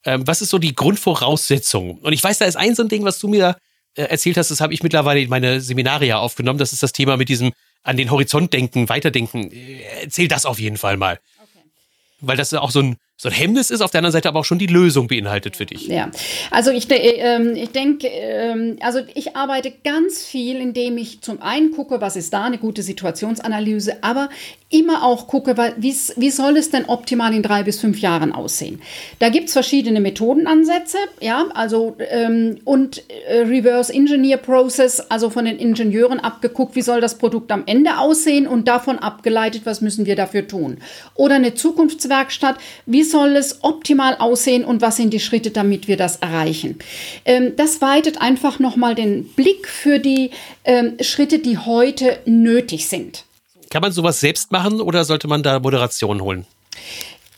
Ähm, 0.06 0.26
was 0.26 0.42
ist 0.42 0.50
so 0.50 0.58
die 0.58 0.76
Grundvoraussetzung? 0.76 2.00
Und 2.00 2.14
ich 2.14 2.24
weiß, 2.24 2.40
da 2.40 2.46
ist 2.46 2.56
ein 2.56 2.76
so 2.76 2.84
ein 2.84 2.90
Ding, 2.90 3.04
was 3.04 3.20
du 3.20 3.28
mir 3.28 3.58
äh, 3.96 4.04
erzählt 4.04 4.38
hast, 4.38 4.52
das 4.52 4.62
habe 4.62 4.74
ich 4.74 4.84
mittlerweile 4.84 5.20
in 5.22 5.30
meine 5.30 5.62
Seminare 5.62 6.06
ja 6.06 6.20
aufgenommen. 6.20 6.60
Das 6.60 6.74
ist 6.74 6.84
das 6.84 6.94
Thema 6.94 7.18
mit 7.18 7.30
diesem 7.30 7.52
an 7.84 7.98
den 7.98 8.12
Horizont 8.12 8.54
denken, 8.54 8.90
weiterdenken. 8.90 9.52
Äh, 9.52 9.82
erzähl 10.04 10.28
das 10.28 10.46
auf 10.46 10.60
jeden 10.60 10.78
Fall 10.78 10.98
mal. 10.98 11.20
Okay. 11.38 11.66
Weil 12.22 12.38
das 12.38 12.54
ist 12.54 12.58
auch 12.58 12.72
so 12.72 12.82
ein, 12.82 12.98
so 13.22 13.28
ein 13.28 13.36
Hemmnis 13.36 13.70
ist, 13.70 13.82
auf 13.82 13.92
der 13.92 14.00
anderen 14.00 14.14
Seite 14.14 14.30
aber 14.30 14.40
auch 14.40 14.46
schon 14.46 14.60
die 14.60 14.66
Lösung 14.66 15.08
beinhaltet 15.08 15.58
für 15.58 15.66
dich. 15.66 15.88
Ja, 15.88 16.10
also 16.52 16.72
ich, 16.72 16.90
äh, 16.90 17.52
ich 17.52 17.72
denke, 17.72 18.08
äh, 18.08 18.78
also 18.80 19.02
ich 19.14 19.36
arbeite 19.36 19.74
ganz 19.84 20.24
viel, 20.24 20.56
indem 20.56 20.98
ich 20.98 21.20
zum 21.20 21.42
einen 21.42 21.72
gucke, 21.72 22.00
was 22.00 22.16
ist 22.16 22.32
da, 22.32 22.46
eine 22.46 22.58
gute 22.58 22.82
Situationsanalyse, 22.82 24.04
aber 24.04 24.30
immer 24.72 25.04
auch 25.04 25.26
gucke, 25.28 25.56
wie, 25.78 25.96
wie 26.16 26.30
soll 26.30 26.56
es 26.56 26.70
denn 26.70 26.86
optimal 26.86 27.34
in 27.34 27.42
drei 27.42 27.64
bis 27.64 27.80
fünf 27.80 28.00
Jahren 28.00 28.32
aussehen. 28.32 28.82
Da 29.18 29.30
gibt 29.30 29.48
es 29.48 29.54
verschiedene 29.54 30.00
Methodenansätze, 30.00 30.98
ja, 31.22 31.48
also 31.56 31.96
ähm, 32.12 32.60
und 32.66 33.02
äh, 33.28 33.40
Reverse 33.40 33.92
Engineer 33.92 34.38
Process, 34.38 35.00
also 35.00 35.32
von 35.32 35.46
den 35.46 35.58
Ingenieuren 35.58 36.20
abgeguckt, 36.20 36.76
wie 36.76 36.84
soll 36.84 37.02
das 37.02 37.18
Produkt 37.18 37.52
am 37.52 37.64
Ende 37.66 37.98
aussehen 37.98 38.46
und 38.46 38.68
davon 38.68 39.00
abgeleitet, 39.00 39.64
was 39.66 39.82
müssen 39.82 40.06
wir 40.06 40.16
dafür 40.16 40.48
tun. 40.48 40.78
Oder 41.16 41.36
eine 41.36 41.56
Zukunftswerkstatt, 41.56 42.58
wie 42.86 43.04
soll 43.04 43.38
es 43.38 43.64
optimal 43.64 44.18
aussehen 44.20 44.64
und 44.64 44.82
was 44.82 44.98
sind 44.98 45.14
die 45.14 45.20
Schritte, 45.20 45.50
damit 45.50 45.88
wir 45.88 45.98
das 45.98 46.18
erreichen. 46.18 46.78
Ähm, 47.26 47.54
das 47.56 47.82
weitet 47.82 48.22
einfach 48.22 48.60
nochmal 48.60 48.94
den 48.94 49.24
Blick 49.30 49.68
für 49.68 49.98
die 49.98 50.30
ähm, 50.64 50.98
Schritte, 51.02 51.40
die 51.40 51.58
heute 51.58 52.20
nötig 52.26 52.88
sind. 52.88 53.24
Kann 53.70 53.82
man 53.82 53.92
sowas 53.92 54.20
selbst 54.20 54.52
machen 54.52 54.82
oder 54.82 55.06
sollte 55.06 55.28
man 55.28 55.44
da 55.44 55.60
Moderation 55.60 56.22
holen? 56.22 56.46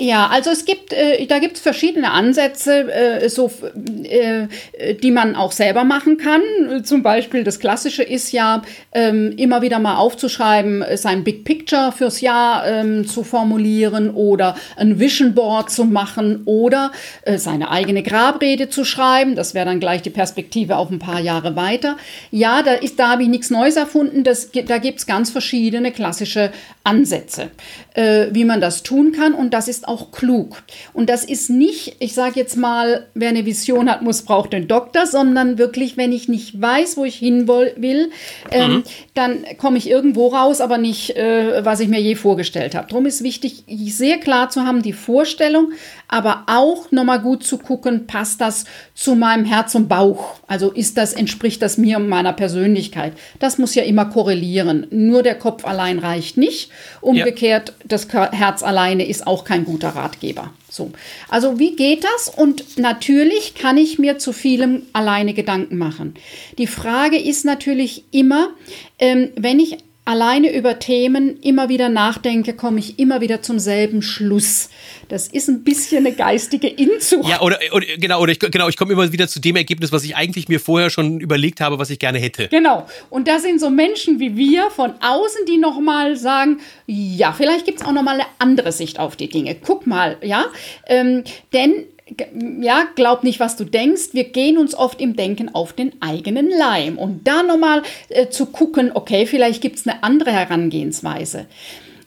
Ja, 0.02 0.30
also 0.30 0.50
es 0.50 0.66
gibt, 0.66 0.94
äh, 0.94 1.28
da 1.28 1.38
gibt 1.38 1.58
es 1.58 1.62
verschiedene 1.62 2.10
Ansätze, 2.10 2.92
äh, 2.92 3.30
so, 3.30 3.52
äh, 4.04 4.48
die 4.96 5.12
man 5.12 5.36
auch 5.36 5.52
selber 5.52 5.84
machen 5.84 6.18
kann. 6.18 6.42
Zum 6.84 7.04
Beispiel 7.04 7.44
das 7.44 7.60
Klassische 7.60 8.02
ist 8.02 8.32
ja, 8.32 8.64
ähm, 8.94 9.36
immer 9.38 9.62
wieder 9.62 9.78
mal 9.78 9.98
aufzuschreiben, 9.98 10.84
sein 10.96 11.24
Big 11.24 11.44
Picture 11.44 11.92
fürs 11.92 12.20
Jahr 12.20 12.66
ähm, 12.66 13.06
zu 13.06 13.24
formulieren 13.24 14.10
oder 14.10 14.56
ein 14.76 15.00
Vision 15.00 15.36
Board 15.36 15.70
zu 15.70 15.86
machen 15.86 16.42
oder 16.46 16.92
äh, 17.22 17.38
seine 17.38 17.70
eigene 17.70 18.02
Grabrede 18.02 18.70
zu 18.70 18.86
schreiben. 18.86 19.36
Das 19.36 19.54
wäre 19.54 19.68
dann 19.68 19.80
gleich 19.80 20.02
die 20.02 20.10
Perspektive 20.10 20.78
auf 20.78 20.90
ein 20.90 20.98
paar 20.98 21.20
Jahre 21.20 21.56
weiter. 21.56 21.96
Ja, 22.32 22.64
da, 22.64 22.78
da 22.98 23.10
habe 23.12 23.22
ich 23.22 23.30
nichts 23.30 23.52
Neues 23.52 23.76
erfunden. 23.76 24.24
Das, 24.24 24.50
da 24.50 24.80
gibt 24.80 24.98
es 24.98 25.06
ganz 25.06 25.30
verschiedene 25.30 25.92
klassische 25.92 26.50
Ansätze, 26.84 27.52
äh, 27.94 28.28
wie 28.32 28.46
man 28.46 28.60
das 28.60 28.82
tun 28.82 29.12
kann. 29.12 29.34
Und 29.34 29.54
das 29.54 29.68
ist 29.68 29.88
auch 29.88 30.12
klug. 30.12 30.64
Und 30.94 31.10
das 31.10 31.24
ist 31.24 31.50
nicht, 31.50 31.96
ich 32.00 32.14
sage 32.14 32.40
jetzt 32.40 32.58
mal, 32.58 33.08
wer 33.14 33.30
eine 33.30 33.46
Vision 33.46 33.90
hat, 33.90 34.02
muss, 34.02 34.24
braucht 34.24 34.54
den 34.54 34.68
Doktor, 34.68 35.06
sondern 35.06 35.58
wirklich, 35.58 35.98
wenn 35.98 36.12
ich 36.12 36.28
nicht 36.28 36.60
weiß, 36.60 36.98
wo 36.98 37.06
ich 37.06 37.16
hin 37.16 37.48
will, 37.48 38.12
ähm, 38.52 38.72
mhm. 38.72 38.84
dann 39.14 39.46
komme 39.58 39.78
ich 39.78 39.90
irgendwo 39.90 40.28
raus, 40.28 40.60
aber 40.60 40.78
nicht, 40.78 41.16
äh, 41.16 41.64
was 41.64 41.80
ich 41.80 41.88
mir 41.88 42.02
je 42.02 42.16
vorgestellt 42.16 42.74
habe. 42.74 42.88
Darum 42.88 43.06
ist 43.06 43.24
wichtig, 43.24 43.64
sehr 43.68 44.18
klar 44.18 44.50
zu 44.50 44.62
haben, 44.66 44.82
die 44.82 44.94
Vorstellung, 44.94 45.74
aber 46.08 46.44
auch 46.48 46.92
nochmal 46.92 47.20
gut 47.20 47.44
zu 47.44 47.58
gucken, 47.58 48.08
passt 48.08 48.42
das 48.42 48.66
zu 48.96 49.16
meinem 49.16 49.46
Herz 49.46 49.76
und 49.76 49.88
Bauch? 49.88 50.40
Also 50.48 50.72
ist 50.72 50.98
das, 50.98 51.14
entspricht 51.14 51.62
das 51.62 51.78
mir 51.78 51.98
und 51.98 52.10
meiner 52.10 52.34
Persönlichkeit? 52.34 53.14
Das 53.40 53.58
muss 53.58 53.76
ja 53.76 53.84
immer 53.84 54.06
korrelieren. 54.06 54.88
Nur 54.90 55.24
der 55.24 55.36
Kopf 55.36 55.64
allein 55.66 56.00
reicht 56.00 56.38
nicht. 56.38 56.71
Umgekehrt, 57.02 57.70
ja. 57.70 57.76
das 57.86 58.08
Herz 58.10 58.64
alleine 58.64 59.08
ist 59.08 59.28
auch 59.28 59.44
kein 59.44 59.66
guter 59.66 59.90
Ratgeber. 59.90 60.54
So. 60.70 60.92
Also 61.30 61.60
wie 61.60 61.76
geht 61.76 62.04
das? 62.04 62.30
Und 62.30 62.78
natürlich 62.78 63.56
kann 63.56 63.78
ich 63.78 64.00
mir 64.00 64.18
zu 64.18 64.34
vielem 64.34 64.84
alleine 64.94 65.34
Gedanken 65.34 65.78
machen. 65.78 66.16
Die 66.58 66.68
Frage 66.68 67.18
ist 67.18 67.46
natürlich 67.46 68.06
immer, 68.12 68.50
ähm, 69.00 69.32
wenn 69.36 69.60
ich 69.60 69.78
alleine 70.06 70.54
über 70.54 70.80
Themen 70.80 71.40
immer 71.42 71.70
wieder 71.70 71.90
nachdenke, 71.90 72.54
komme 72.54 72.80
ich 72.80 72.98
immer 72.98 73.22
wieder 73.22 73.42
zum 73.42 73.60
selben 73.60 74.02
Schluss. 74.02 74.70
Das 75.10 75.28
ist 75.28 75.48
ein 75.48 75.64
bisschen 75.64 76.06
eine 76.06 76.16
geistige 76.16 76.68
Inzucht. 76.68 77.30
Ja, 77.30 77.42
oder, 77.42 77.60
oder 77.74 77.86
genau, 77.98 78.22
oder 78.22 78.32
ich, 78.32 78.40
genau, 78.40 78.68
ich 78.68 78.78
komme 78.78 78.94
immer 78.94 79.12
wieder 79.12 79.28
zu 79.28 79.40
dem 79.40 79.56
Ergebnis, 79.56 79.92
was 79.92 80.04
ich 80.04 80.16
eigentlich 80.16 80.48
mir 80.48 80.60
vorher 80.60 80.90
schon 80.90 81.20
überlegt 81.20 81.62
habe, 81.62 81.78
was 81.78 81.90
ich 81.90 82.00
gerne 82.00 82.18
hätte. 82.18 82.48
Genau. 82.48 82.88
Und 83.10 83.28
da 83.28 83.40
sind 83.40 83.60
so 83.60 83.70
Menschen 83.70 84.20
wie 84.20 84.36
wir 84.36 84.72
von 84.72 84.94
außen, 85.02 85.46
die 85.48 85.58
nochmal 85.58 86.16
sagen, 86.16 86.60
ja, 86.88 87.34
vielleicht 87.34 87.66
gibt 87.66 87.82
es 87.82 87.86
auch 87.86 87.92
nochmal 87.92 88.16
eine 88.16 88.26
andere 88.40 88.72
Sicht 88.72 89.00
auf 89.00 89.16
die 89.16 89.30
Dinge. 89.30 89.56
Guck 89.56 89.86
mal, 89.86 90.18
ja. 90.24 90.46
Ähm, 90.88 91.24
denn 91.54 91.86
ja, 92.62 92.86
glaub 92.96 93.24
nicht, 93.24 93.40
was 93.40 93.56
du 93.56 93.66
denkst. 93.66 94.10
Wir 94.14 94.26
gehen 94.26 94.58
uns 94.58 94.76
oft 94.76 95.00
im 95.02 95.16
Denken 95.16 95.54
auf 95.54 95.74
den 95.74 95.94
eigenen 96.02 96.50
Leim. 96.50 96.98
Und 96.98 97.28
da 97.28 97.44
nochmal 97.44 97.84
äh, 98.10 98.30
zu 98.30 98.48
gucken, 98.48 98.92
okay, 98.94 99.26
vielleicht 99.26 99.62
gibt 99.62 99.78
es 99.78 99.88
eine 99.88 100.04
andere 100.04 100.32
Herangehensweise. 100.32 101.46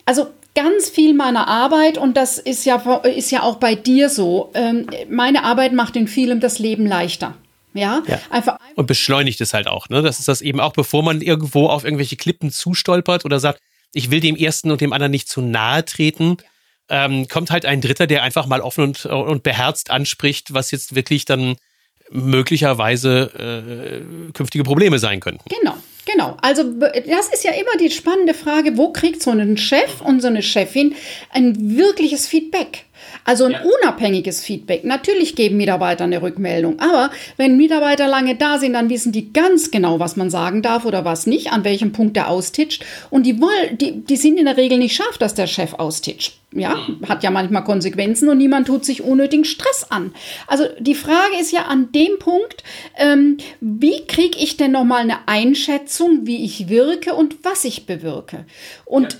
Also 0.05 0.27
ganz 0.55 0.88
viel 0.88 1.14
meiner 1.14 1.49
Arbeit, 1.49 1.99
und 1.99 2.17
das 2.17 2.38
ist 2.38 2.64
ja, 2.64 2.77
ist 3.05 3.31
ja 3.31 3.43
auch 3.43 3.57
bei 3.57 3.75
dir 3.75 4.09
so, 4.09 4.51
ähm, 4.55 4.87
meine 5.09 5.45
Arbeit 5.45 5.73
macht 5.73 5.97
in 5.97 6.09
vielem 6.09 6.40
das 6.40 6.59
Leben 6.59 6.87
leichter. 6.87 7.35
Ja, 7.73 8.03
ja, 8.07 8.21
einfach. 8.31 8.59
Und 8.77 8.87
beschleunigt 8.87 9.40
es 9.40 9.53
halt 9.53 9.67
auch, 9.67 9.88
ne? 9.88 10.01
Das 10.01 10.21
ist 10.21 10.29
das 10.29 10.43
eben 10.43 10.61
auch, 10.61 10.75
bevor 10.75 11.03
man 11.03 11.21
irgendwo 11.21 11.67
auf 11.67 11.83
irgendwelche 11.85 12.14
Klippen 12.14 12.53
zustolpert 12.53 13.25
oder 13.25 13.40
sagt, 13.40 13.59
ich 13.93 14.12
will 14.12 14.21
dem 14.21 14.37
ersten 14.37 14.71
und 14.71 14.81
dem 14.81 14.93
anderen 14.93 15.11
nicht 15.11 15.29
zu 15.29 15.40
nahe 15.40 15.85
treten. 15.85 16.37
Ja 16.40 16.45
ähm, 16.88 17.29
kommt 17.29 17.51
halt 17.51 17.64
ein 17.64 17.81
Dritter, 17.81 18.07
der 18.07 18.23
einfach 18.23 18.47
mal 18.47 18.61
offen 18.61 18.85
und, 18.85 19.07
und 19.07 19.42
beherzt 19.42 19.90
anspricht, 19.90 20.55
was 20.55 20.70
jetzt 20.70 20.94
wirklich 20.94 21.25
dann 21.25 21.57
möglicherweise 22.11 23.31
äh, 23.38 24.33
künftige 24.33 24.64
Probleme 24.64 24.99
sein 24.99 25.20
könnten. 25.20 25.44
Genau. 25.49 25.75
Genau, 26.07 26.37
also 26.42 26.64
das 26.64 27.29
ist 27.33 27.44
ja 27.44 27.53
immer 27.53 27.79
die 27.81 27.90
spannende 27.90 28.35
Frage, 28.35 28.77
wo 28.77 28.92
kriegt 28.92 29.23
so 29.23 29.31
ein 29.31 29.57
Chef 29.57 30.03
und 30.03 30.20
so 30.20 30.29
eine 30.29 30.42
Chefin 30.42 30.94
ein 31.31 31.79
wirkliches 31.79 32.27
Feedback? 32.27 32.85
Also 33.25 33.45
ein 33.45 33.53
ja. 33.53 33.62
unabhängiges 33.62 34.43
Feedback. 34.43 34.85
Natürlich 34.85 35.35
geben 35.35 35.57
Mitarbeiter 35.57 36.05
eine 36.05 36.21
Rückmeldung, 36.21 36.79
aber 36.79 37.11
wenn 37.37 37.57
Mitarbeiter 37.57 38.07
lange 38.07 38.37
da 38.37 38.59
sind, 38.59 38.75
dann 38.75 38.90
wissen 38.90 39.12
die 39.12 39.33
ganz 39.33 39.71
genau, 39.71 39.99
was 39.99 40.17
man 40.17 40.31
sagen 40.31 40.62
darf 40.62 40.85
oder 40.85 41.05
was 41.05 41.27
nicht, 41.27 41.53
an 41.53 41.64
welchem 41.64 41.93
Punkt 41.93 42.17
der 42.17 42.29
austitscht. 42.29 42.85
Und 43.11 43.25
die 43.25 43.40
wollen, 43.40 43.79
die, 43.79 44.05
die 44.05 44.17
sind 44.17 44.38
in 44.38 44.45
der 44.45 44.57
Regel 44.57 44.79
nicht 44.79 44.95
scharf, 44.95 45.19
dass 45.19 45.35
der 45.35 45.47
Chef 45.47 45.75
austitscht. 45.75 46.38
Ja, 46.53 46.77
mhm. 46.77 47.09
hat 47.09 47.25
ja 47.25 47.33
manchmal 47.33 47.64
Konsequenzen 47.64 48.29
und 48.29 48.38
niemand 48.38 48.69
tut 48.69 48.85
sich 48.85 49.03
unnötigen 49.03 49.45
Stress 49.45 49.87
an. 49.90 50.14
Also 50.47 50.67
die 50.79 50.95
Frage 50.95 51.37
ist 51.40 51.51
ja 51.51 51.62
an 51.62 51.90
dem 51.90 52.19
Punkt, 52.21 52.62
ähm, 52.97 53.38
wie 53.61 54.07
kriege 54.07 54.38
ich 54.38 54.57
denn 54.57 54.71
nochmal 54.71 55.01
eine 55.01 55.27
Einschätzung, 55.27 56.27
wie 56.27 56.45
ich 56.45 56.69
wirke 56.69 57.14
und 57.14 57.43
was 57.43 57.64
ich 57.64 57.87
bewirke? 57.87 58.45
Und 58.85 59.14
ja 59.14 59.19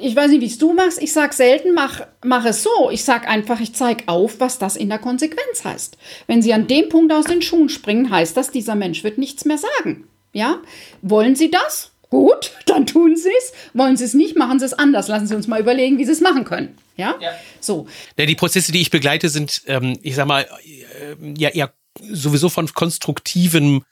ich 0.00 0.14
weiß 0.14 0.30
nicht, 0.30 0.40
wie 0.40 0.46
es 0.46 0.58
du 0.58 0.72
machst. 0.72 1.02
Ich 1.02 1.12
sage 1.12 1.34
selten, 1.34 1.74
mach, 1.74 2.00
mach 2.24 2.44
es 2.44 2.62
so. 2.62 2.90
Ich 2.90 3.04
sage 3.04 3.28
einfach, 3.28 3.60
ich 3.60 3.74
zeige 3.74 4.04
auf, 4.08 4.40
was 4.40 4.58
das 4.58 4.76
in 4.76 4.88
der 4.88 4.98
Konsequenz 4.98 5.64
heißt. 5.64 5.96
Wenn 6.26 6.42
Sie 6.42 6.52
an 6.52 6.66
dem 6.66 6.88
Punkt 6.88 7.12
aus 7.12 7.24
den 7.24 7.42
Schuhen 7.42 7.68
springen, 7.68 8.10
heißt 8.10 8.36
das, 8.36 8.50
dieser 8.50 8.74
Mensch 8.74 9.04
wird 9.04 9.18
nichts 9.18 9.44
mehr 9.44 9.58
sagen. 9.58 10.08
Ja? 10.32 10.60
Wollen 11.02 11.36
Sie 11.36 11.50
das? 11.50 11.92
Gut, 12.10 12.52
dann 12.66 12.86
tun 12.86 13.16
Sie 13.16 13.30
es. 13.38 13.52
Wollen 13.74 13.96
Sie 13.96 14.04
es 14.04 14.14
nicht, 14.14 14.36
machen 14.36 14.58
Sie 14.58 14.64
es 14.64 14.72
anders. 14.74 15.08
Lassen 15.08 15.26
Sie 15.26 15.34
uns 15.34 15.48
mal 15.48 15.60
überlegen, 15.60 15.98
wie 15.98 16.04
Sie 16.04 16.12
es 16.12 16.20
machen 16.20 16.44
können. 16.44 16.76
Ja? 16.96 17.16
ja. 17.20 17.32
So. 17.60 17.86
Ja, 18.16 18.26
die 18.26 18.36
Prozesse, 18.36 18.72
die 18.72 18.80
ich 18.80 18.90
begleite, 18.90 19.28
sind, 19.28 19.62
ähm, 19.66 19.98
ich 20.02 20.14
sag 20.14 20.26
mal, 20.26 20.42
äh, 20.42 21.34
ja 21.36 21.50
eher 21.50 21.72
sowieso 22.00 22.48
von 22.48 22.72
konstruktivem 22.72 23.82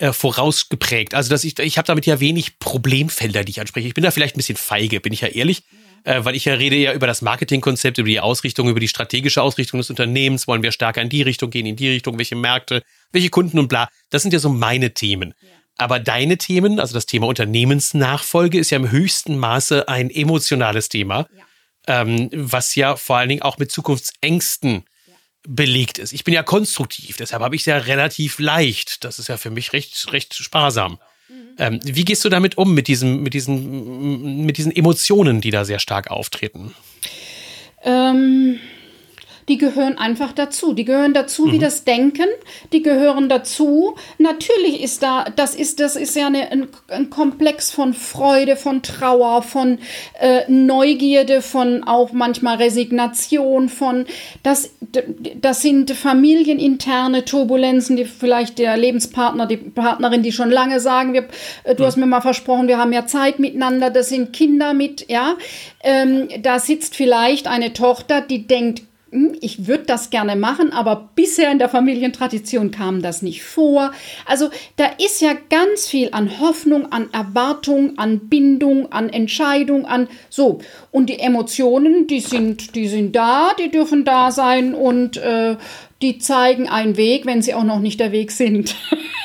äh, 0.00 0.12
vorausgeprägt. 0.12 1.14
Also 1.14 1.30
dass 1.30 1.44
ich, 1.44 1.58
ich 1.58 1.78
habe 1.78 1.86
damit 1.86 2.06
ja 2.06 2.20
wenig 2.20 2.58
Problemfelder, 2.58 3.44
die 3.44 3.50
ich 3.50 3.60
anspreche. 3.60 3.86
Ich 3.86 3.94
bin 3.94 4.02
da 4.02 4.10
vielleicht 4.10 4.34
ein 4.34 4.38
bisschen 4.38 4.56
feige, 4.56 5.00
bin 5.00 5.12
ich 5.12 5.20
ja 5.20 5.28
ehrlich. 5.28 5.62
Äh, 6.04 6.24
weil 6.24 6.34
ich 6.34 6.46
ja 6.46 6.54
rede 6.54 6.76
ja 6.76 6.94
über 6.94 7.06
das 7.06 7.20
Marketingkonzept, 7.20 7.98
über 7.98 8.08
die 8.08 8.20
Ausrichtung, 8.20 8.70
über 8.70 8.80
die 8.80 8.88
strategische 8.88 9.42
Ausrichtung 9.42 9.78
des 9.78 9.90
Unternehmens. 9.90 10.48
Wollen 10.48 10.62
wir 10.62 10.72
stärker 10.72 11.02
in 11.02 11.10
die 11.10 11.20
Richtung 11.20 11.50
gehen, 11.50 11.66
in 11.66 11.76
die 11.76 11.90
Richtung, 11.90 12.16
welche 12.16 12.36
Märkte, 12.36 12.82
welche 13.12 13.28
Kunden 13.28 13.58
und 13.58 13.68
bla. 13.68 13.88
Das 14.08 14.22
sind 14.22 14.32
ja 14.32 14.38
so 14.38 14.48
meine 14.48 14.94
Themen. 14.94 15.34
Ja. 15.42 15.48
Aber 15.76 16.00
deine 16.00 16.38
Themen, 16.38 16.80
also 16.80 16.94
das 16.94 17.04
Thema 17.04 17.26
Unternehmensnachfolge, 17.26 18.58
ist 18.58 18.70
ja 18.70 18.76
im 18.76 18.90
höchsten 18.90 19.38
Maße 19.38 19.88
ein 19.88 20.10
emotionales 20.10 20.88
Thema, 20.88 21.26
ja. 21.86 22.00
ähm, 22.00 22.30
was 22.32 22.74
ja 22.74 22.96
vor 22.96 23.18
allen 23.18 23.28
Dingen 23.28 23.42
auch 23.42 23.58
mit 23.58 23.70
Zukunftsängsten 23.70 24.84
belegt 25.48 25.98
ist. 25.98 26.12
Ich 26.12 26.24
bin 26.24 26.34
ja 26.34 26.42
konstruktiv, 26.42 27.16
deshalb 27.16 27.42
habe 27.42 27.54
ich 27.54 27.62
es 27.62 27.66
ja 27.66 27.78
relativ 27.78 28.38
leicht. 28.38 29.04
Das 29.04 29.18
ist 29.18 29.28
ja 29.28 29.36
für 29.36 29.50
mich 29.50 29.72
recht, 29.72 30.12
recht 30.12 30.34
sparsam. 30.34 30.98
Mhm. 31.28 31.34
Ähm, 31.58 31.80
wie 31.84 32.04
gehst 32.04 32.24
du 32.24 32.28
damit 32.28 32.58
um, 32.58 32.74
mit, 32.74 32.88
diesem, 32.88 33.22
mit, 33.22 33.34
diesen, 33.34 34.44
mit 34.44 34.58
diesen 34.58 34.74
Emotionen, 34.74 35.40
die 35.40 35.50
da 35.50 35.64
sehr 35.64 35.78
stark 35.78 36.10
auftreten? 36.10 36.74
Ähm, 37.82 38.58
die 39.48 39.58
gehören 39.58 39.98
einfach 39.98 40.32
dazu. 40.32 40.72
Die 40.72 40.84
gehören 40.84 41.14
dazu 41.14 41.46
mhm. 41.46 41.52
wie 41.52 41.58
das 41.58 41.84
Denken, 41.84 42.26
die 42.72 42.82
gehören 42.82 43.28
dazu. 43.28 43.96
Natürlich 44.18 44.82
ist 44.82 45.02
da, 45.02 45.24
das 45.24 45.54
ist, 45.54 45.80
das 45.80 45.96
ist 45.96 46.16
ja 46.16 46.26
eine, 46.26 46.50
ein, 46.50 46.68
ein 46.88 47.10
Komplex 47.10 47.70
von 47.70 47.94
Freude, 47.94 48.56
von 48.56 48.82
Trauer, 48.82 49.42
von 49.42 49.78
äh, 50.20 50.42
Neugierde, 50.48 51.42
von 51.42 51.84
auch 51.84 52.12
manchmal 52.12 52.56
Resignation, 52.56 53.68
von 53.68 54.06
das, 54.42 54.70
das 55.40 55.62
sind 55.62 55.90
familieninterne 55.90 57.24
Turbulenzen, 57.24 57.96
die 57.96 58.04
vielleicht 58.04 58.58
der 58.58 58.76
Lebenspartner, 58.76 59.46
die 59.46 59.56
Partnerin, 59.56 60.22
die 60.22 60.32
schon 60.32 60.50
lange 60.50 60.80
sagen, 60.80 61.12
wir, 61.12 61.26
äh, 61.64 61.74
du 61.74 61.82
mhm. 61.82 61.86
hast 61.86 61.96
mir 61.96 62.06
mal 62.06 62.20
versprochen, 62.20 62.68
wir 62.68 62.78
haben 62.78 62.92
ja 62.92 63.06
Zeit 63.06 63.38
miteinander, 63.38 63.90
das 63.90 64.08
sind 64.08 64.32
Kinder 64.32 64.74
mit, 64.74 65.08
ja. 65.08 65.36
Ähm, 65.82 66.28
da 66.42 66.58
sitzt 66.58 66.94
vielleicht 66.94 67.46
eine 67.46 67.72
Tochter, 67.72 68.20
die 68.20 68.46
denkt, 68.46 68.82
ich 69.40 69.66
würde 69.66 69.84
das 69.84 70.10
gerne 70.10 70.36
machen, 70.36 70.72
aber 70.72 71.10
bisher 71.14 71.50
in 71.50 71.58
der 71.58 71.68
Familientradition 71.68 72.70
kam 72.70 73.02
das 73.02 73.22
nicht 73.22 73.42
vor. 73.42 73.92
Also 74.24 74.50
da 74.76 74.86
ist 75.04 75.20
ja 75.20 75.34
ganz 75.48 75.88
viel 75.88 76.10
an 76.12 76.38
Hoffnung, 76.38 76.92
an 76.92 77.08
Erwartung, 77.12 77.98
an 77.98 78.28
Bindung, 78.28 78.92
an 78.92 79.08
Entscheidung, 79.08 79.84
an 79.84 80.08
so. 80.28 80.60
Und 80.92 81.06
die 81.06 81.18
Emotionen, 81.18 82.06
die 82.06 82.20
sind, 82.20 82.76
die 82.76 82.88
sind 82.88 83.16
da, 83.16 83.52
die 83.58 83.70
dürfen 83.70 84.04
da 84.04 84.30
sein 84.30 84.74
und 84.74 85.16
äh, 85.16 85.56
die 86.02 86.18
zeigen 86.18 86.68
einen 86.68 86.96
Weg, 86.96 87.26
wenn 87.26 87.42
sie 87.42 87.54
auch 87.54 87.64
noch 87.64 87.80
nicht 87.80 87.98
der 87.98 88.12
Weg 88.12 88.30
sind. 88.30 88.76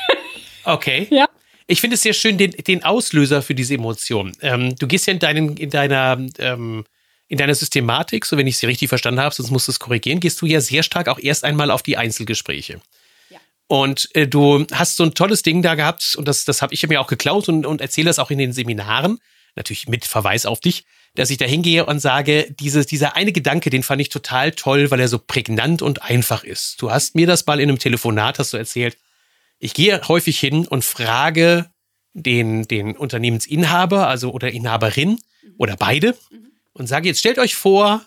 okay. 0.64 1.06
Ja. 1.10 1.26
Ich 1.68 1.80
finde 1.80 1.94
es 1.94 2.02
sehr 2.02 2.12
schön, 2.12 2.38
den, 2.38 2.52
den 2.52 2.84
Auslöser 2.84 3.42
für 3.42 3.54
diese 3.54 3.74
Emotion. 3.74 4.32
Ähm, 4.40 4.76
du 4.76 4.86
gehst 4.86 5.06
ja 5.06 5.12
in, 5.12 5.18
deinen, 5.18 5.56
in 5.56 5.70
deiner 5.70 6.18
ähm, 6.38 6.84
in 7.28 7.38
deiner 7.38 7.54
Systematik, 7.54 8.24
so 8.24 8.36
wenn 8.36 8.46
ich 8.46 8.58
sie 8.58 8.66
richtig 8.66 8.88
verstanden 8.88 9.20
habe, 9.20 9.34
sonst 9.34 9.50
musst 9.50 9.68
du 9.68 9.72
es 9.72 9.80
korrigieren, 9.80 10.20
gehst 10.20 10.40
du 10.40 10.46
ja 10.46 10.60
sehr 10.60 10.82
stark 10.82 11.08
auch 11.08 11.18
erst 11.18 11.44
einmal 11.44 11.70
auf 11.70 11.82
die 11.82 11.96
Einzelgespräche. 11.96 12.80
Ja. 13.30 13.38
Und 13.66 14.08
äh, 14.14 14.28
du 14.28 14.66
hast 14.72 14.96
so 14.96 15.02
ein 15.02 15.14
tolles 15.14 15.42
Ding 15.42 15.62
da 15.62 15.74
gehabt, 15.74 16.14
und 16.16 16.28
das, 16.28 16.44
das 16.44 16.62
habe 16.62 16.72
ich 16.74 16.86
mir 16.86 17.00
auch 17.00 17.08
geklaut 17.08 17.48
und, 17.48 17.66
und 17.66 17.80
erzähle 17.80 18.06
das 18.06 18.18
auch 18.18 18.30
in 18.30 18.38
den 18.38 18.52
Seminaren, 18.52 19.18
natürlich 19.56 19.88
mit 19.88 20.04
Verweis 20.04 20.46
auf 20.46 20.60
dich, 20.60 20.84
dass 21.14 21.30
ich 21.30 21.38
da 21.38 21.46
hingehe 21.46 21.86
und 21.86 21.98
sage, 21.98 22.54
dieses, 22.60 22.86
dieser 22.86 23.16
eine 23.16 23.32
Gedanke, 23.32 23.70
den 23.70 23.82
fand 23.82 24.02
ich 24.02 24.10
total 24.10 24.52
toll, 24.52 24.90
weil 24.90 25.00
er 25.00 25.08
so 25.08 25.18
prägnant 25.18 25.80
und 25.80 26.02
einfach 26.02 26.44
ist. 26.44 26.80
Du 26.82 26.90
hast 26.90 27.14
mir 27.14 27.26
das 27.26 27.46
mal 27.46 27.58
in 27.58 27.70
einem 27.70 27.78
Telefonat, 27.78 28.38
hast 28.38 28.52
du 28.52 28.58
erzählt, 28.58 28.98
ich 29.58 29.72
gehe 29.72 30.00
häufig 30.06 30.38
hin 30.38 30.66
und 30.66 30.84
frage 30.84 31.70
den, 32.12 32.68
den 32.68 32.94
Unternehmensinhaber, 32.94 34.06
also 34.06 34.30
oder 34.30 34.52
Inhaberin 34.52 35.12
mhm. 35.12 35.54
oder 35.56 35.76
beide, 35.76 36.14
mhm 36.30 36.46
und 36.76 36.86
sage 36.86 37.08
jetzt, 37.08 37.20
stellt 37.20 37.38
euch 37.38 37.56
vor, 37.56 38.04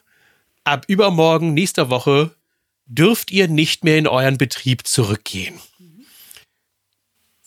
ab 0.64 0.86
übermorgen, 0.88 1.54
nächster 1.54 1.90
Woche, 1.90 2.36
dürft 2.86 3.32
ihr 3.32 3.48
nicht 3.48 3.84
mehr 3.84 3.98
in 3.98 4.08
euren 4.08 4.38
Betrieb 4.38 4.86
zurückgehen. 4.88 5.60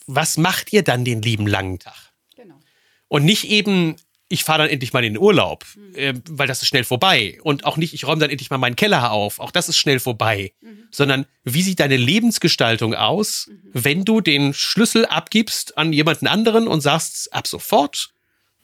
Was 0.06 0.36
macht 0.36 0.72
ihr 0.72 0.82
dann 0.82 1.04
den 1.04 1.22
lieben 1.22 1.46
langen 1.46 1.78
Tag? 1.78 2.12
Genau. 2.36 2.58
Und 3.06 3.24
nicht 3.24 3.44
eben, 3.44 3.96
ich 4.28 4.42
fahre 4.42 4.62
dann 4.62 4.70
endlich 4.70 4.92
mal 4.92 5.04
in 5.04 5.14
den 5.14 5.22
Urlaub, 5.22 5.64
mhm. 5.76 5.94
äh, 5.94 6.14
weil 6.28 6.48
das 6.48 6.62
ist 6.62 6.68
schnell 6.68 6.84
vorbei. 6.84 7.38
Und 7.42 7.64
auch 7.64 7.76
nicht, 7.76 7.94
ich 7.94 8.04
räume 8.04 8.20
dann 8.20 8.30
endlich 8.30 8.50
mal 8.50 8.58
meinen 8.58 8.76
Keller 8.76 9.12
auf, 9.12 9.38
auch 9.38 9.52
das 9.52 9.68
ist 9.68 9.76
schnell 9.78 10.00
vorbei. 10.00 10.52
Mhm. 10.60 10.88
Sondern 10.90 11.26
wie 11.44 11.62
sieht 11.62 11.78
deine 11.78 11.96
Lebensgestaltung 11.96 12.94
aus, 12.94 13.48
mhm. 13.48 13.70
wenn 13.72 14.04
du 14.04 14.20
den 14.20 14.54
Schlüssel 14.54 15.06
abgibst 15.06 15.78
an 15.78 15.92
jemanden 15.92 16.26
anderen 16.26 16.66
und 16.66 16.80
sagst, 16.80 17.32
ab 17.32 17.46
sofort 17.46 18.10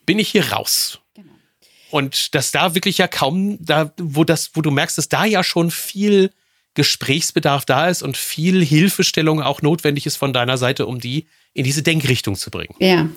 bin 0.06 0.18
ich 0.18 0.30
hier 0.30 0.52
raus. 0.52 1.00
Und 1.90 2.34
dass 2.34 2.50
da 2.50 2.74
wirklich 2.74 2.98
ja 2.98 3.08
kaum, 3.08 3.58
da, 3.64 3.92
wo 3.98 4.24
das, 4.24 4.50
wo 4.54 4.62
du 4.62 4.70
merkst, 4.70 4.98
dass 4.98 5.08
da 5.08 5.24
ja 5.24 5.42
schon 5.42 5.70
viel 5.70 6.30
Gesprächsbedarf 6.74 7.64
da 7.64 7.88
ist 7.88 8.02
und 8.02 8.16
viel 8.16 8.64
Hilfestellung 8.64 9.42
auch 9.42 9.62
notwendig 9.62 10.06
ist 10.06 10.16
von 10.16 10.32
deiner 10.32 10.58
Seite, 10.58 10.86
um 10.86 11.00
die 11.00 11.26
in 11.58 11.64
diese 11.64 11.82
Denkrichtung 11.82 12.36
zu 12.36 12.52
bringen. 12.52 12.72
Ja, 12.78 13.08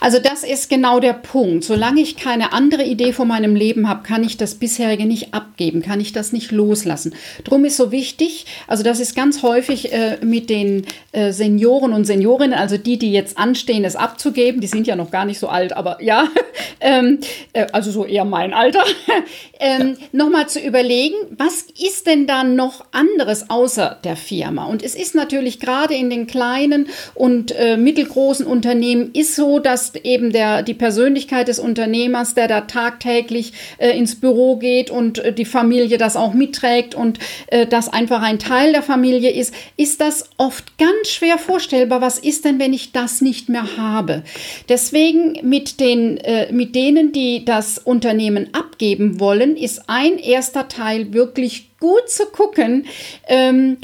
also 0.00 0.18
das 0.18 0.42
ist 0.42 0.68
genau 0.68 0.98
der 0.98 1.12
Punkt. 1.12 1.62
Solange 1.62 2.00
ich 2.00 2.16
keine 2.16 2.52
andere 2.52 2.82
Idee 2.82 3.12
von 3.12 3.28
meinem 3.28 3.54
Leben 3.54 3.88
habe, 3.88 4.02
kann 4.02 4.24
ich 4.24 4.36
das 4.36 4.56
bisherige 4.56 5.06
nicht 5.06 5.32
abgeben, 5.32 5.82
kann 5.82 6.00
ich 6.00 6.12
das 6.12 6.32
nicht 6.32 6.50
loslassen. 6.50 7.14
Drum 7.44 7.64
ist 7.64 7.76
so 7.76 7.92
wichtig, 7.92 8.46
also 8.66 8.82
das 8.82 8.98
ist 8.98 9.14
ganz 9.14 9.44
häufig 9.44 9.92
äh, 9.92 10.18
mit 10.20 10.50
den 10.50 10.84
äh, 11.12 11.30
Senioren 11.30 11.92
und 11.92 12.06
Seniorinnen, 12.06 12.58
also 12.58 12.76
die, 12.76 12.98
die 12.98 13.12
jetzt 13.12 13.38
anstehen, 13.38 13.84
es 13.84 13.94
abzugeben, 13.94 14.60
die 14.60 14.66
sind 14.66 14.88
ja 14.88 14.96
noch 14.96 15.12
gar 15.12 15.24
nicht 15.24 15.38
so 15.38 15.46
alt, 15.46 15.72
aber 15.72 16.02
ja, 16.02 16.26
ähm, 16.80 17.20
äh, 17.52 17.66
also 17.72 17.92
so 17.92 18.04
eher 18.04 18.24
mein 18.24 18.52
Alter, 18.52 18.82
ähm, 19.60 19.96
nochmal 20.10 20.48
zu 20.48 20.58
überlegen, 20.58 21.14
was 21.30 21.66
ist 21.78 22.08
denn 22.08 22.26
da 22.26 22.42
noch 22.42 22.84
anderes 22.90 23.48
außer 23.48 24.00
der 24.02 24.16
Firma? 24.16 24.64
Und 24.64 24.82
es 24.82 24.96
ist 24.96 25.14
natürlich 25.14 25.60
gerade 25.60 25.94
in 25.94 26.10
den 26.10 26.26
kleinen 26.26 26.88
und 27.14 27.52
äh, 27.52 27.75
mittelgroßen 27.76 28.46
Unternehmen 28.46 29.10
ist 29.12 29.34
so, 29.34 29.58
dass 29.58 29.94
eben 29.94 30.32
der, 30.32 30.62
die 30.62 30.74
Persönlichkeit 30.74 31.48
des 31.48 31.58
Unternehmers, 31.58 32.34
der 32.34 32.48
da 32.48 32.62
tagtäglich 32.62 33.52
äh, 33.78 33.96
ins 33.96 34.16
Büro 34.16 34.56
geht 34.56 34.90
und 34.90 35.18
äh, 35.18 35.32
die 35.32 35.44
Familie 35.44 35.98
das 35.98 36.16
auch 36.16 36.34
mitträgt 36.34 36.94
und 36.94 37.18
äh, 37.48 37.66
das 37.66 37.88
einfach 37.88 38.22
ein 38.22 38.38
Teil 38.38 38.72
der 38.72 38.82
Familie 38.82 39.30
ist, 39.30 39.54
ist 39.76 40.00
das 40.00 40.30
oft 40.36 40.78
ganz 40.78 41.08
schwer 41.08 41.38
vorstellbar. 41.38 42.00
Was 42.00 42.18
ist 42.18 42.44
denn, 42.44 42.58
wenn 42.58 42.72
ich 42.72 42.92
das 42.92 43.20
nicht 43.20 43.48
mehr 43.48 43.76
habe? 43.76 44.22
Deswegen 44.68 45.38
mit, 45.42 45.80
den, 45.80 46.18
äh, 46.18 46.52
mit 46.52 46.74
denen, 46.74 47.12
die 47.12 47.44
das 47.44 47.78
Unternehmen 47.78 48.48
abgeben 48.52 49.20
wollen, 49.20 49.56
ist 49.56 49.82
ein 49.88 50.18
erster 50.18 50.68
Teil 50.68 51.12
wirklich 51.12 51.68
gut 51.80 52.08
zu 52.08 52.26
gucken, 52.26 52.86
ähm, 53.26 53.76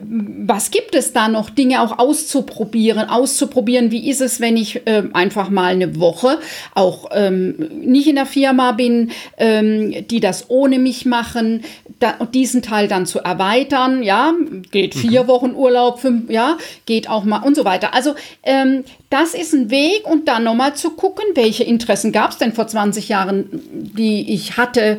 was 0.00 0.70
gibt 0.70 0.94
es 0.94 1.12
da 1.12 1.28
noch, 1.28 1.50
Dinge 1.50 1.82
auch 1.82 1.98
auszuprobieren, 1.98 3.08
auszuprobieren, 3.08 3.90
wie 3.90 4.08
ist 4.08 4.20
es, 4.20 4.40
wenn 4.40 4.56
ich 4.56 4.86
äh, 4.86 5.02
einfach 5.12 5.50
mal 5.50 5.72
eine 5.72 5.98
Woche 5.98 6.38
auch 6.74 7.10
ähm, 7.12 7.54
nicht 7.80 8.06
in 8.06 8.16
der 8.16 8.26
Firma 8.26 8.72
bin, 8.72 9.10
ähm, 9.36 10.06
die 10.08 10.20
das 10.20 10.48
ohne 10.48 10.78
mich 10.78 11.06
machen, 11.06 11.62
da, 11.98 12.12
diesen 12.32 12.62
Teil 12.62 12.86
dann 12.86 13.06
zu 13.06 13.18
erweitern, 13.18 14.02
ja, 14.02 14.32
geht 14.70 14.94
vier 14.94 15.24
mhm. 15.24 15.28
Wochen 15.28 15.54
Urlaub, 15.54 15.98
fünf, 15.98 16.30
ja, 16.30 16.56
geht 16.86 17.10
auch 17.10 17.24
mal 17.24 17.42
und 17.42 17.56
so 17.56 17.64
weiter. 17.64 17.94
Also 17.94 18.14
ähm, 18.44 18.84
das 19.10 19.34
ist 19.34 19.54
ein 19.54 19.70
Weg 19.70 20.06
und 20.06 20.28
dann 20.28 20.44
nochmal 20.44 20.74
zu 20.74 20.90
gucken, 20.90 21.24
welche 21.34 21.64
Interessen 21.64 22.12
gab 22.12 22.30
es 22.30 22.38
denn 22.38 22.52
vor 22.52 22.68
20 22.68 23.08
Jahren, 23.08 23.48
die 23.72 24.32
ich 24.32 24.56
hatte, 24.56 24.98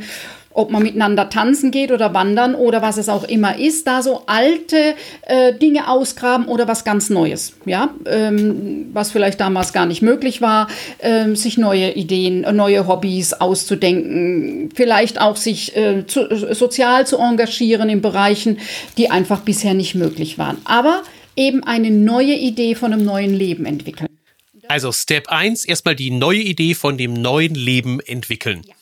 ob 0.59 0.71
man 0.71 0.83
miteinander 0.83 1.29
tanzen 1.29 1.71
geht 1.71 1.89
oder 1.89 2.13
wandern 2.13 2.53
oder 2.53 2.81
was 2.81 2.97
es 2.97 3.07
auch 3.07 3.23
immer 3.23 3.57
ist, 3.57 3.87
da 3.87 4.01
so 4.01 4.23
alte 4.25 4.93
äh, 5.25 5.53
Dinge 5.53 5.89
ausgraben 5.89 6.47
oder 6.47 6.67
was 6.67 6.83
ganz 6.83 7.09
Neues, 7.09 7.53
ja, 7.65 7.93
ähm, 8.05 8.89
was 8.91 9.09
vielleicht 9.11 9.39
damals 9.39 9.71
gar 9.71 9.85
nicht 9.85 10.01
möglich 10.01 10.41
war, 10.41 10.67
ähm, 10.99 11.37
sich 11.37 11.57
neue 11.57 11.93
Ideen, 11.93 12.43
äh, 12.43 12.51
neue 12.51 12.87
Hobbys 12.87 13.31
auszudenken, 13.31 14.69
vielleicht 14.75 15.21
auch 15.21 15.37
sich 15.37 15.77
äh, 15.77 16.05
zu, 16.05 16.29
äh, 16.29 16.53
sozial 16.53 17.07
zu 17.07 17.19
engagieren 17.19 17.87
in 17.87 18.01
Bereichen, 18.01 18.57
die 18.97 19.09
einfach 19.09 19.39
bisher 19.39 19.73
nicht 19.73 19.95
möglich 19.95 20.37
waren. 20.37 20.57
Aber 20.65 21.03
eben 21.37 21.63
eine 21.63 21.89
neue 21.89 22.35
Idee 22.35 22.75
von 22.75 22.91
einem 22.91 23.05
neuen 23.05 23.33
Leben 23.33 23.65
entwickeln. 23.65 24.09
Also 24.67 24.91
Step 24.91 25.29
1, 25.29 25.63
erstmal 25.63 25.95
die 25.95 26.11
neue 26.11 26.41
Idee 26.41 26.75
von 26.75 26.97
dem 26.97 27.13
neuen 27.13 27.55
Leben 27.55 28.01
entwickeln. 28.01 28.61
Ja. 28.67 28.75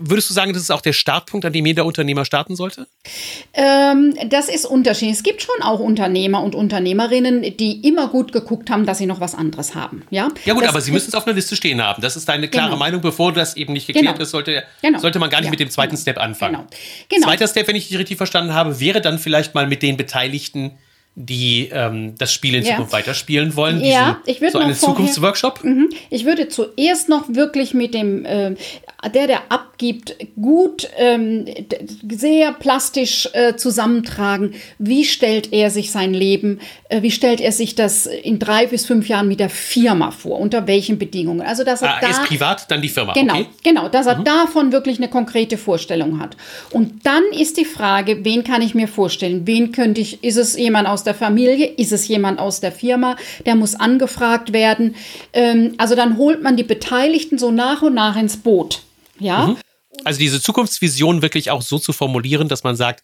Würdest 0.00 0.30
du 0.30 0.34
sagen, 0.34 0.52
das 0.52 0.62
ist 0.62 0.70
auch 0.70 0.80
der 0.80 0.92
Startpunkt, 0.92 1.44
an 1.46 1.52
dem 1.52 1.66
jeder 1.66 1.84
Unternehmer 1.84 2.24
starten 2.24 2.56
sollte? 2.56 2.86
Ähm, 3.54 4.14
das 4.28 4.48
ist 4.48 4.64
unterschiedlich. 4.66 5.16
Es 5.16 5.22
gibt 5.22 5.42
schon 5.42 5.62
auch 5.62 5.80
Unternehmer 5.80 6.42
und 6.42 6.54
Unternehmerinnen, 6.54 7.56
die 7.56 7.86
immer 7.86 8.08
gut 8.08 8.32
geguckt 8.32 8.70
haben, 8.70 8.86
dass 8.86 8.98
sie 8.98 9.06
noch 9.06 9.20
was 9.20 9.34
anderes 9.34 9.74
haben. 9.74 10.02
Ja, 10.10 10.28
ja 10.44 10.54
gut, 10.54 10.62
das 10.62 10.70
aber 10.70 10.80
sie 10.80 10.92
müssen 10.92 11.08
es 11.08 11.14
auf 11.14 11.26
einer 11.26 11.34
Liste 11.34 11.56
stehen 11.56 11.82
haben. 11.82 12.02
Das 12.02 12.16
ist 12.16 12.28
deine 12.28 12.48
klare 12.48 12.68
genau. 12.68 12.78
Meinung. 12.78 13.00
Bevor 13.00 13.32
das 13.32 13.56
eben 13.56 13.72
nicht 13.72 13.86
geklärt 13.86 14.14
genau. 14.14 14.22
ist, 14.22 14.30
sollte, 14.30 14.64
genau. 14.82 14.98
sollte 14.98 15.18
man 15.18 15.30
gar 15.30 15.38
nicht 15.38 15.46
ja. 15.46 15.50
mit 15.50 15.60
dem 15.60 15.70
zweiten 15.70 15.90
genau. 15.90 16.00
Step 16.00 16.18
anfangen. 16.18 16.54
Genau. 16.54 16.66
genau. 17.08 17.26
Zweiter 17.26 17.48
Step, 17.48 17.68
wenn 17.68 17.76
ich 17.76 17.88
dich 17.88 17.98
richtig 17.98 18.16
verstanden 18.16 18.54
habe, 18.54 18.80
wäre 18.80 19.00
dann 19.00 19.18
vielleicht 19.18 19.54
mal 19.54 19.66
mit 19.66 19.82
den 19.82 19.96
Beteiligten 19.96 20.72
die 21.20 21.68
ähm, 21.72 22.14
das 22.16 22.32
Spiel 22.32 22.54
in 22.54 22.64
Zukunft 22.64 22.92
ja. 22.92 22.98
weiterspielen 22.98 23.56
wollen. 23.56 23.84
Ja, 23.84 24.22
ich 24.24 24.40
würde 24.40 24.52
so 24.52 24.58
einen 24.58 24.74
Zukunftsworkshop. 24.74 25.64
Mhm. 25.64 25.90
Ich 26.10 26.24
würde 26.24 26.48
zuerst 26.48 27.08
noch 27.08 27.24
wirklich 27.28 27.74
mit 27.74 27.92
dem 27.92 28.24
äh, 28.24 28.54
der, 29.14 29.26
der 29.26 29.50
abgibt, 29.50 30.16
gut 30.40 30.88
ähm, 30.96 31.46
sehr 32.08 32.52
plastisch 32.52 33.28
äh, 33.32 33.56
zusammentragen. 33.56 34.54
Wie 34.78 35.04
stellt 35.04 35.52
er 35.52 35.70
sich 35.70 35.90
sein 35.90 36.14
Leben, 36.14 36.60
äh, 36.88 37.02
wie 37.02 37.10
stellt 37.10 37.40
er 37.40 37.52
sich 37.52 37.74
das 37.74 38.06
in 38.06 38.38
drei 38.38 38.66
bis 38.66 38.86
fünf 38.86 39.08
Jahren 39.08 39.26
mit 39.26 39.40
der 39.40 39.50
Firma 39.50 40.12
vor? 40.12 40.38
Unter 40.38 40.66
welchen 40.66 40.98
Bedingungen? 40.98 41.42
Also 41.42 41.64
dass 41.64 41.82
er 41.82 41.96
ah, 41.96 41.98
da, 42.00 42.06
erst 42.08 42.24
privat, 42.24 42.70
dann 42.70 42.82
die 42.82 42.88
Firma. 42.88 43.12
Genau, 43.12 43.34
okay. 43.34 43.46
genau, 43.64 43.88
dass 43.88 44.06
er 44.06 44.18
mhm. 44.18 44.24
davon 44.24 44.72
wirklich 44.72 44.98
eine 44.98 45.08
konkrete 45.08 45.58
Vorstellung 45.58 46.20
hat. 46.20 46.36
Und 46.70 47.06
dann 47.06 47.24
ist 47.32 47.56
die 47.56 47.64
Frage, 47.64 48.24
wen 48.24 48.44
kann 48.44 48.62
ich 48.62 48.74
mir 48.74 48.88
vorstellen? 48.88 49.46
Wen 49.46 49.72
könnte 49.72 50.00
ich? 50.00 50.22
Ist 50.22 50.36
es 50.36 50.56
jemand 50.56 50.88
aus 50.88 51.02
der 51.04 51.08
der 51.08 51.14
Familie? 51.14 51.66
Ist 51.66 51.92
es 51.92 52.06
jemand 52.06 52.38
aus 52.38 52.60
der 52.60 52.70
Firma? 52.70 53.16
Der 53.46 53.56
muss 53.56 53.74
angefragt 53.74 54.52
werden. 54.52 54.94
Ähm, 55.32 55.74
also 55.78 55.96
dann 55.96 56.16
holt 56.16 56.42
man 56.42 56.56
die 56.56 56.62
Beteiligten 56.62 57.38
so 57.38 57.50
nach 57.50 57.82
und 57.82 57.94
nach 57.94 58.16
ins 58.16 58.36
Boot. 58.36 58.82
Ja. 59.18 59.48
Mhm. 59.48 59.56
Also 60.04 60.18
diese 60.18 60.40
Zukunftsvision 60.40 61.22
wirklich 61.22 61.50
auch 61.50 61.62
so 61.62 61.78
zu 61.78 61.92
formulieren, 61.92 62.48
dass 62.48 62.62
man 62.62 62.76
sagt, 62.76 63.02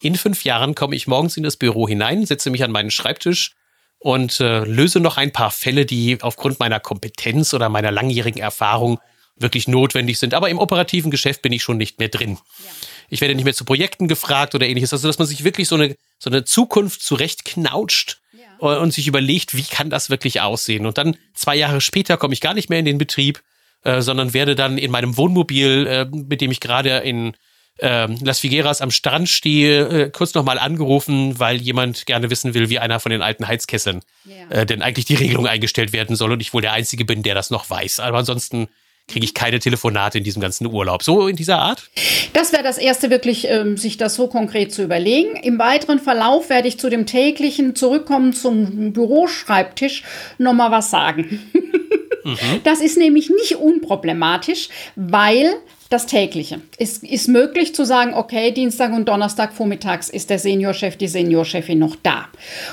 in 0.00 0.16
fünf 0.16 0.44
Jahren 0.44 0.74
komme 0.74 0.94
ich 0.94 1.06
morgens 1.06 1.36
in 1.36 1.42
das 1.42 1.56
Büro 1.56 1.88
hinein, 1.88 2.26
setze 2.26 2.50
mich 2.50 2.62
an 2.62 2.70
meinen 2.70 2.90
Schreibtisch 2.90 3.52
und 3.98 4.40
äh, 4.40 4.60
löse 4.60 5.00
noch 5.00 5.16
ein 5.16 5.32
paar 5.32 5.50
Fälle, 5.50 5.86
die 5.86 6.18
aufgrund 6.20 6.60
meiner 6.60 6.80
Kompetenz 6.80 7.54
oder 7.54 7.68
meiner 7.68 7.90
langjährigen 7.90 8.40
Erfahrung 8.40 9.00
wirklich 9.36 9.68
notwendig 9.68 10.18
sind. 10.18 10.34
Aber 10.34 10.48
im 10.48 10.58
operativen 10.58 11.10
Geschäft 11.10 11.42
bin 11.42 11.52
ich 11.52 11.62
schon 11.62 11.76
nicht 11.76 11.98
mehr 11.98 12.08
drin. 12.08 12.38
Ja. 12.58 12.70
Ich 13.08 13.20
werde 13.20 13.34
nicht 13.34 13.44
mehr 13.44 13.54
zu 13.54 13.64
Projekten 13.64 14.08
gefragt 14.08 14.54
oder 14.54 14.66
ähnliches. 14.66 14.92
Also, 14.92 15.08
dass 15.08 15.18
man 15.18 15.28
sich 15.28 15.44
wirklich 15.44 15.68
so 15.68 15.76
eine, 15.76 15.96
so 16.18 16.30
eine 16.30 16.44
Zukunft 16.44 17.02
zurechtknautscht 17.02 18.20
ja. 18.32 18.76
und 18.78 18.92
sich 18.92 19.06
überlegt, 19.06 19.56
wie 19.56 19.62
kann 19.62 19.90
das 19.90 20.10
wirklich 20.10 20.40
aussehen. 20.40 20.86
Und 20.86 20.98
dann 20.98 21.16
zwei 21.34 21.56
Jahre 21.56 21.80
später 21.80 22.16
komme 22.16 22.34
ich 22.34 22.40
gar 22.40 22.54
nicht 22.54 22.70
mehr 22.70 22.78
in 22.78 22.84
den 22.84 22.98
Betrieb, 22.98 23.42
äh, 23.86 24.02
sondern 24.02 24.34
werde 24.34 24.56
dann 24.56 24.78
in 24.78 24.90
meinem 24.90 25.16
Wohnmobil, 25.16 25.86
äh, 25.86 26.06
mit 26.10 26.40
dem 26.40 26.50
ich 26.50 26.58
gerade 26.58 26.98
in 26.98 27.34
äh, 27.78 28.06
Las 28.24 28.40
Figueras 28.40 28.80
am 28.80 28.90
Strand 28.90 29.28
stehe, 29.28 30.06
äh, 30.06 30.10
kurz 30.10 30.34
nochmal 30.34 30.58
angerufen, 30.58 31.38
weil 31.38 31.58
jemand 31.58 32.04
gerne 32.04 32.28
wissen 32.28 32.54
will, 32.54 32.68
wie 32.68 32.80
einer 32.80 32.98
von 32.98 33.10
den 33.12 33.22
alten 33.22 33.46
Heizkesseln 33.46 34.00
yeah. 34.26 34.62
äh, 34.62 34.66
denn 34.66 34.82
eigentlich 34.82 35.04
die 35.04 35.14
Regelung 35.14 35.46
eingestellt 35.46 35.92
werden 35.92 36.16
soll 36.16 36.32
und 36.32 36.40
ich 36.40 36.52
wohl 36.52 36.62
der 36.62 36.72
Einzige 36.72 37.04
bin, 37.04 37.22
der 37.22 37.36
das 37.36 37.50
noch 37.50 37.70
weiß. 37.70 38.00
Aber 38.00 38.18
ansonsten 38.18 38.66
kriege 39.06 39.24
ich 39.24 39.34
keine 39.34 39.60
Telefonate 39.60 40.18
in 40.18 40.24
diesem 40.24 40.42
ganzen 40.42 40.66
Urlaub. 40.66 41.04
So 41.04 41.28
in 41.28 41.36
dieser 41.36 41.58
Art? 41.58 41.88
Das 42.32 42.52
wäre 42.52 42.64
das 42.64 42.78
Erste, 42.78 43.08
wirklich 43.08 43.46
ähm, 43.48 43.76
sich 43.76 43.98
das 43.98 44.16
so 44.16 44.26
konkret 44.26 44.74
zu 44.74 44.82
überlegen. 44.82 45.36
Im 45.36 45.60
weiteren 45.60 46.00
Verlauf 46.00 46.50
werde 46.50 46.66
ich 46.66 46.80
zu 46.80 46.90
dem 46.90 47.06
täglichen 47.06 47.76
Zurückkommen 47.76 48.32
zum 48.32 48.92
Büroschreibtisch 48.92 50.02
nochmal 50.38 50.72
was 50.72 50.90
sagen. 50.90 51.40
Mhm. 52.26 52.60
Das 52.64 52.80
ist 52.80 52.98
nämlich 52.98 53.30
nicht 53.30 53.56
unproblematisch, 53.56 54.68
weil 54.96 55.54
das 55.88 56.06
tägliche. 56.06 56.60
Es 56.78 56.98
ist 56.98 57.28
möglich 57.28 57.74
zu 57.74 57.84
sagen, 57.84 58.14
okay, 58.14 58.50
Dienstag 58.50 58.92
und 58.92 59.08
Donnerstag 59.08 59.52
vormittags 59.52 60.08
ist 60.08 60.30
der 60.30 60.38
Seniorchef, 60.38 60.96
die 60.96 61.06
Seniorchefin 61.06 61.78
noch 61.78 61.94
da. 62.02 62.26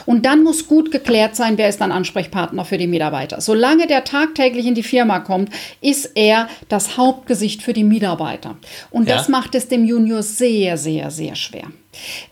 Und 0.06 0.26
dann 0.26 0.44
muss 0.44 0.68
gut 0.68 0.90
geklärt 0.92 1.36
sein, 1.36 1.58
wer 1.58 1.70
ist 1.70 1.80
dann 1.80 1.92
Ansprechpartner 1.92 2.66
für 2.66 2.78
die 2.78 2.88
Mitarbeiter. 2.88 3.40
Solange 3.40 3.86
der 3.86 4.04
tagtäglich 4.04 4.66
in 4.66 4.74
die 4.74 4.84
Firma 4.84 5.20
kommt, 5.20 5.52
ist 5.82 6.12
er 6.16 6.50
das 6.70 6.98
Hauptgesicht 6.98 7.62
für 7.62 7.74
die 7.74 7.84
Mitarbeiter. 7.84 8.58
Und 8.90 9.08
ja. 9.08 9.18
das 9.18 9.30
macht 9.30 9.54
es 9.54 9.68
dem 9.68 9.86
Junior 9.86 10.24
sehr, 10.24 10.78
sehr, 10.78 11.12
sehr 11.12 11.36
schwer. 11.36 11.66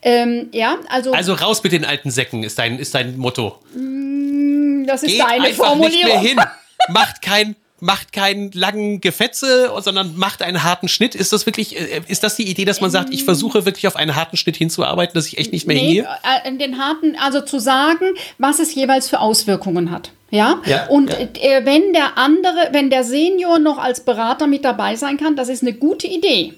Ähm, 0.02 0.50
ja, 0.52 0.78
also, 0.90 1.12
also 1.12 1.34
raus 1.34 1.64
mit 1.64 1.74
den 1.74 1.86
alten 1.86 2.10
Säcken 2.10 2.44
ist 2.44 2.58
dein, 2.58 2.80
ist 2.80 2.96
dein 2.96 3.18
Motto. 3.18 3.60
Mm, 3.76 4.86
das 4.88 5.04
ist 5.04 5.12
Geht 5.12 5.22
deine 5.22 5.46
einfach 5.46 5.68
Formulierung. 5.68 6.24
Nicht 6.24 6.36
mehr 6.36 6.44
hin. 6.44 6.52
Macht 6.90 7.22
kein 7.22 7.56
macht 7.82 8.14
keinen 8.14 8.52
langen 8.52 9.02
Gefetze, 9.02 9.72
sondern 9.80 10.16
macht 10.16 10.44
einen 10.44 10.64
harten 10.64 10.88
Schnitt. 10.88 11.16
Ist 11.16 11.34
das 11.34 11.48
wirklich, 11.48 11.80
äh, 11.80 12.02
ist 12.08 12.24
das 12.24 12.36
die 12.36 12.48
Idee, 12.48 12.64
dass 12.64 12.80
man 12.80 12.92
sagt, 12.92 13.12
ich 13.12 13.24
versuche 13.24 13.66
wirklich 13.66 13.88
auf 13.88 13.96
einen 13.96 14.16
harten 14.16 14.38
Schnitt 14.38 14.56
hinzuarbeiten, 14.56 15.16
dass 15.16 15.26
ich 15.26 15.40
echt 15.40 15.52
nicht 15.52 15.66
mehr 15.66 15.76
nee, 15.76 15.82
hingehe? 15.82 16.08
Äh, 16.46 16.58
den 16.58 16.78
harten, 16.78 17.18
also 17.20 17.42
zu 17.42 17.60
sagen, 17.60 18.06
was 18.38 18.60
es 18.60 18.76
jeweils 18.76 19.10
für 19.10 19.20
Auswirkungen 19.20 19.90
hat. 19.90 20.12
Ja, 20.32 20.62
ja 20.66 20.88
und 20.88 21.12
ja. 21.12 21.18
Äh, 21.18 21.66
wenn 21.66 21.92
der 21.94 22.18
andere, 22.18 22.70
wenn 22.72 22.90
der 22.90 23.04
Senior 23.04 23.60
noch 23.60 23.78
als 23.78 24.00
Berater 24.00 24.48
mit 24.48 24.64
dabei 24.64 24.96
sein 24.96 25.18
kann, 25.18 25.36
das 25.36 25.50
ist 25.50 25.62
eine 25.62 25.74
gute 25.74 26.08
Idee. 26.08 26.54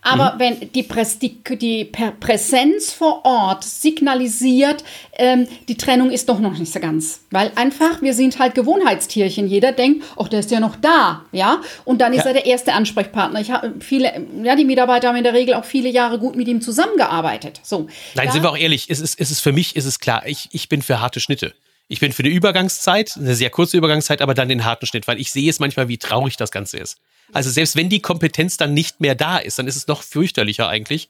Aber 0.00 0.34
mhm. 0.34 0.38
wenn 0.38 0.72
die, 0.72 0.82
Präs, 0.82 1.18
die, 1.18 1.38
die 1.44 1.84
Präsenz 1.84 2.90
vor 2.92 3.24
Ort 3.26 3.64
signalisiert, 3.64 4.82
ähm, 5.18 5.46
die 5.68 5.76
Trennung 5.76 6.10
ist 6.10 6.28
doch 6.30 6.40
noch 6.40 6.56
nicht 6.56 6.72
so 6.72 6.80
ganz. 6.80 7.20
Weil 7.30 7.52
einfach, 7.54 8.00
wir 8.00 8.14
sind 8.14 8.38
halt 8.38 8.54
Gewohnheitstierchen. 8.54 9.46
Jeder 9.46 9.72
denkt, 9.72 10.04
ach, 10.16 10.28
der 10.28 10.40
ist 10.40 10.50
ja 10.50 10.58
noch 10.58 10.76
da. 10.76 11.22
Ja, 11.30 11.60
und 11.84 12.00
dann 12.00 12.14
ist 12.14 12.20
ja. 12.20 12.28
er 12.28 12.32
der 12.32 12.46
erste 12.46 12.72
Ansprechpartner. 12.72 13.40
Ich 13.40 13.50
habe 13.50 13.74
viele, 13.80 14.10
ja, 14.42 14.56
die 14.56 14.64
Mitarbeiter 14.64 15.08
haben 15.08 15.16
in 15.16 15.24
der 15.24 15.34
Regel 15.34 15.52
auch 15.54 15.66
viele 15.66 15.90
Jahre 15.90 16.18
gut 16.18 16.34
mit 16.34 16.48
ihm 16.48 16.62
zusammengearbeitet. 16.62 17.60
So. 17.62 17.88
Nein, 18.14 18.30
sind 18.32 18.42
wir 18.42 18.50
auch 18.50 18.56
ehrlich, 18.56 18.86
es 18.88 19.00
ist, 19.00 19.20
es 19.20 19.30
ist 19.30 19.40
für 19.40 19.52
mich 19.52 19.76
ist 19.76 19.84
es 19.84 20.00
klar, 20.00 20.22
ich, 20.24 20.48
ich 20.52 20.70
bin 20.70 20.80
für 20.80 21.00
harte 21.00 21.20
Schnitte 21.20 21.52
Ich 21.88 22.00
bin 22.00 22.12
für 22.12 22.22
eine 22.22 22.32
Übergangszeit, 22.32 23.16
eine 23.16 23.34
sehr 23.34 23.50
kurze 23.50 23.78
Übergangszeit, 23.78 24.20
aber 24.20 24.34
dann 24.34 24.48
den 24.48 24.64
harten 24.64 24.86
Schnitt, 24.86 25.08
weil 25.08 25.18
ich 25.18 25.32
sehe 25.32 25.48
es 25.48 25.58
manchmal, 25.58 25.88
wie 25.88 25.96
traurig 25.96 26.36
das 26.36 26.50
Ganze 26.50 26.76
ist. 26.76 26.98
Also 27.32 27.50
selbst 27.50 27.76
wenn 27.76 27.88
die 27.88 28.00
Kompetenz 28.00 28.56
dann 28.58 28.74
nicht 28.74 29.00
mehr 29.00 29.14
da 29.14 29.38
ist, 29.38 29.58
dann 29.58 29.66
ist 29.66 29.76
es 29.76 29.86
noch 29.86 30.02
fürchterlicher 30.02 30.68
eigentlich, 30.68 31.08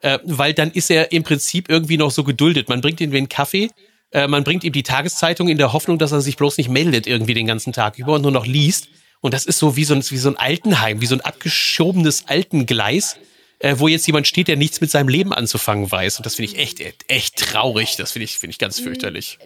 äh, 0.00 0.18
weil 0.24 0.52
dann 0.52 0.70
ist 0.72 0.90
er 0.90 1.12
im 1.12 1.22
Prinzip 1.22 1.68
irgendwie 1.68 1.96
noch 1.96 2.10
so 2.10 2.24
geduldet. 2.24 2.68
Man 2.68 2.80
bringt 2.80 3.00
ihm 3.00 3.12
den 3.12 3.28
Kaffee, 3.28 3.70
äh, 4.10 4.26
man 4.26 4.44
bringt 4.44 4.64
ihm 4.64 4.72
die 4.72 4.82
Tageszeitung 4.82 5.48
in 5.48 5.58
der 5.58 5.72
Hoffnung, 5.72 5.98
dass 5.98 6.12
er 6.12 6.20
sich 6.20 6.36
bloß 6.36 6.58
nicht 6.58 6.70
meldet 6.70 7.06
irgendwie 7.06 7.34
den 7.34 7.46
ganzen 7.46 7.72
Tag 7.72 7.98
über 7.98 8.14
und 8.14 8.22
nur 8.22 8.32
noch 8.32 8.46
liest. 8.46 8.88
Und 9.20 9.32
das 9.32 9.46
ist 9.46 9.58
so 9.58 9.76
wie 9.76 9.84
so 9.84 9.94
ein, 9.94 10.04
wie 10.08 10.18
so 10.18 10.28
ein 10.28 10.36
Altenheim, 10.36 11.00
wie 11.00 11.06
so 11.06 11.14
ein 11.14 11.20
abgeschobenes 11.20 12.26
Altengleis, 12.26 13.16
äh, 13.58 13.76
wo 13.78 13.88
jetzt 13.88 14.06
jemand 14.06 14.26
steht, 14.26 14.48
der 14.48 14.56
nichts 14.56 14.80
mit 14.80 14.90
seinem 14.90 15.08
Leben 15.08 15.32
anzufangen 15.32 15.90
weiß. 15.90 16.18
Und 16.18 16.26
das 16.26 16.34
finde 16.34 16.52
ich 16.52 16.58
echt, 16.58 16.80
echt 17.08 17.36
traurig. 17.36 17.96
Das 17.96 18.12
finde 18.12 18.24
ich, 18.24 18.38
finde 18.38 18.52
ich 18.52 18.58
ganz 18.58 18.78
fürchterlich. 18.78 19.38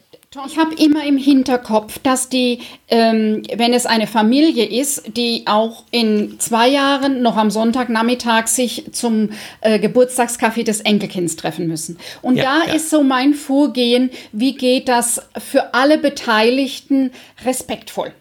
Ich 0.47 0.59
habe 0.59 0.77
immer 0.77 1.05
im 1.05 1.17
Hinterkopf, 1.17 1.99
dass 1.99 2.29
die, 2.29 2.61
ähm, 2.87 3.43
wenn 3.53 3.75
es 3.75 3.85
eine 3.85 4.07
Familie 4.07 4.65
ist, 4.65 5.17
die 5.17 5.43
auch 5.47 5.83
in 5.91 6.39
zwei 6.39 6.69
Jahren 6.69 7.21
noch 7.21 7.37
am 7.37 7.51
Sonntagnachmittag 7.51 8.47
sich 8.47 8.93
zum 8.93 9.31
äh, 9.61 9.81
Geburtstagskaffee 9.81 10.63
des 10.63 10.83
Enkelkinds 10.83 11.35
treffen 11.35 11.67
müssen. 11.67 11.99
Und 12.23 12.37
ja, 12.37 12.45
da 12.45 12.69
ja. 12.69 12.75
ist 12.75 12.91
so 12.91 13.03
mein 13.03 13.35
Vorgehen, 13.35 14.11
wie 14.31 14.55
geht 14.55 14.89
das 14.89 15.21
für 15.37 15.75
alle 15.75 15.99
Beteiligten 15.99 17.11
respektvoll. 17.45 18.13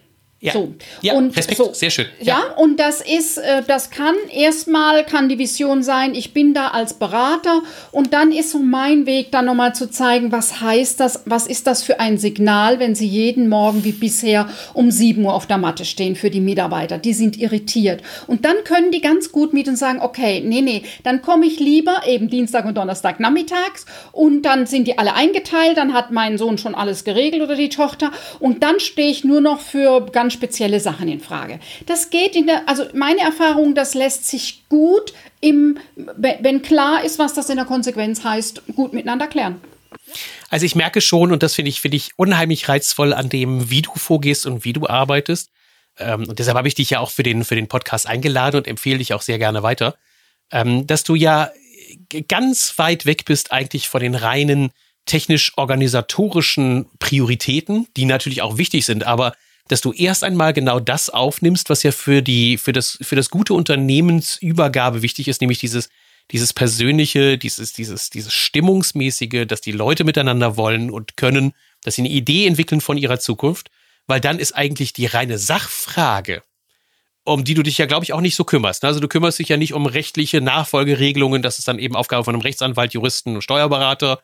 Ja, 0.42 0.54
so. 0.54 0.72
ja 1.02 1.12
und 1.12 1.36
Respekt, 1.36 1.58
so. 1.58 1.74
sehr 1.74 1.90
schön. 1.90 2.06
Ja. 2.18 2.38
ja, 2.38 2.54
und 2.56 2.80
das 2.80 3.02
ist, 3.02 3.36
äh, 3.36 3.62
das 3.66 3.90
kann 3.90 4.14
erstmal, 4.32 5.04
kann 5.04 5.28
die 5.28 5.36
Vision 5.36 5.82
sein, 5.82 6.14
ich 6.14 6.32
bin 6.32 6.54
da 6.54 6.68
als 6.68 6.94
Berater 6.94 7.60
und 7.92 8.14
dann 8.14 8.32
ist 8.32 8.52
so 8.52 8.58
mein 8.58 9.04
Weg, 9.04 9.32
dann 9.32 9.44
nochmal 9.44 9.74
zu 9.74 9.90
zeigen, 9.90 10.32
was 10.32 10.62
heißt 10.62 10.98
das, 10.98 11.24
was 11.26 11.46
ist 11.46 11.66
das 11.66 11.82
für 11.82 12.00
ein 12.00 12.16
Signal, 12.16 12.78
wenn 12.78 12.94
Sie 12.94 13.06
jeden 13.06 13.50
Morgen 13.50 13.84
wie 13.84 13.92
bisher 13.92 14.48
um 14.72 14.90
7 14.90 15.22
Uhr 15.22 15.34
auf 15.34 15.46
der 15.46 15.58
Matte 15.58 15.84
stehen 15.84 16.16
für 16.16 16.30
die 16.30 16.40
Mitarbeiter. 16.40 16.96
Die 16.96 17.12
sind 17.12 17.36
irritiert. 17.38 18.02
Und 18.26 18.46
dann 18.46 18.64
können 18.64 18.92
die 18.92 19.02
ganz 19.02 19.32
gut 19.32 19.52
mit 19.52 19.68
und 19.68 19.76
sagen, 19.76 20.00
okay, 20.00 20.42
nee, 20.42 20.62
nee, 20.62 20.84
dann 21.02 21.20
komme 21.20 21.44
ich 21.44 21.60
lieber 21.60 22.00
eben 22.06 22.30
Dienstag 22.30 22.64
und 22.64 22.78
Donnerstag 22.78 23.20
nachmittags 23.20 23.84
und 24.12 24.40
dann 24.46 24.64
sind 24.64 24.88
die 24.88 24.96
alle 24.96 25.14
eingeteilt, 25.14 25.76
dann 25.76 25.92
hat 25.92 26.12
mein 26.12 26.38
Sohn 26.38 26.56
schon 26.56 26.74
alles 26.74 27.04
geregelt 27.04 27.42
oder 27.42 27.56
die 27.56 27.68
Tochter 27.68 28.10
und 28.38 28.62
dann 28.62 28.80
stehe 28.80 29.10
ich 29.10 29.22
nur 29.22 29.42
noch 29.42 29.60
für 29.60 30.06
ganz 30.10 30.29
spezielle 30.30 30.80
Sachen 30.80 31.08
in 31.08 31.20
Frage. 31.20 31.60
Das 31.86 32.10
geht 32.10 32.36
in 32.36 32.46
der, 32.46 32.68
also 32.68 32.84
meine 32.94 33.20
Erfahrung, 33.20 33.74
das 33.74 33.94
lässt 33.94 34.26
sich 34.26 34.64
gut 34.68 35.12
im, 35.40 35.78
wenn 35.96 36.62
klar 36.62 37.04
ist, 37.04 37.18
was 37.18 37.34
das 37.34 37.48
in 37.50 37.56
der 37.56 37.64
Konsequenz 37.64 38.24
heißt, 38.24 38.62
gut 38.74 38.92
miteinander 38.92 39.26
klären. 39.26 39.60
Also 40.48 40.66
ich 40.66 40.74
merke 40.74 41.00
schon, 41.00 41.32
und 41.32 41.42
das 41.42 41.54
finde 41.54 41.68
ich, 41.68 41.80
finde 41.80 41.96
ich 41.96 42.10
unheimlich 42.16 42.68
reizvoll 42.68 43.12
an 43.12 43.28
dem, 43.28 43.70
wie 43.70 43.82
du 43.82 43.92
vorgehst 43.94 44.46
und 44.46 44.64
wie 44.64 44.72
du 44.72 44.86
arbeitest. 44.86 45.50
Ähm, 45.98 46.28
und 46.28 46.38
deshalb 46.38 46.56
habe 46.56 46.68
ich 46.68 46.74
dich 46.74 46.90
ja 46.90 47.00
auch 47.00 47.10
für 47.10 47.22
den, 47.22 47.44
für 47.44 47.54
den 47.54 47.68
Podcast 47.68 48.06
eingeladen 48.06 48.58
und 48.58 48.66
empfehle 48.66 48.98
dich 48.98 49.14
auch 49.14 49.22
sehr 49.22 49.38
gerne 49.38 49.62
weiter, 49.62 49.96
ähm, 50.50 50.86
dass 50.86 51.04
du 51.04 51.14
ja 51.14 51.50
ganz 52.28 52.78
weit 52.78 53.06
weg 53.06 53.24
bist 53.24 53.52
eigentlich 53.52 53.88
von 53.88 54.00
den 54.00 54.14
reinen 54.14 54.70
technisch-organisatorischen 55.06 56.86
Prioritäten, 56.98 57.88
die 57.96 58.04
natürlich 58.04 58.42
auch 58.42 58.58
wichtig 58.58 58.84
sind, 58.86 59.04
aber 59.04 59.34
dass 59.70 59.80
du 59.80 59.92
erst 59.92 60.24
einmal 60.24 60.52
genau 60.52 60.80
das 60.80 61.10
aufnimmst, 61.10 61.70
was 61.70 61.84
ja 61.84 61.92
für 61.92 62.22
die, 62.22 62.58
für 62.58 62.72
das, 62.72 62.98
für 63.02 63.14
das 63.14 63.30
gute 63.30 63.54
Unternehmensübergabe 63.54 65.02
wichtig 65.02 65.28
ist, 65.28 65.40
nämlich 65.40 65.60
dieses, 65.60 65.88
dieses 66.32 66.52
persönliche, 66.52 67.38
dieses, 67.38 67.72
dieses, 67.72 68.10
dieses 68.10 68.32
stimmungsmäßige, 68.32 69.46
dass 69.46 69.60
die 69.60 69.70
Leute 69.70 70.02
miteinander 70.02 70.56
wollen 70.56 70.90
und 70.90 71.16
können, 71.16 71.52
dass 71.84 71.94
sie 71.94 72.02
eine 72.02 72.10
Idee 72.10 72.48
entwickeln 72.48 72.80
von 72.80 72.98
ihrer 72.98 73.20
Zukunft, 73.20 73.70
weil 74.08 74.20
dann 74.20 74.40
ist 74.40 74.56
eigentlich 74.56 74.92
die 74.92 75.06
reine 75.06 75.38
Sachfrage, 75.38 76.42
um 77.22 77.44
die 77.44 77.54
du 77.54 77.62
dich 77.62 77.78
ja, 77.78 77.86
glaube 77.86 78.04
ich, 78.04 78.12
auch 78.12 78.20
nicht 78.20 78.34
so 78.34 78.42
kümmerst. 78.42 78.84
Also 78.84 78.98
du 78.98 79.06
kümmerst 79.06 79.38
dich 79.38 79.50
ja 79.50 79.56
nicht 79.56 79.72
um 79.72 79.86
rechtliche 79.86 80.40
Nachfolgeregelungen, 80.40 81.42
das 81.42 81.60
ist 81.60 81.68
dann 81.68 81.78
eben 81.78 81.94
Aufgabe 81.94 82.24
von 82.24 82.34
einem 82.34 82.42
Rechtsanwalt, 82.42 82.92
Juristen, 82.92 83.40
Steuerberater, 83.40 84.20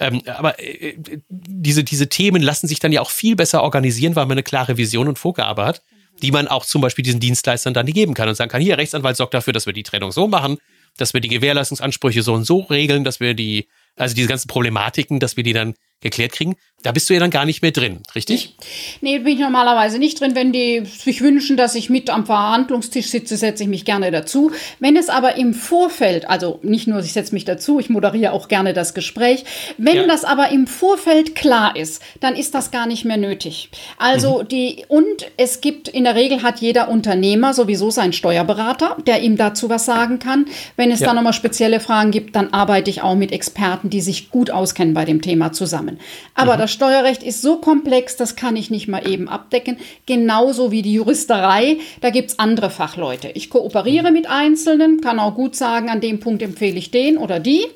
ähm, 0.00 0.22
aber 0.26 0.58
äh, 0.58 0.96
diese, 1.28 1.84
diese 1.84 2.08
Themen 2.08 2.42
lassen 2.42 2.66
sich 2.66 2.80
dann 2.80 2.90
ja 2.90 3.02
auch 3.02 3.10
viel 3.10 3.36
besser 3.36 3.62
organisieren, 3.62 4.16
weil 4.16 4.24
man 4.24 4.32
eine 4.32 4.42
klare 4.42 4.76
Vision 4.78 5.08
und 5.08 5.18
Vorgabe 5.18 5.64
hat, 5.64 5.82
die 6.22 6.32
man 6.32 6.48
auch 6.48 6.64
zum 6.64 6.80
Beispiel 6.80 7.02
diesen 7.02 7.20
Dienstleistern 7.20 7.74
dann 7.74 7.86
geben 7.86 8.14
kann 8.14 8.28
und 8.28 8.34
sagen 8.34 8.50
kann, 8.50 8.62
hier, 8.62 8.78
Rechtsanwalt 8.78 9.16
sorgt 9.16 9.34
dafür, 9.34 9.52
dass 9.52 9.66
wir 9.66 9.72
die 9.72 9.82
Trennung 9.82 10.10
so 10.10 10.26
machen, 10.26 10.56
dass 10.96 11.14
wir 11.14 11.20
die 11.20 11.28
Gewährleistungsansprüche 11.28 12.22
so 12.22 12.34
und 12.34 12.44
so 12.44 12.60
regeln, 12.60 13.04
dass 13.04 13.20
wir 13.20 13.34
die, 13.34 13.68
also 13.96 14.14
diese 14.14 14.28
ganzen 14.28 14.48
Problematiken, 14.48 15.20
dass 15.20 15.36
wir 15.36 15.44
die 15.44 15.52
dann 15.52 15.74
geklärt 16.00 16.32
kriegen. 16.32 16.56
Da 16.82 16.92
bist 16.92 17.10
du 17.10 17.14
ja 17.14 17.20
dann 17.20 17.30
gar 17.30 17.44
nicht 17.44 17.60
mehr 17.60 17.72
drin, 17.72 18.00
richtig? 18.14 18.54
Nee, 19.02 19.18
bin 19.18 19.34
ich 19.34 19.38
normalerweise 19.38 19.98
nicht 19.98 20.18
drin. 20.18 20.34
Wenn 20.34 20.50
die 20.50 20.82
sich 20.86 21.20
wünschen, 21.20 21.58
dass 21.58 21.74
ich 21.74 21.90
mit 21.90 22.08
am 22.08 22.24
Verhandlungstisch 22.24 23.08
sitze, 23.08 23.36
setze 23.36 23.64
ich 23.64 23.68
mich 23.68 23.84
gerne 23.84 24.10
dazu. 24.10 24.50
Wenn 24.78 24.96
es 24.96 25.10
aber 25.10 25.36
im 25.36 25.52
Vorfeld, 25.52 26.30
also 26.30 26.58
nicht 26.62 26.86
nur, 26.88 27.00
ich 27.00 27.12
setze 27.12 27.34
mich 27.34 27.44
dazu, 27.44 27.80
ich 27.80 27.90
moderiere 27.90 28.32
auch 28.32 28.48
gerne 28.48 28.72
das 28.72 28.94
Gespräch. 28.94 29.44
Wenn 29.76 29.96
ja. 29.96 30.06
das 30.06 30.24
aber 30.24 30.48
im 30.52 30.66
Vorfeld 30.66 31.34
klar 31.34 31.76
ist, 31.76 32.02
dann 32.20 32.34
ist 32.34 32.54
das 32.54 32.70
gar 32.70 32.86
nicht 32.86 33.04
mehr 33.04 33.18
nötig. 33.18 33.68
Also 33.98 34.40
mhm. 34.40 34.48
die, 34.48 34.84
und 34.88 35.30
es 35.36 35.60
gibt, 35.60 35.86
in 35.88 36.04
der 36.04 36.14
Regel 36.14 36.42
hat 36.42 36.60
jeder 36.60 36.88
Unternehmer 36.88 37.52
sowieso 37.52 37.90
seinen 37.90 38.14
Steuerberater, 38.14 38.96
der 39.06 39.20
ihm 39.20 39.36
dazu 39.36 39.68
was 39.68 39.84
sagen 39.84 40.18
kann. 40.18 40.46
Wenn 40.76 40.90
es 40.90 41.00
ja. 41.00 41.08
da 41.08 41.14
nochmal 41.14 41.34
spezielle 41.34 41.78
Fragen 41.78 42.10
gibt, 42.10 42.36
dann 42.36 42.54
arbeite 42.54 42.88
ich 42.88 43.02
auch 43.02 43.16
mit 43.16 43.32
Experten, 43.32 43.90
die 43.90 44.00
sich 44.00 44.30
gut 44.30 44.50
auskennen 44.50 44.94
bei 44.94 45.04
dem 45.04 45.20
Thema 45.20 45.52
zusammen 45.52 45.89
zusammen. 45.90 45.98
Aber 46.34 46.54
mhm. 46.54 46.58
das 46.60 46.72
Steuerrecht 46.72 47.22
ist 47.22 47.42
so 47.42 47.56
komplex, 47.56 48.16
das 48.16 48.36
kann 48.36 48.56
ich 48.56 48.70
nicht 48.70 48.88
mal 48.88 49.08
eben 49.08 49.28
abdecken. 49.28 49.76
Genauso 50.06 50.70
wie 50.70 50.82
die 50.82 50.94
Juristerei, 50.94 51.78
da 52.00 52.10
gibt 52.10 52.30
es 52.30 52.38
andere 52.38 52.70
Fachleute. 52.70 53.30
Ich 53.34 53.50
kooperiere 53.50 54.08
mhm. 54.08 54.12
mit 54.14 54.30
Einzelnen, 54.30 55.00
kann 55.00 55.18
auch 55.18 55.34
gut 55.34 55.56
sagen, 55.56 55.88
an 55.88 56.00
dem 56.00 56.20
Punkt 56.20 56.42
empfehle 56.42 56.78
ich 56.78 56.90
den 56.90 57.18
oder 57.18 57.40
die. 57.40 57.66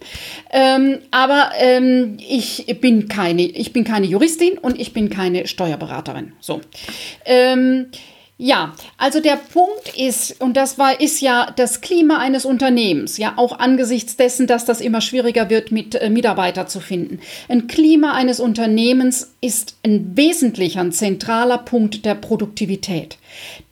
Ähm, 0.50 0.98
aber 1.10 1.50
ähm, 1.58 2.16
ich, 2.26 2.66
bin 2.80 3.08
keine, 3.08 3.42
ich 3.42 3.72
bin 3.72 3.84
keine 3.84 4.06
Juristin 4.06 4.58
und 4.58 4.80
ich 4.80 4.92
bin 4.92 5.10
keine 5.10 5.46
Steuerberaterin. 5.46 6.32
So. 6.40 6.60
Ähm, 7.24 7.86
ja, 8.36 8.74
also 8.98 9.20
der 9.20 9.36
Punkt 9.36 9.96
ist, 9.96 10.40
und 10.40 10.56
das 10.56 10.76
war, 10.76 11.00
ist 11.00 11.20
ja 11.20 11.52
das 11.54 11.80
Klima 11.80 12.18
eines 12.18 12.44
Unternehmens, 12.44 13.16
ja, 13.16 13.34
auch 13.36 13.60
angesichts 13.60 14.16
dessen, 14.16 14.48
dass 14.48 14.64
das 14.64 14.80
immer 14.80 15.00
schwieriger 15.00 15.50
wird, 15.50 15.70
mit 15.70 15.94
äh, 15.94 16.10
Mitarbeiter 16.10 16.66
zu 16.66 16.80
finden. 16.80 17.20
Ein 17.48 17.68
Klima 17.68 18.12
eines 18.12 18.40
Unternehmens 18.40 19.32
ist 19.40 19.76
ein 19.84 20.16
wesentlicher, 20.16 20.80
ein 20.80 20.90
zentraler 20.90 21.58
Punkt 21.58 22.04
der 22.04 22.16
Produktivität. 22.16 23.18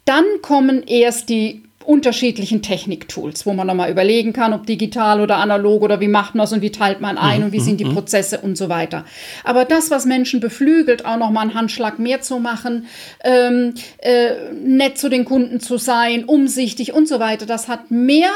Dann 0.05 0.25
kommen 0.43 0.85
erst 0.87 1.29
die 1.29 1.63
unterschiedlichen 1.85 2.63
Techniktools, 2.63 3.47
wo 3.47 3.53
man 3.53 3.67
nochmal 3.67 3.91
überlegen 3.91 4.33
kann, 4.33 4.53
ob 4.53 4.67
digital 4.67 5.21
oder 5.21 5.37
analog 5.37 5.83
oder 5.83 6.01
wie 6.01 6.09
macht 6.09 6.35
man 6.35 6.45
es 6.45 6.53
und 6.53 6.63
wie 6.63 6.73
teilt 6.73 7.01
man 7.01 7.19
ein 7.19 7.41
mhm, 7.41 7.47
und 7.47 7.53
wie 7.53 7.61
sind 7.61 7.79
die 7.79 7.85
mhm, 7.85 7.91
mhm. 7.91 7.95
Prozesse 7.95 8.41
und 8.41 8.57
so 8.57 8.69
weiter. 8.69 9.05
Aber 9.45 9.65
das, 9.65 9.91
was 9.91 10.05
Menschen 10.05 10.41
beflügelt, 10.41 11.05
auch 11.05 11.17
nochmal 11.17 11.43
einen 11.43 11.55
Handschlag 11.55 11.99
mehr 11.99 12.21
zu 12.21 12.39
machen, 12.39 12.87
ähm, 13.25 13.75
äh, 13.99 14.53
nett 14.53 14.99
zu 14.99 15.09
den 15.09 15.25
Kunden 15.25 15.61
zu 15.61 15.79
sein, 15.79 16.25
umsichtig 16.25 16.93
und 16.93 17.09
so 17.09 17.21
weiter, 17.21 17.47
das 17.47 17.69
hat 17.69 17.91
mehr 17.91 18.31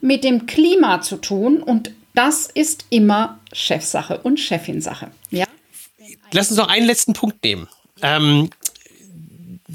mit 0.00 0.24
dem 0.24 0.46
Klima 0.46 1.00
zu 1.00 1.16
tun 1.16 1.62
und 1.62 1.90
das 2.14 2.48
ist 2.52 2.86
immer 2.90 3.38
Chefsache 3.52 4.18
und 4.18 4.40
Chefinsache. 4.40 5.10
Ja? 5.30 5.46
Lass 6.32 6.50
uns 6.50 6.58
noch 6.58 6.68
einen 6.68 6.86
letzten 6.86 7.12
Punkt 7.12 7.42
nehmen. 7.44 7.68
Ähm, 8.02 8.50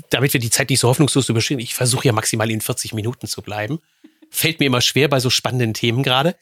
damit 0.10 0.34
wir 0.34 0.40
die 0.40 0.50
Zeit 0.50 0.70
nicht 0.70 0.80
so 0.80 0.88
hoffnungslos 0.88 1.30
überstehen, 1.30 1.60
ich 1.60 1.76
versuche 1.76 2.08
ja 2.08 2.14
maximal 2.14 2.50
in 2.50 2.62
40 2.62 2.94
Minuten 2.94 3.28
zu 3.28 3.42
bleiben. 3.42 3.80
Fällt 4.30 4.60
mir 4.60 4.66
immer 4.66 4.82
schwer 4.82 5.08
bei 5.08 5.20
so 5.20 5.30
spannenden 5.30 5.74
Themen 5.74 6.04
gerade. 6.04 6.36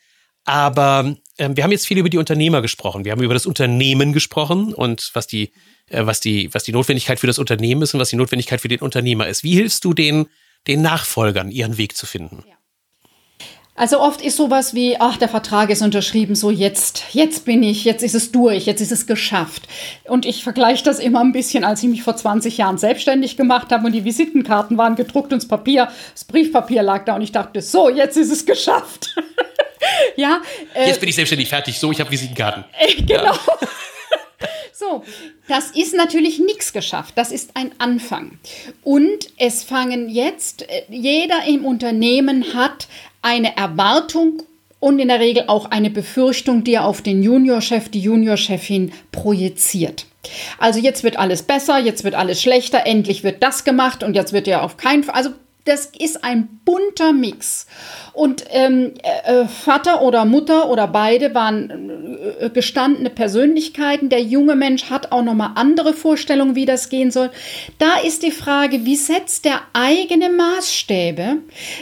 Aber 0.44 1.16
ähm, 1.38 1.56
wir 1.56 1.64
haben 1.64 1.72
jetzt 1.72 1.86
viel 1.86 1.98
über 1.98 2.10
die 2.10 2.18
Unternehmer 2.18 2.62
gesprochen. 2.62 3.06
Wir 3.06 3.12
haben 3.12 3.22
über 3.22 3.34
das 3.34 3.46
Unternehmen 3.46 4.14
gesprochen 4.14 4.74
und 4.74 5.12
was 5.14 5.28
die, 5.28 5.52
äh, 5.90 6.06
was 6.06 6.20
die, 6.20 6.52
was 6.54 6.64
die 6.64 6.72
Notwendigkeit 6.72 7.20
für 7.20 7.28
das 7.28 7.38
Unternehmen 7.38 7.82
ist 7.84 7.94
und 7.94 8.00
was 8.00 8.10
die 8.10 8.16
Notwendigkeit 8.16 8.62
für 8.62 8.68
den 8.68 8.80
Unternehmer 8.80 9.28
ist. 9.28 9.44
Wie 9.44 9.54
hilfst 9.54 9.84
du 9.84 9.94
den, 9.94 10.28
den 10.68 10.82
Nachfolgern, 10.82 11.52
ihren 11.52 11.78
Weg 11.78 11.96
zu 11.96 12.06
finden? 12.06 12.44
Ja. 12.48 12.56
Also 13.82 14.00
oft 14.00 14.22
ist 14.22 14.38
sowas 14.38 14.76
wie, 14.76 14.98
ach, 15.00 15.18
der 15.18 15.28
Vertrag 15.28 15.72
ist 15.72 15.82
unterschrieben, 15.82 16.36
so 16.36 16.52
jetzt, 16.52 17.06
jetzt 17.14 17.46
bin 17.46 17.64
ich, 17.64 17.84
jetzt 17.84 18.04
ist 18.04 18.14
es 18.14 18.32
durch, 18.32 18.68
jetzt 18.68 18.80
ist 18.80 18.92
es 18.92 19.08
geschafft. 19.08 19.68
Und 20.04 20.28
ich 20.28 20.44
vergleiche 20.44 20.84
das 20.84 21.00
immer 21.00 21.22
ein 21.22 21.32
bisschen, 21.32 21.64
als 21.64 21.82
ich 21.82 21.90
mich 21.90 22.04
vor 22.04 22.16
20 22.16 22.60
Jahren 22.60 22.78
selbstständig 22.78 23.38
gemacht 23.38 23.72
habe 23.72 23.88
und 23.88 23.94
die 23.94 24.06
Visitenkarten 24.06 24.78
waren 24.78 24.96
gedruckt 24.96 25.34
und 25.34 25.42
das 25.42 25.48
Papier, 25.48 25.88
das 26.14 26.26
Briefpapier 26.26 26.84
lag 26.84 27.06
da 27.06 27.16
und 27.16 27.24
ich 27.24 27.32
dachte, 27.32 27.60
so, 27.64 27.90
jetzt 27.90 28.18
ist 28.18 28.32
es 28.32 28.46
geschafft. 28.46 29.16
ja. 30.16 30.44
Äh, 30.76 30.90
jetzt 30.90 31.00
bin 31.00 31.10
ich 31.10 31.16
selbstständig 31.16 31.50
fertig, 31.50 31.80
so, 31.80 31.92
ich 31.92 32.00
habe 32.00 32.12
Visitenkarten. 32.12 32.66
Äh, 32.80 33.02
genau. 33.02 33.34
Ja. 33.34 33.40
So, 34.74 35.04
das 35.48 35.70
ist 35.70 35.94
natürlich 35.94 36.40
nichts 36.40 36.74
geschafft. 36.74 37.14
Das 37.16 37.32
ist 37.32 37.52
ein 37.54 37.72
Anfang. 37.78 38.40
Und 38.82 39.28
es 39.38 39.64
fangen 39.64 40.10
jetzt, 40.10 40.64
äh, 40.64 40.86
jeder 40.90 41.46
im 41.46 41.66
Unternehmen 41.66 42.56
hat 42.56 42.88
eine 43.22 43.56
Erwartung 43.58 44.44
und 44.80 45.00
in 45.00 45.08
der 45.10 45.20
Regel 45.20 45.46
auch 45.48 45.66
eine 45.66 45.90
Befürchtung, 45.90 46.64
die 46.64 46.74
er 46.74 46.86
auf 46.86 47.02
den 47.02 47.24
Juniorchef, 47.24 47.90
die 47.90 48.02
Juniorchefin 48.02 48.92
projiziert. 49.12 50.08
Also 50.58 50.80
jetzt 50.80 51.04
wird 51.04 51.18
alles 51.18 51.44
besser, 51.44 51.80
jetzt 51.80 52.04
wird 52.04 52.16
alles 52.16 52.42
schlechter, 52.42 52.86
endlich 52.86 53.24
wird 53.24 53.42
das 53.44 53.64
gemacht 53.64 54.04
und 54.04 54.16
jetzt 54.16 54.34
wird 54.34 54.48
ja 54.48 54.62
auf 54.62 54.78
keinen 54.78 55.04
Fall. 55.04 55.16
Also 55.16 55.32
das 55.66 55.92
ist 55.98 56.24
ein 56.24 56.60
bunter 56.66 57.14
Mix. 57.14 57.68
Und 58.14 58.46
ähm, 58.50 58.94
äh, 59.04 59.46
Vater 59.46 60.02
oder 60.02 60.26
Mutter 60.26 60.70
oder 60.70 60.88
beide 60.88 61.36
waren 61.36 62.18
äh, 62.40 62.50
gestandene 62.50 63.10
Persönlichkeiten. 63.10 64.10
Der 64.10 64.22
junge 64.22 64.56
Mensch 64.56 64.90
hat 64.90 65.12
auch 65.12 65.24
noch 65.24 65.36
mal 65.36 65.52
andere 65.56 65.94
Vorstellungen, 65.94 66.56
wie 66.56 66.66
das 66.66 66.90
gehen 66.90 67.12
soll. 67.12 67.30
Da 67.78 68.00
ist 68.00 68.24
die 68.24 68.32
Frage, 68.32 68.86
wie 68.86 68.96
setzt 68.96 69.46
der 69.46 69.62
eigene 69.74 70.30
Maßstäbe, 70.30 71.38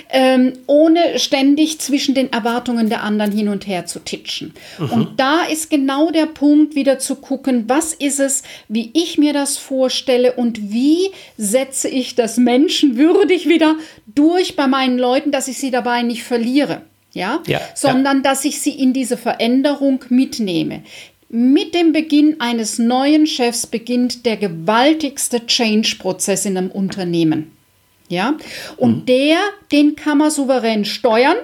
ähm, 0.09 0.53
ohne 0.67 1.17
ständig 1.17 1.79
zwischen 1.79 2.15
den 2.15 2.31
Erwartungen 2.33 2.89
der 2.89 3.03
anderen 3.03 3.31
hin 3.31 3.47
und 3.47 3.65
her 3.65 3.85
zu 3.85 3.99
titschen. 3.99 4.53
Mhm. 4.77 4.91
Und 4.91 5.19
da 5.19 5.43
ist 5.43 5.69
genau 5.69 6.11
der 6.11 6.25
Punkt, 6.25 6.75
wieder 6.75 6.99
zu 6.99 7.15
gucken, 7.15 7.65
was 7.67 7.93
ist 7.93 8.19
es, 8.19 8.43
wie 8.67 8.91
ich 8.93 9.17
mir 9.17 9.33
das 9.33 9.57
vorstelle 9.57 10.33
und 10.33 10.71
wie 10.71 11.11
setze 11.37 11.87
ich 11.87 12.15
das 12.15 12.37
menschenwürdig 12.37 13.47
wieder 13.47 13.68
durch 14.07 14.55
bei 14.55 14.67
meinen 14.67 14.97
Leuten, 14.97 15.31
dass 15.31 15.47
ich 15.47 15.57
sie 15.57 15.71
dabei 15.71 16.01
nicht 16.01 16.23
verliere, 16.23 16.81
ja, 17.13 17.41
ja 17.47 17.61
sondern 17.75 18.17
ja. 18.17 18.23
dass 18.23 18.45
ich 18.45 18.61
sie 18.61 18.71
in 18.71 18.93
diese 18.93 19.17
Veränderung 19.17 20.03
mitnehme. 20.09 20.83
Mit 21.29 21.75
dem 21.75 21.93
Beginn 21.93 22.41
eines 22.41 22.79
neuen 22.79 23.27
Chefs 23.27 23.67
beginnt 23.67 24.25
der 24.25 24.37
gewaltigste 24.37 25.45
Change-Prozess 25.45 26.45
in 26.45 26.57
einem 26.57 26.71
Unternehmen. 26.71 27.51
Ja, 28.09 28.37
und 28.77 29.01
mhm. 29.01 29.05
der, 29.05 29.37
den 29.71 29.95
kann 29.95 30.17
man 30.17 30.31
souverän 30.31 30.83
steuern 30.83 31.37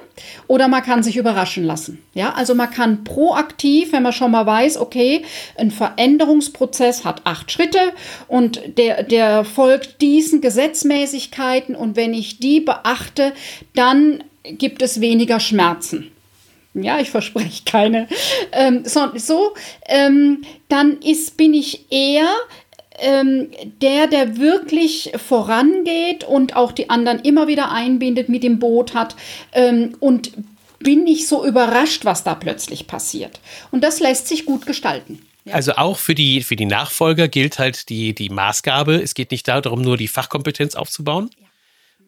oder 0.47 0.67
man 0.67 0.81
kann 0.81 1.03
sich 1.03 1.15
überraschen 1.15 1.63
lassen. 1.63 2.03
Ja, 2.15 2.33
also 2.33 2.55
man 2.55 2.71
kann 2.71 3.03
proaktiv, 3.03 3.91
wenn 3.91 4.01
man 4.01 4.13
schon 4.13 4.31
mal 4.31 4.47
weiß, 4.47 4.77
okay, 4.77 5.21
ein 5.57 5.69
Veränderungsprozess 5.69 7.05
hat 7.05 7.21
acht 7.23 7.51
Schritte 7.51 7.93
und 8.27 8.59
der, 8.79 9.03
der 9.03 9.45
folgt 9.45 10.01
diesen 10.01 10.41
Gesetzmäßigkeiten 10.41 11.75
und 11.75 11.95
wenn 11.95 12.15
ich 12.15 12.39
die 12.39 12.61
beachte, 12.61 13.33
dann 13.75 14.23
gibt 14.43 14.81
es 14.81 15.01
weniger 15.01 15.39
Schmerzen. 15.39 16.09
Ja, 16.73 16.99
ich 16.99 17.09
verspreche 17.09 17.63
keine. 17.65 18.07
Ähm, 18.51 18.81
so, 18.85 19.07
so 19.15 19.53
ähm, 19.87 20.41
dann 20.67 20.97
ist, 20.99 21.37
bin 21.37 21.53
ich 21.53 21.91
eher 21.91 22.27
ähm, 22.99 23.49
der, 23.81 24.07
der 24.07 24.37
wirklich 24.37 25.11
vorangeht 25.15 26.23
und 26.23 26.55
auch 26.55 26.71
die 26.71 26.89
anderen 26.89 27.19
immer 27.19 27.47
wieder 27.47 27.71
einbindet, 27.71 28.29
mit 28.29 28.43
dem 28.43 28.59
Boot 28.59 28.93
hat 28.93 29.15
ähm, 29.53 29.95
und 29.99 30.31
bin 30.79 31.03
nicht 31.03 31.27
so 31.27 31.45
überrascht, 31.45 32.05
was 32.05 32.23
da 32.23 32.35
plötzlich 32.35 32.87
passiert. 32.87 33.39
Und 33.71 33.83
das 33.83 33.99
lässt 33.99 34.27
sich 34.27 34.45
gut 34.45 34.65
gestalten. 34.65 35.25
Ja. 35.45 35.53
Also 35.55 35.73
auch 35.73 35.97
für 35.97 36.15
die, 36.15 36.41
für 36.41 36.55
die 36.55 36.65
Nachfolger 36.65 37.27
gilt 37.27 37.59
halt 37.59 37.89
die, 37.89 38.15
die 38.15 38.29
Maßgabe. 38.29 38.95
Es 38.95 39.13
geht 39.13 39.31
nicht 39.31 39.47
darum, 39.47 39.81
nur 39.81 39.97
die 39.97 40.07
Fachkompetenz 40.07 40.75
aufzubauen 40.75 41.29
ja. 41.39 41.47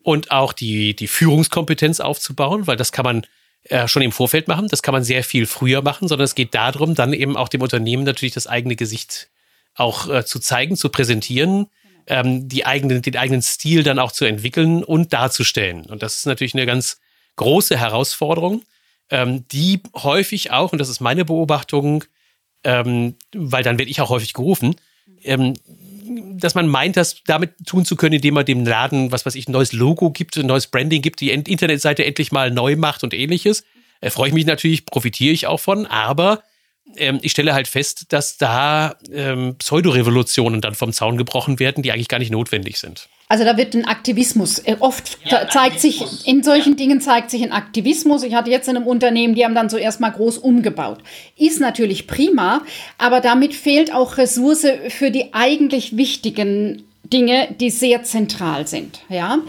und 0.04 0.32
auch 0.32 0.54
die, 0.54 0.96
die 0.96 1.08
Führungskompetenz 1.08 2.00
aufzubauen, 2.00 2.68
weil 2.68 2.78
das 2.78 2.92
kann 2.92 3.06
man 3.06 3.28
äh, 3.66 3.88
schon 3.88 4.02
im 4.02 4.12
Vorfeld 4.12 4.48
machen. 4.48 4.68
Das 4.70 4.82
kann 4.82 4.94
man 4.94 5.04
sehr 5.04 5.24
viel 5.24 5.46
früher 5.46 5.82
machen, 5.82 6.08
sondern 6.08 6.26
es 6.26 6.36
geht 6.36 6.56
darum, 6.56 6.96
dann 6.96 7.14
eben 7.14 7.38
auch 7.38 7.50
dem 7.50 7.62
Unternehmen 7.62 8.04
natürlich 8.04 8.34
das 8.34 8.48
eigene 8.48 8.76
Gesicht 8.76 9.30
auch 9.78 10.10
äh, 10.10 10.26
zu 10.26 10.40
zeigen, 10.40 10.76
zu 10.76 10.90
präsentieren, 10.90 11.68
ähm, 12.08 12.50
die 12.50 12.66
eigenen, 12.66 13.02
den 13.02 13.16
eigenen 13.16 13.42
Stil 13.42 13.84
dann 13.84 14.00
auch 14.00 14.12
zu 14.12 14.26
entwickeln 14.26 14.84
und 14.84 15.14
darzustellen. 15.14 15.86
Und 15.86 16.04
das 16.04 16.18
ist 16.18 16.26
natürlich 16.26 16.56
eine 16.56 16.66
ganz 16.66 17.00
große 17.36 17.78
Herausforderung, 17.78 18.64
ähm, 19.10 19.48
die 19.50 19.82
häufig 19.96 20.52
auch, 20.52 20.72
und 20.72 20.80
das 20.80 20.90
ist 20.90 21.00
meine 21.00 21.26
Beobachtung, 21.26 22.04
ähm, 22.64 23.16
weil 23.34 23.64
dann 23.64 23.78
werde 23.78 23.92
ich 23.92 24.02
auch 24.02 24.10
häufig 24.10 24.34
gerufen, 24.34 24.76
ähm, 25.24 25.54
dass 26.40 26.56
man 26.56 26.68
meint, 26.68 26.98
das 26.98 27.24
damit 27.26 27.52
tun 27.66 27.86
zu 27.86 27.96
können, 27.96 28.16
indem 28.16 28.34
man 28.34 28.46
dem 28.46 28.66
Laden, 28.66 29.12
was 29.12 29.26
weiß 29.26 29.36
ich, 29.36 29.48
ein 29.48 29.52
neues 29.52 29.74
Logo 29.74 30.10
gibt, 30.10 30.38
ein 30.38 30.46
neues 30.46 30.68
Branding 30.68 31.02
gibt, 31.02 31.20
die 31.22 31.32
Internetseite 31.32 32.06
endlich 32.06 32.32
mal 32.32 32.52
neu 32.52 32.76
macht 32.76 33.04
und 33.04 33.14
ähnliches. 33.14 33.64
Äh, 34.02 34.10
freue 34.10 34.30
ich 34.30 34.34
mich 34.34 34.46
natürlich, 34.46 34.86
profitiere 34.86 35.34
ich 35.34 35.48
auch 35.48 35.60
von, 35.60 35.86
aber 35.86 36.42
ähm, 36.96 37.20
ich 37.22 37.32
stelle 37.32 37.54
halt 37.54 37.68
fest, 37.68 38.06
dass 38.10 38.38
da 38.38 38.96
ähm, 39.12 39.56
Pseudorevolutionen 39.58 40.62
dann 40.62 40.76
vom 40.76 40.94
Zaun 40.94 41.18
gebrochen 41.18 41.60
werden, 41.60 41.84
die 41.84 41.92
eigentlich 41.92 42.08
gar 42.08 42.20
nicht 42.20 42.32
notwendig 42.32 42.80
sind. 42.80 43.10
Also 43.30 43.44
da 43.44 43.58
wird 43.58 43.76
ein 43.76 43.86
Aktivismus. 43.86 44.60
Äh, 44.60 44.78
oft 44.80 45.18
ja, 45.26 45.50
zeigt 45.50 45.82
sich, 45.82 46.26
in 46.26 46.44
solchen 46.44 46.72
ja. 46.72 46.78
Dingen 46.78 47.02
zeigt 47.02 47.30
sich 47.30 47.44
ein 47.44 47.52
Aktivismus. 47.52 48.24
Ich 48.24 48.34
hatte 48.34 48.50
jetzt 48.50 48.70
in 48.70 48.78
einem 48.78 48.88
Unternehmen, 48.88 49.36
die 49.36 49.44
haben 49.44 49.56
dann 49.56 49.70
zuerst 49.70 50.00
mal 50.00 50.12
groß 50.12 50.38
umgebaut. 50.38 51.00
Ist 51.36 51.60
natürlich 51.60 52.08
prima, 52.08 52.62
aber 52.98 53.20
damit 53.20 53.54
fehlt 53.54 53.94
auch 53.94 54.18
Ressource 54.18 54.66
für 54.90 55.12
die 55.12 55.34
eigentlich 55.34 55.98
wichtigen 55.98 56.84
Dinge, 57.04 57.50
die 57.60 57.70
sehr 57.70 58.04
zentral 58.04 58.68
sind. 58.68 59.02
Ja, 59.10 59.40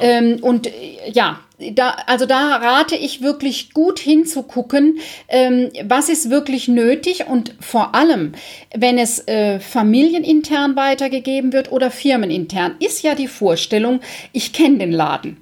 ähm, 0.00 0.38
und 0.40 0.66
äh, 0.66 1.10
ja, 1.12 1.40
da, 1.74 1.96
also 2.06 2.26
da 2.26 2.56
rate 2.56 2.96
ich 2.96 3.22
wirklich 3.22 3.72
gut 3.72 3.98
hinzugucken, 3.98 4.98
ähm, 5.28 5.70
was 5.84 6.08
ist 6.08 6.30
wirklich 6.30 6.68
nötig 6.68 7.26
und 7.26 7.54
vor 7.60 7.94
allem, 7.94 8.32
wenn 8.74 8.98
es 8.98 9.26
äh, 9.28 9.60
familienintern 9.60 10.76
weitergegeben 10.76 11.52
wird 11.52 11.70
oder 11.70 11.90
firmenintern, 11.90 12.76
ist 12.78 13.02
ja 13.02 13.14
die 13.14 13.28
Vorstellung, 13.28 14.00
ich 14.32 14.52
kenne 14.52 14.78
den 14.78 14.92
Laden. 14.92 15.36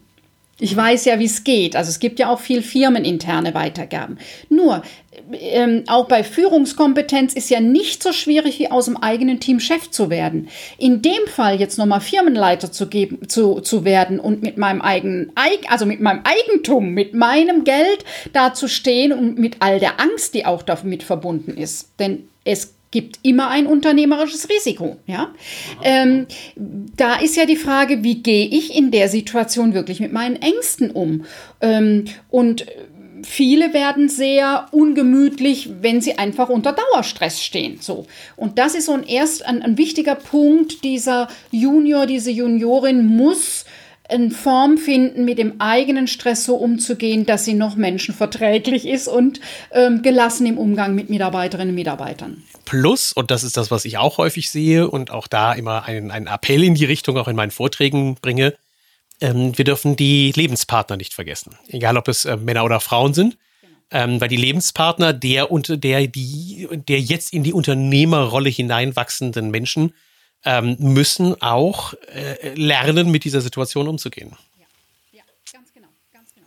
Ich 0.63 0.77
weiß 0.77 1.07
ja, 1.07 1.19
wie 1.19 1.25
es 1.25 1.43
geht. 1.43 1.75
Also 1.75 1.89
es 1.89 2.01
gibt 2.01 2.19
ja 2.19 2.29
auch 2.29 2.39
viel 2.39 2.63
firmeninterne 2.63 3.55
Weitergaben. 3.55 4.19
Nur, 4.51 4.83
ähm, 5.33 5.85
auch 5.87 6.07
bei 6.07 6.25
Führungskompetenz 6.25 7.35
ist 7.35 7.51
ja 7.51 7.61
nicht 7.61 8.03
so 8.03 8.13
schwierig, 8.13 8.59
wie 8.59 8.71
aus 8.71 8.87
dem 8.87 8.97
eigenen 8.97 9.41
Team 9.41 9.61
Chef 9.61 9.91
zu 9.91 10.11
werden. 10.11 10.49
In 10.79 11.03
dem 11.03 11.27
Fall 11.27 11.61
jetzt 11.61 11.79
nochmal 11.79 12.01
Firmenleiter 12.01 12.73
zu 12.73 12.89
geben, 12.89 13.29
zu, 13.29 13.61
zu 13.61 13.85
werden 13.85 14.21
und 14.21 14.43
mit 14.43 14.59
meinem 14.59 14.81
eigenen, 14.81 15.33
also 15.69 15.87
mit 15.87 16.01
meinem 16.01 16.23
Eigentum, 16.25 16.91
mit 16.91 17.15
meinem 17.15 17.65
Geld 17.65 18.05
da 18.33 18.55
zu 18.55 18.69
stehen 18.69 19.13
und 19.13 19.39
mit 19.39 19.57
all 19.61 19.81
der 19.81 20.01
Angst, 20.01 20.35
die 20.35 20.47
auch 20.47 20.63
damit 20.63 21.03
verbunden 21.03 21.57
ist. 21.57 21.89
Denn 21.99 22.29
es 22.45 22.75
gibt 22.91 23.21
immer 23.23 23.49
ein 23.49 23.67
unternehmerisches 23.67 24.49
Risiko. 24.49 24.97
Ja? 25.07 25.33
Ähm, 25.85 26.27
da 26.57 27.17
ist 27.17 27.37
ja 27.37 27.47
die 27.47 27.57
Frage, 27.57 28.03
wie 28.03 28.23
gehe 28.23 28.47
ich 28.47 28.77
in 28.77 28.91
der 28.91 29.09
Situation 29.09 29.75
wirklich 29.75 30.01
mit 30.01 30.13
meinen 30.13 30.37
Ängsten 30.37 30.91
um? 30.91 31.25
Ähm, 31.61 32.07
und 32.31 32.67
viele 33.25 33.73
werden 33.75 34.09
sehr 34.09 34.67
ungemütlich, 34.71 35.71
wenn 35.81 36.01
sie 36.01 36.19
einfach 36.19 36.49
unter 36.49 36.73
Dauerstress 36.73 37.43
stehen. 37.43 37.79
So. 37.81 38.07
Und 38.37 38.59
das 38.59 38.75
ist 38.75 38.87
so 38.87 38.93
ein 38.93 39.05
erst 39.05 39.45
ein, 39.45 39.63
ein 39.63 39.79
wichtiger 39.79 40.15
Punkt. 40.15 40.85
Dieser 40.85 41.29
Junior, 41.51 42.07
diese 42.07 42.31
Juniorin 42.31 43.07
muss 43.07 43.65
eine 44.09 44.31
Form 44.31 44.77
finden, 44.77 45.25
mit 45.25 45.39
dem 45.39 45.61
eigenen 45.61 46.07
Stress 46.07 46.45
so 46.45 46.57
umzugehen, 46.57 47.27
dass 47.27 47.45
sie 47.45 47.55
noch 47.55 47.77
menschenverträglich 47.77 48.87
ist 48.87 49.09
und 49.09 49.41
ähm, 49.73 50.03
gelassen 50.03 50.47
im 50.47 50.59
Umgang 50.59 50.95
mit 50.95 51.11
Mitarbeiterinnen 51.11 51.71
und 51.71 51.77
Mitarbeitern. 51.77 52.43
Plus, 52.65 53.13
und 53.13 53.31
das 53.31 53.45
ist 53.45 53.57
das, 53.57 53.71
was 53.71 53.85
ich 53.85 53.99
auch 53.99 54.19
häufig 54.19 54.51
sehe 54.51 54.89
und 54.89 55.11
auch 55.11 55.29
da 55.29 55.53
immer 55.53 55.85
einen, 55.85 56.11
einen 56.11 56.27
Appell 56.27 56.65
in 56.65 56.75
die 56.75 56.85
Richtung 56.85 57.17
auch 57.17 57.29
in 57.29 57.37
meinen 57.37 57.51
Vorträgen 57.51 58.17
bringe, 58.21 58.55
ähm, 59.21 59.57
wir 59.57 59.65
dürfen 59.65 59.97
die 59.97 60.33
Lebenspartner 60.33 60.97
nicht 60.97 61.15
vergessen. 61.15 61.55
Egal, 61.69 61.97
ob 61.97 62.09
es 62.09 62.25
äh, 62.25 62.37
Männer 62.37 62.65
oder 62.65 62.81
Frauen 62.81 63.15
sind. 63.15 63.37
Ähm, 63.93 64.21
weil 64.21 64.29
die 64.29 64.37
Lebenspartner 64.37 65.13
der 65.13 65.51
und 65.51 65.83
der, 65.83 66.07
die, 66.07 66.69
der 66.71 67.01
jetzt 67.01 67.33
in 67.33 67.43
die 67.43 67.53
Unternehmerrolle 67.53 68.49
hineinwachsenden 68.49 69.51
Menschen 69.51 69.95
ähm, 70.45 70.77
müssen 70.79 71.43
auch 71.43 71.95
äh, 72.15 72.55
lernen, 72.55 73.11
mit 73.11 73.25
dieser 73.25 73.41
Situation 73.41 73.89
umzugehen. 73.89 74.37
Ja, 74.59 74.67
ja 75.11 75.23
ganz 75.53 75.75
genau, 75.75 75.89
ganz 76.13 76.33
genau. 76.33 76.47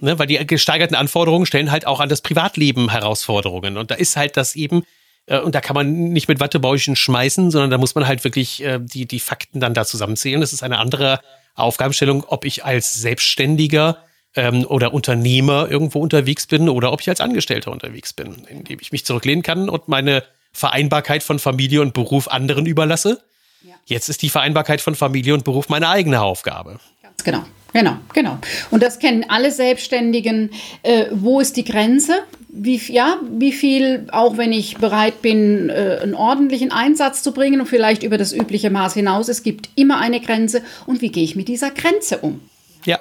Ne, 0.00 0.18
weil 0.18 0.26
die 0.26 0.46
gesteigerten 0.46 0.94
Anforderungen 0.94 1.46
stellen 1.46 1.70
halt 1.70 1.86
auch 1.86 1.98
an 1.98 2.10
das 2.10 2.20
Privatleben 2.20 2.90
Herausforderungen. 2.90 3.78
Und 3.78 3.90
da 3.90 3.94
ist 3.94 4.16
halt 4.16 4.36
das 4.36 4.54
eben, 4.54 4.84
äh, 5.24 5.40
und 5.40 5.54
da 5.54 5.62
kann 5.62 5.74
man 5.74 6.10
nicht 6.10 6.28
mit 6.28 6.40
Wattebäuschen 6.40 6.94
schmeißen, 6.94 7.50
sondern 7.50 7.70
da 7.70 7.78
muss 7.78 7.94
man 7.94 8.06
halt 8.06 8.22
wirklich 8.22 8.62
äh, 8.62 8.78
die, 8.82 9.06
die 9.06 9.20
Fakten 9.20 9.60
dann 9.60 9.72
da 9.72 9.86
zusammenzählen. 9.86 10.42
Das 10.42 10.52
ist 10.52 10.62
eine 10.62 10.76
andere 10.76 11.20
Aufgabenstellung, 11.60 12.24
ob 12.26 12.44
ich 12.44 12.64
als 12.64 12.94
Selbstständiger 12.94 13.98
ähm, 14.34 14.64
oder 14.66 14.92
Unternehmer 14.94 15.70
irgendwo 15.70 16.00
unterwegs 16.00 16.46
bin 16.46 16.68
oder 16.68 16.92
ob 16.92 17.00
ich 17.00 17.08
als 17.08 17.20
Angestellter 17.20 17.72
unterwegs 17.72 18.12
bin, 18.12 18.46
indem 18.48 18.78
ich 18.80 18.92
mich 18.92 19.04
zurücklehnen 19.04 19.42
kann 19.42 19.68
und 19.68 19.88
meine 19.88 20.24
Vereinbarkeit 20.52 21.22
von 21.22 21.38
Familie 21.38 21.80
und 21.80 21.94
Beruf 21.94 22.28
anderen 22.28 22.66
überlasse. 22.66 23.22
Ja. 23.62 23.74
Jetzt 23.86 24.08
ist 24.08 24.22
die 24.22 24.30
Vereinbarkeit 24.30 24.80
von 24.80 24.94
Familie 24.94 25.34
und 25.34 25.44
Beruf 25.44 25.68
meine 25.68 25.88
eigene 25.88 26.22
Aufgabe. 26.22 26.78
Ganz 27.02 27.22
genau. 27.24 27.44
Genau, 27.72 27.96
genau. 28.12 28.38
Und 28.70 28.82
das 28.82 28.98
kennen 28.98 29.24
alle 29.28 29.52
Selbstständigen. 29.52 30.50
Äh, 30.82 31.06
wo 31.12 31.40
ist 31.40 31.56
die 31.56 31.64
Grenze? 31.64 32.22
Wie, 32.48 32.76
ja, 32.76 33.20
wie 33.30 33.52
viel, 33.52 34.08
auch 34.10 34.36
wenn 34.36 34.52
ich 34.52 34.76
bereit 34.78 35.22
bin, 35.22 35.70
äh, 35.70 36.00
einen 36.02 36.14
ordentlichen 36.14 36.72
Einsatz 36.72 37.22
zu 37.22 37.32
bringen 37.32 37.60
und 37.60 37.66
vielleicht 37.66 38.02
über 38.02 38.18
das 38.18 38.32
übliche 38.32 38.70
Maß 38.70 38.94
hinaus, 38.94 39.28
es 39.28 39.42
gibt 39.42 39.68
immer 39.76 39.98
eine 40.00 40.20
Grenze. 40.20 40.62
Und 40.86 41.00
wie 41.00 41.10
gehe 41.10 41.22
ich 41.22 41.36
mit 41.36 41.48
dieser 41.48 41.70
Grenze 41.70 42.18
um? 42.18 42.40
Ja. 42.84 42.98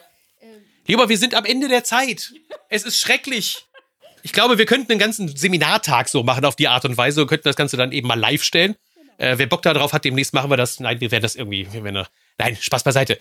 Lieber, 0.86 1.10
wir 1.10 1.18
sind 1.18 1.34
am 1.34 1.46
Ende 1.46 1.68
der 1.68 1.84
Zeit. 1.84 2.32
Es 2.70 2.84
ist 2.84 3.00
schrecklich. 3.00 3.66
Ich 4.22 4.34
glaube, 4.34 4.58
wir 4.58 4.66
könnten 4.66 4.92
einen 4.92 5.00
ganzen 5.00 5.36
Seminartag 5.36 6.10
so 6.10 6.24
machen 6.24 6.46
auf 6.46 6.56
die 6.56 6.68
Art 6.68 6.86
und 6.86 6.98
Weise 6.98 7.22
und 7.22 7.28
könnten 7.28 7.48
das 7.48 7.56
Ganze 7.56 7.78
dann 7.78 7.92
eben 7.92 8.08
mal 8.08 8.20
live 8.20 8.44
stellen. 8.44 8.76
Äh, 9.18 9.38
wer 9.38 9.48
Bock 9.48 9.64
darauf 9.64 9.94
hat, 9.94 10.06
demnächst 10.06 10.34
machen 10.34 10.52
wir 10.52 10.58
das. 10.58 10.80
Nein, 10.80 11.02
wir 11.02 11.10
werden 11.10 11.24
das 11.24 11.36
irgendwie. 11.36 11.68
Wir 11.72 11.84
werden, 11.84 12.06
nein, 12.38 12.58
Spaß 12.60 12.84
beiseite. 12.84 13.20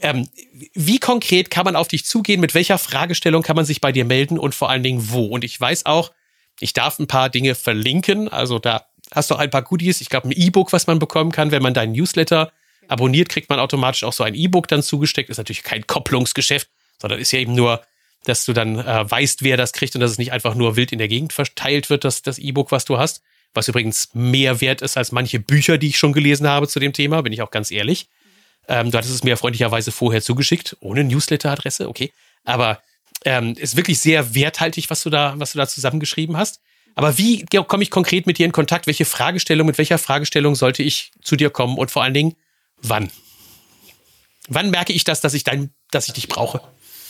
Ähm, 0.00 0.28
wie 0.74 0.98
konkret 0.98 1.50
kann 1.50 1.64
man 1.64 1.76
auf 1.76 1.88
dich 1.88 2.04
zugehen? 2.04 2.40
Mit 2.40 2.54
welcher 2.54 2.78
Fragestellung 2.78 3.42
kann 3.42 3.56
man 3.56 3.64
sich 3.64 3.80
bei 3.80 3.92
dir 3.92 4.04
melden 4.04 4.38
und 4.38 4.54
vor 4.54 4.70
allen 4.70 4.82
Dingen 4.82 5.10
wo? 5.10 5.26
Und 5.26 5.44
ich 5.44 5.60
weiß 5.60 5.86
auch, 5.86 6.12
ich 6.60 6.72
darf 6.72 6.98
ein 6.98 7.06
paar 7.06 7.28
Dinge 7.28 7.54
verlinken. 7.54 8.28
Also 8.28 8.58
da 8.58 8.86
hast 9.12 9.30
du 9.30 9.36
ein 9.36 9.50
paar 9.50 9.62
Goodies. 9.62 10.00
Ich 10.00 10.08
glaube, 10.08 10.28
ein 10.28 10.32
E-Book, 10.32 10.72
was 10.72 10.86
man 10.86 10.98
bekommen 10.98 11.32
kann, 11.32 11.50
wenn 11.50 11.62
man 11.62 11.74
deinen 11.74 11.92
Newsletter 11.92 12.52
abonniert, 12.88 13.28
kriegt 13.28 13.48
man 13.48 13.60
automatisch 13.60 14.04
auch 14.04 14.12
so 14.12 14.24
ein 14.24 14.34
E-Book 14.34 14.68
dann 14.68 14.82
zugesteckt. 14.82 15.30
Ist 15.30 15.38
natürlich 15.38 15.62
kein 15.62 15.86
Kopplungsgeschäft, 15.86 16.68
sondern 17.00 17.18
ist 17.18 17.32
ja 17.32 17.38
eben 17.38 17.54
nur, 17.54 17.82
dass 18.24 18.44
du 18.44 18.52
dann 18.52 18.78
äh, 18.78 19.10
weißt, 19.10 19.42
wer 19.42 19.56
das 19.56 19.72
kriegt 19.72 19.94
und 19.94 20.00
dass 20.00 20.10
es 20.10 20.18
nicht 20.18 20.32
einfach 20.32 20.54
nur 20.54 20.76
wild 20.76 20.92
in 20.92 20.98
der 20.98 21.08
Gegend 21.08 21.32
verteilt 21.32 21.88
wird, 21.88 22.04
das, 22.04 22.22
das 22.22 22.38
E-Book, 22.38 22.72
was 22.72 22.84
du 22.84 22.98
hast. 22.98 23.22
Was 23.54 23.68
übrigens 23.68 24.10
mehr 24.12 24.60
wert 24.60 24.82
ist 24.82 24.96
als 24.96 25.10
manche 25.10 25.40
Bücher, 25.40 25.78
die 25.78 25.88
ich 25.88 25.98
schon 25.98 26.12
gelesen 26.12 26.46
habe 26.46 26.68
zu 26.68 26.78
dem 26.78 26.92
Thema, 26.92 27.22
bin 27.22 27.32
ich 27.32 27.42
auch 27.42 27.50
ganz 27.50 27.70
ehrlich. 27.70 28.08
Ähm, 28.70 28.92
du 28.92 28.96
hattest 28.96 29.12
es 29.12 29.24
mir 29.24 29.36
freundlicherweise 29.36 29.90
vorher 29.90 30.22
zugeschickt, 30.22 30.76
ohne 30.78 31.02
Newsletter-Adresse, 31.02 31.88
okay. 31.88 32.12
Aber 32.44 32.80
ähm, 33.24 33.54
ist 33.56 33.76
wirklich 33.76 33.98
sehr 33.98 34.34
werthaltig, 34.34 34.88
was 34.90 35.02
du 35.02 35.10
da, 35.10 35.34
was 35.36 35.52
du 35.52 35.58
da 35.58 35.66
zusammengeschrieben 35.66 36.36
hast. 36.36 36.60
Aber 36.94 37.18
wie 37.18 37.44
komme 37.66 37.82
ich 37.82 37.90
konkret 37.90 38.26
mit 38.26 38.38
dir 38.38 38.46
in 38.46 38.52
Kontakt? 38.52 38.86
Welche 38.86 39.04
Fragestellung, 39.04 39.66
mit 39.66 39.76
welcher 39.76 39.98
Fragestellung 39.98 40.54
sollte 40.54 40.84
ich 40.84 41.10
zu 41.20 41.34
dir 41.34 41.50
kommen 41.50 41.78
und 41.78 41.90
vor 41.90 42.04
allen 42.04 42.14
Dingen, 42.14 42.36
wann? 42.80 43.10
Wann 44.48 44.70
merke 44.70 44.92
ich 44.92 45.02
das, 45.02 45.20
dass 45.20 45.34
ich 45.34 45.42
dein, 45.42 45.74
dass 45.90 46.06
ich 46.06 46.14
dich 46.14 46.28
brauche? 46.28 46.60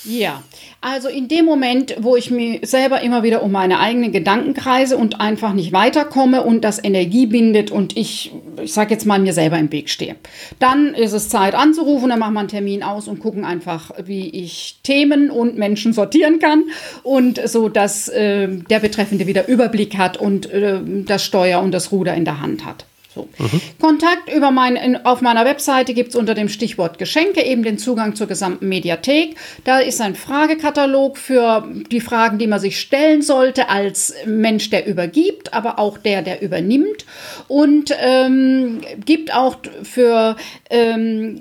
Ja, 0.05 0.43
also 0.81 1.09
in 1.09 1.29
dem 1.29 1.45
Moment, 1.45 1.95
wo 2.01 2.17
ich 2.17 2.31
mir 2.31 2.61
selber 2.63 3.03
immer 3.03 3.23
wieder 3.23 3.43
um 3.43 3.53
meine 3.53 3.81
eigenen 3.81 4.13
Gedanken 4.13 4.55
kreise 4.55 4.97
und 4.97 5.21
einfach 5.21 5.53
nicht 5.53 5.73
weiterkomme 5.73 6.43
und 6.43 6.63
das 6.63 6.83
Energie 6.83 7.27
bindet 7.27 7.71
und 7.71 7.97
ich, 7.99 8.33
ich 8.63 8.73
sag 8.73 8.91
jetzt 8.91 9.05
mal, 9.05 9.19
mir 9.19 9.35
selber 9.35 9.59
im 9.59 9.71
Weg 9.73 9.91
stehe, 9.91 10.17
dann 10.59 10.95
ist 10.95 11.13
es 11.13 11.29
Zeit 11.29 11.55
anzurufen, 11.55 12.09
dann 12.09 12.19
machen 12.19 12.33
wir 12.33 12.41
einen 12.41 12.49
Termin 12.49 12.83
aus 12.83 13.09
und 13.09 13.21
gucken 13.21 13.45
einfach, 13.45 13.91
wie 14.03 14.31
ich 14.31 14.79
Themen 14.83 15.31
und 15.31 15.59
Menschen 15.59 15.93
sortieren 15.93 16.39
kann 16.39 16.65
und 17.03 17.41
so, 17.47 17.69
dass 17.69 18.09
äh, 18.09 18.49
der 18.49 18.81
Betreffende 18.81 19.27
wieder 19.27 19.49
Überblick 19.49 19.99
hat 19.99 20.17
und 20.17 20.51
äh, 20.51 20.81
das 21.05 21.25
Steuer 21.25 21.61
und 21.61 21.73
das 21.73 21.93
Ruder 21.93 22.15
in 22.15 22.25
der 22.25 22.41
Hand 22.41 22.65
hat. 22.65 22.87
So. 23.21 23.29
Mhm. 23.39 23.61
Kontakt 23.81 24.33
über 24.35 24.51
mein, 24.51 24.77
in, 24.77 24.97
auf 25.05 25.21
meiner 25.21 25.45
Webseite 25.45 25.95
gibt 25.95 26.11
es 26.11 26.17
unter 26.17 26.35
dem 26.35 26.49
Stichwort 26.49 26.99
Geschenke 26.99 27.45
eben 27.45 27.63
den 27.63 27.79
Zugang 27.79 28.15
zur 28.15 28.27
gesamten 28.27 28.69
Mediathek. 28.69 29.37
Da 29.65 29.81
ist 29.81 30.01
ein 30.01 30.15
Fragekatalog 30.15 31.19
für 31.19 31.67
die 31.91 32.01
Fragen, 32.01 32.39
die 32.39 32.47
man 32.47 32.61
sich 32.61 32.81
stellen 32.81 33.23
sollte 33.23 33.69
als 33.69 34.15
Mensch, 34.27 34.71
der 34.71 34.87
übergibt, 34.87 35.53
aber 35.53 35.79
auch 35.79 35.99
der, 35.99 36.23
der 36.23 36.43
übernimmt. 36.43 37.05
Und 37.49 37.95
ähm, 38.01 38.81
gibt 39.05 39.35
auch 39.35 39.57
für, 39.83 40.37
ähm, 40.71 41.39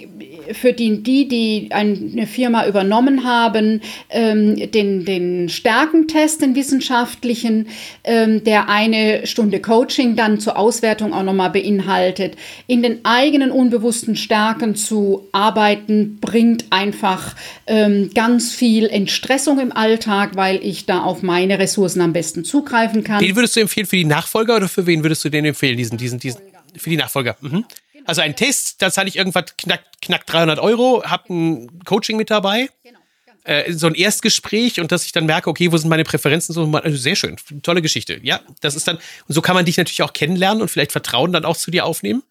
für 0.53 0.73
die, 0.73 1.01
die, 1.03 1.27
die 1.27 1.69
eine 1.71 2.27
Firma 2.27 2.67
übernommen 2.67 3.23
haben, 3.23 3.82
ähm, 4.09 4.71
den, 4.71 5.05
den 5.05 5.49
Stärkentest, 5.49 6.41
den 6.41 6.55
wissenschaftlichen, 6.55 7.67
ähm, 8.03 8.43
der 8.43 8.69
eine 8.69 9.25
Stunde 9.27 9.59
Coaching 9.61 10.15
dann 10.15 10.39
zur 10.39 10.57
Auswertung 10.57 11.13
auch 11.13 11.23
nochmal 11.23 11.49
beinhaltet. 11.49 11.68
In 12.67 12.82
den 12.82 13.05
eigenen 13.05 13.51
unbewussten 13.51 14.15
Stärken 14.15 14.76
zu 14.76 15.28
arbeiten, 15.32 16.17
bringt 16.20 16.65
einfach 16.72 17.36
ähm, 17.67 18.11
ganz 18.13 18.53
viel 18.53 18.88
Entstressung 18.88 19.59
im 19.59 19.72
Alltag, 19.72 20.32
weil 20.36 20.63
ich 20.63 20.86
da 20.86 21.01
auf 21.01 21.22
meine 21.22 21.59
Ressourcen 21.59 22.01
am 22.01 22.13
besten 22.13 22.43
zugreifen 22.43 23.03
kann. 23.03 23.20
Den 23.20 23.36
würdest 23.36 23.55
du 23.55 23.61
empfehlen 23.61 23.88
für 23.88 23.97
die 23.97 24.05
Nachfolger 24.05 24.55
oder 24.55 24.67
für 24.67 24.86
wen 24.86 25.03
würdest 25.03 25.24
du 25.26 25.30
den 25.30 25.45
empfehlen? 25.45 25.78
Diesen, 25.78 25.97
diesen, 25.97 26.20
diesen, 26.20 26.41
für 26.76 26.89
die 26.89 26.97
Nachfolger. 26.97 27.36
Mhm. 27.41 27.65
Also 28.05 28.22
ein 28.22 28.36
Test, 28.36 28.82
da 28.82 28.91
zahle 28.91 29.07
ich 29.07 29.17
irgendwas 29.17 29.55
knack, 29.57 29.82
knack 30.01 30.26
300 30.26 30.59
Euro, 30.59 31.03
hab 31.03 31.30
ein 31.30 31.84
Coaching 31.86 32.17
mit 32.17 32.32
dabei. 32.32 32.70
Genau 32.84 32.99
äh, 33.50 33.74
so 33.74 33.88
ein 33.88 33.95
Erstgespräch 33.95 34.80
und 34.80 34.91
dass 34.91 35.06
ich 35.06 35.12
dann 35.12 35.26
merke, 35.26 35.50
okay, 35.50 35.72
wo 35.72 35.78
sind 35.78 35.89
meine 35.89 36.04
Präferenzen? 36.04 36.54
So, 36.54 36.72
also 36.72 36.97
sehr 36.97 37.16
schön, 37.16 37.36
tolle 37.64 37.82
Geschichte. 37.82 38.20
Ja, 38.22 38.41
das 38.62 38.76
ist 38.76 38.88
dann, 38.88 38.97
und 38.97 39.34
so 39.34 39.41
kann 39.41 39.56
man 39.56 39.66
dich 39.66 39.78
natürlich 39.78 40.04
auch 40.04 40.14
kennenlernen 40.14 40.62
und 40.62 40.70
vielleicht 40.70 40.91
Vertrauen 40.91 41.34
dann 41.34 41.45
auch 41.45 41.58
zu 41.58 41.72
dir 41.72 41.86
aufnehmen. 41.86 42.22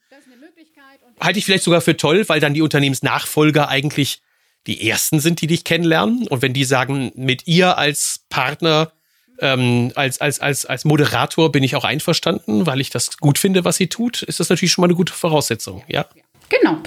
Halte 1.21 1.41
ich 1.41 1.45
vielleicht 1.45 1.65
sogar 1.65 1.81
für 1.81 1.97
toll, 1.97 2.29
weil 2.29 2.39
dann 2.39 2.55
die 2.55 2.63
Unternehmensnachfolger 2.63 3.69
eigentlich 3.69 4.23
die 4.69 4.89
ersten 4.89 5.19
sind, 5.19 5.41
die 5.41 5.49
dich 5.49 5.65
kennenlernen. 5.65 6.29
Und 6.29 6.43
wenn 6.43 6.53
die 6.53 6.63
sagen, 6.63 7.11
mit 7.17 7.49
ihr 7.49 7.77
als 7.77 8.21
Partner, 8.29 8.93
ähm, 9.41 9.91
als, 9.97 10.21
als, 10.21 10.39
als, 10.39 10.67
als 10.67 10.85
Moderator 10.85 11.51
bin 11.51 11.65
ich 11.65 11.75
auch 11.75 11.85
einverstanden, 11.85 12.67
weil 12.67 12.81
ich 12.81 12.91
das 12.91 13.17
gut 13.17 13.39
finde, 13.39 13.65
was 13.65 13.77
sie 13.77 13.89
tut, 13.89 14.23
ist 14.23 14.39
das 14.39 14.51
natürlich 14.51 14.71
schon 14.71 14.83
mal 14.83 14.87
eine 14.87 14.95
gute 14.95 15.13
Voraussetzung, 15.13 15.83
ja. 15.89 16.07
ja. 16.15 16.23
Genau, 16.51 16.79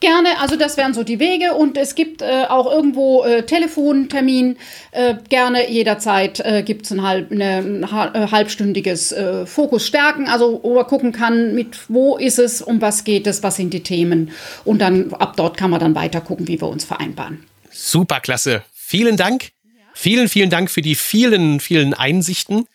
gerne. 0.00 0.40
Also 0.40 0.56
das 0.56 0.76
wären 0.76 0.92
so 0.92 1.04
die 1.04 1.20
Wege 1.20 1.54
und 1.54 1.76
es 1.76 1.94
gibt 1.94 2.20
äh, 2.20 2.46
auch 2.48 2.70
irgendwo 2.70 3.22
äh, 3.22 3.44
Telefontermin. 3.44 4.56
Äh, 4.90 5.14
gerne 5.28 5.70
jederzeit 5.70 6.40
äh, 6.40 6.62
gibt 6.64 6.86
es 6.86 6.92
ein, 6.92 7.02
halb, 7.02 7.30
eine, 7.30 7.58
ein 7.58 7.84
äh, 7.84 8.26
halbstündiges 8.30 9.12
äh, 9.12 9.46
Fokus 9.46 9.86
stärken. 9.86 10.28
Also 10.28 10.60
wo 10.62 10.74
man 10.74 10.86
gucken 10.86 11.12
kann, 11.12 11.54
mit 11.54 11.78
wo 11.88 12.16
ist 12.16 12.40
es, 12.40 12.60
um 12.60 12.80
was 12.80 13.04
geht 13.04 13.28
es, 13.28 13.42
was 13.44 13.56
sind 13.56 13.72
die 13.72 13.84
Themen 13.84 14.32
und 14.64 14.80
dann 14.80 15.12
ab 15.14 15.34
dort 15.36 15.56
kann 15.56 15.70
man 15.70 15.78
dann 15.78 15.94
weiter 15.94 16.20
gucken, 16.20 16.48
wie 16.48 16.60
wir 16.60 16.68
uns 16.68 16.84
vereinbaren. 16.84 17.44
Super 17.70 18.20
klasse. 18.20 18.64
Vielen 18.74 19.16
Dank. 19.16 19.50
Ja. 19.64 19.84
Vielen, 19.94 20.28
vielen 20.28 20.50
Dank 20.50 20.70
für 20.70 20.82
die 20.82 20.96
vielen, 20.96 21.60
vielen 21.60 21.94
Einsichten. 21.94 22.66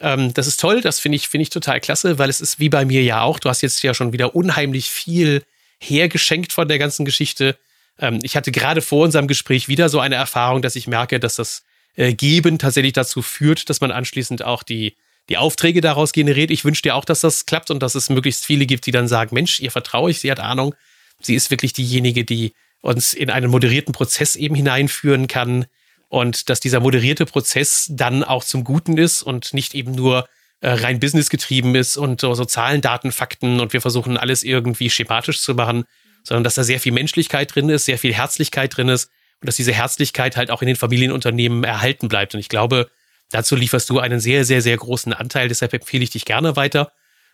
Ähm, 0.00 0.32
das 0.32 0.46
ist 0.46 0.60
toll. 0.60 0.80
Das 0.80 1.00
finde 1.00 1.16
ich, 1.16 1.28
finde 1.28 1.42
ich 1.42 1.50
total 1.50 1.80
klasse, 1.80 2.18
weil 2.18 2.30
es 2.30 2.40
ist 2.40 2.60
wie 2.60 2.68
bei 2.68 2.84
mir 2.84 3.02
ja 3.02 3.22
auch. 3.22 3.40
Du 3.40 3.48
hast 3.48 3.62
jetzt 3.62 3.82
ja 3.82 3.94
schon 3.94 4.12
wieder 4.12 4.36
unheimlich 4.36 4.90
viel 4.90 5.42
hergeschenkt 5.78 6.52
von 6.52 6.68
der 6.68 6.78
ganzen 6.78 7.04
Geschichte. 7.04 7.56
Ähm, 7.98 8.20
ich 8.22 8.36
hatte 8.36 8.52
gerade 8.52 8.82
vor 8.82 9.04
unserem 9.04 9.28
Gespräch 9.28 9.68
wieder 9.68 9.88
so 9.88 10.00
eine 10.00 10.16
Erfahrung, 10.16 10.62
dass 10.62 10.76
ich 10.76 10.86
merke, 10.86 11.20
dass 11.20 11.36
das 11.36 11.62
äh, 11.96 12.14
Geben 12.14 12.58
tatsächlich 12.58 12.92
dazu 12.92 13.22
führt, 13.22 13.70
dass 13.70 13.80
man 13.80 13.90
anschließend 13.90 14.44
auch 14.44 14.62
die, 14.62 14.94
die 15.28 15.36
Aufträge 15.36 15.80
daraus 15.80 16.12
generiert. 16.12 16.50
Ich 16.50 16.64
wünsche 16.64 16.82
dir 16.82 16.94
auch, 16.94 17.04
dass 17.04 17.20
das 17.20 17.46
klappt 17.46 17.70
und 17.70 17.82
dass 17.82 17.94
es 17.94 18.10
möglichst 18.10 18.46
viele 18.46 18.66
gibt, 18.66 18.86
die 18.86 18.92
dann 18.92 19.08
sagen, 19.08 19.34
Mensch, 19.34 19.60
ihr 19.60 19.70
vertraue 19.70 20.10
ich, 20.10 20.20
sie 20.20 20.30
hat 20.30 20.40
Ahnung. 20.40 20.74
Sie 21.20 21.34
ist 21.34 21.50
wirklich 21.50 21.72
diejenige, 21.72 22.24
die 22.24 22.52
uns 22.80 23.12
in 23.12 23.30
einen 23.30 23.50
moderierten 23.50 23.92
Prozess 23.92 24.36
eben 24.36 24.54
hineinführen 24.54 25.26
kann 25.26 25.66
und 26.08 26.48
dass 26.48 26.60
dieser 26.60 26.80
moderierte 26.80 27.26
Prozess 27.26 27.88
dann 27.90 28.24
auch 28.24 28.44
zum 28.44 28.64
Guten 28.64 28.96
ist 28.96 29.22
und 29.22 29.52
nicht 29.52 29.74
eben 29.74 29.92
nur 29.92 30.28
äh, 30.60 30.70
rein 30.70 31.00
businessgetrieben 31.00 31.74
ist 31.74 31.96
und 31.96 32.20
so, 32.20 32.34
so 32.34 32.44
Zahlen, 32.44 32.80
Daten, 32.80 33.12
Fakten 33.12 33.60
und 33.60 33.72
wir 33.72 33.80
versuchen 33.80 34.16
alles 34.16 34.42
irgendwie 34.42 34.90
schematisch 34.90 35.40
zu 35.40 35.54
machen, 35.54 35.84
sondern 36.24 36.44
dass 36.44 36.56
da 36.56 36.64
sehr 36.64 36.80
viel 36.80 36.92
Menschlichkeit 36.92 37.54
drin 37.54 37.68
ist, 37.68 37.84
sehr 37.84 37.98
viel 37.98 38.12
Herzlichkeit 38.12 38.76
drin 38.76 38.88
ist 38.88 39.10
und 39.40 39.46
dass 39.46 39.56
diese 39.56 39.72
Herzlichkeit 39.72 40.36
halt 40.36 40.50
auch 40.50 40.62
in 40.62 40.66
den 40.66 40.76
Familienunternehmen 40.76 41.64
erhalten 41.64 42.08
bleibt. 42.08 42.34
Und 42.34 42.40
ich 42.40 42.48
glaube, 42.48 42.90
dazu 43.30 43.54
lieferst 43.56 43.88
du 43.90 44.00
einen 44.00 44.20
sehr, 44.20 44.44
sehr, 44.44 44.62
sehr 44.62 44.76
großen 44.76 45.12
Anteil. 45.12 45.48
Deshalb 45.48 45.72
empfehle 45.72 46.04
ich 46.04 46.10
dich 46.10 46.24
gerne 46.24 46.56
weiter 46.56 46.92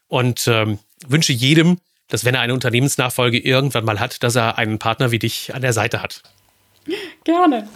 und 0.08 0.46
ähm, 0.46 0.78
wünsche 1.06 1.32
jedem, 1.32 1.78
dass 2.08 2.24
wenn 2.24 2.34
er 2.34 2.42
eine 2.42 2.54
Unternehmensnachfolge 2.54 3.38
irgendwann 3.38 3.84
mal 3.84 4.00
hat, 4.00 4.22
dass 4.22 4.36
er 4.36 4.58
einen 4.58 4.78
Partner 4.78 5.10
wie 5.10 5.18
dich 5.18 5.54
an 5.54 5.62
der 5.62 5.72
Seite 5.72 6.02
hat. 6.02 6.22
Gerne. 7.24 7.68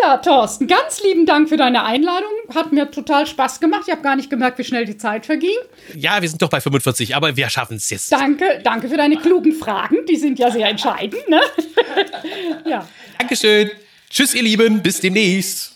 Ja, 0.00 0.18
Thorsten, 0.18 0.66
ganz 0.66 1.02
lieben 1.02 1.26
Dank 1.26 1.48
für 1.48 1.56
deine 1.56 1.84
Einladung. 1.84 2.30
Hat 2.54 2.72
mir 2.72 2.90
total 2.90 3.26
Spaß 3.26 3.60
gemacht. 3.60 3.84
Ich 3.86 3.92
habe 3.92 4.02
gar 4.02 4.16
nicht 4.16 4.28
gemerkt, 4.28 4.58
wie 4.58 4.64
schnell 4.64 4.84
die 4.84 4.96
Zeit 4.96 5.26
verging. 5.26 5.56
Ja, 5.94 6.20
wir 6.20 6.28
sind 6.28 6.42
doch 6.42 6.50
bei 6.50 6.60
45, 6.60 7.16
aber 7.16 7.36
wir 7.36 7.48
schaffen 7.48 7.76
es 7.76 7.88
jetzt. 7.90 8.12
Danke, 8.12 8.60
danke 8.62 8.88
für 8.88 8.96
deine 8.96 9.16
klugen 9.16 9.52
Fragen. 9.52 10.04
Die 10.08 10.16
sind 10.16 10.38
ja 10.38 10.50
sehr 10.50 10.68
entscheidend. 10.68 11.28
Ne? 11.28 11.40
ja. 12.66 12.86
Dankeschön. 13.18 13.70
Tschüss, 14.10 14.34
ihr 14.34 14.42
Lieben. 14.42 14.82
Bis 14.82 15.00
demnächst. 15.00 15.69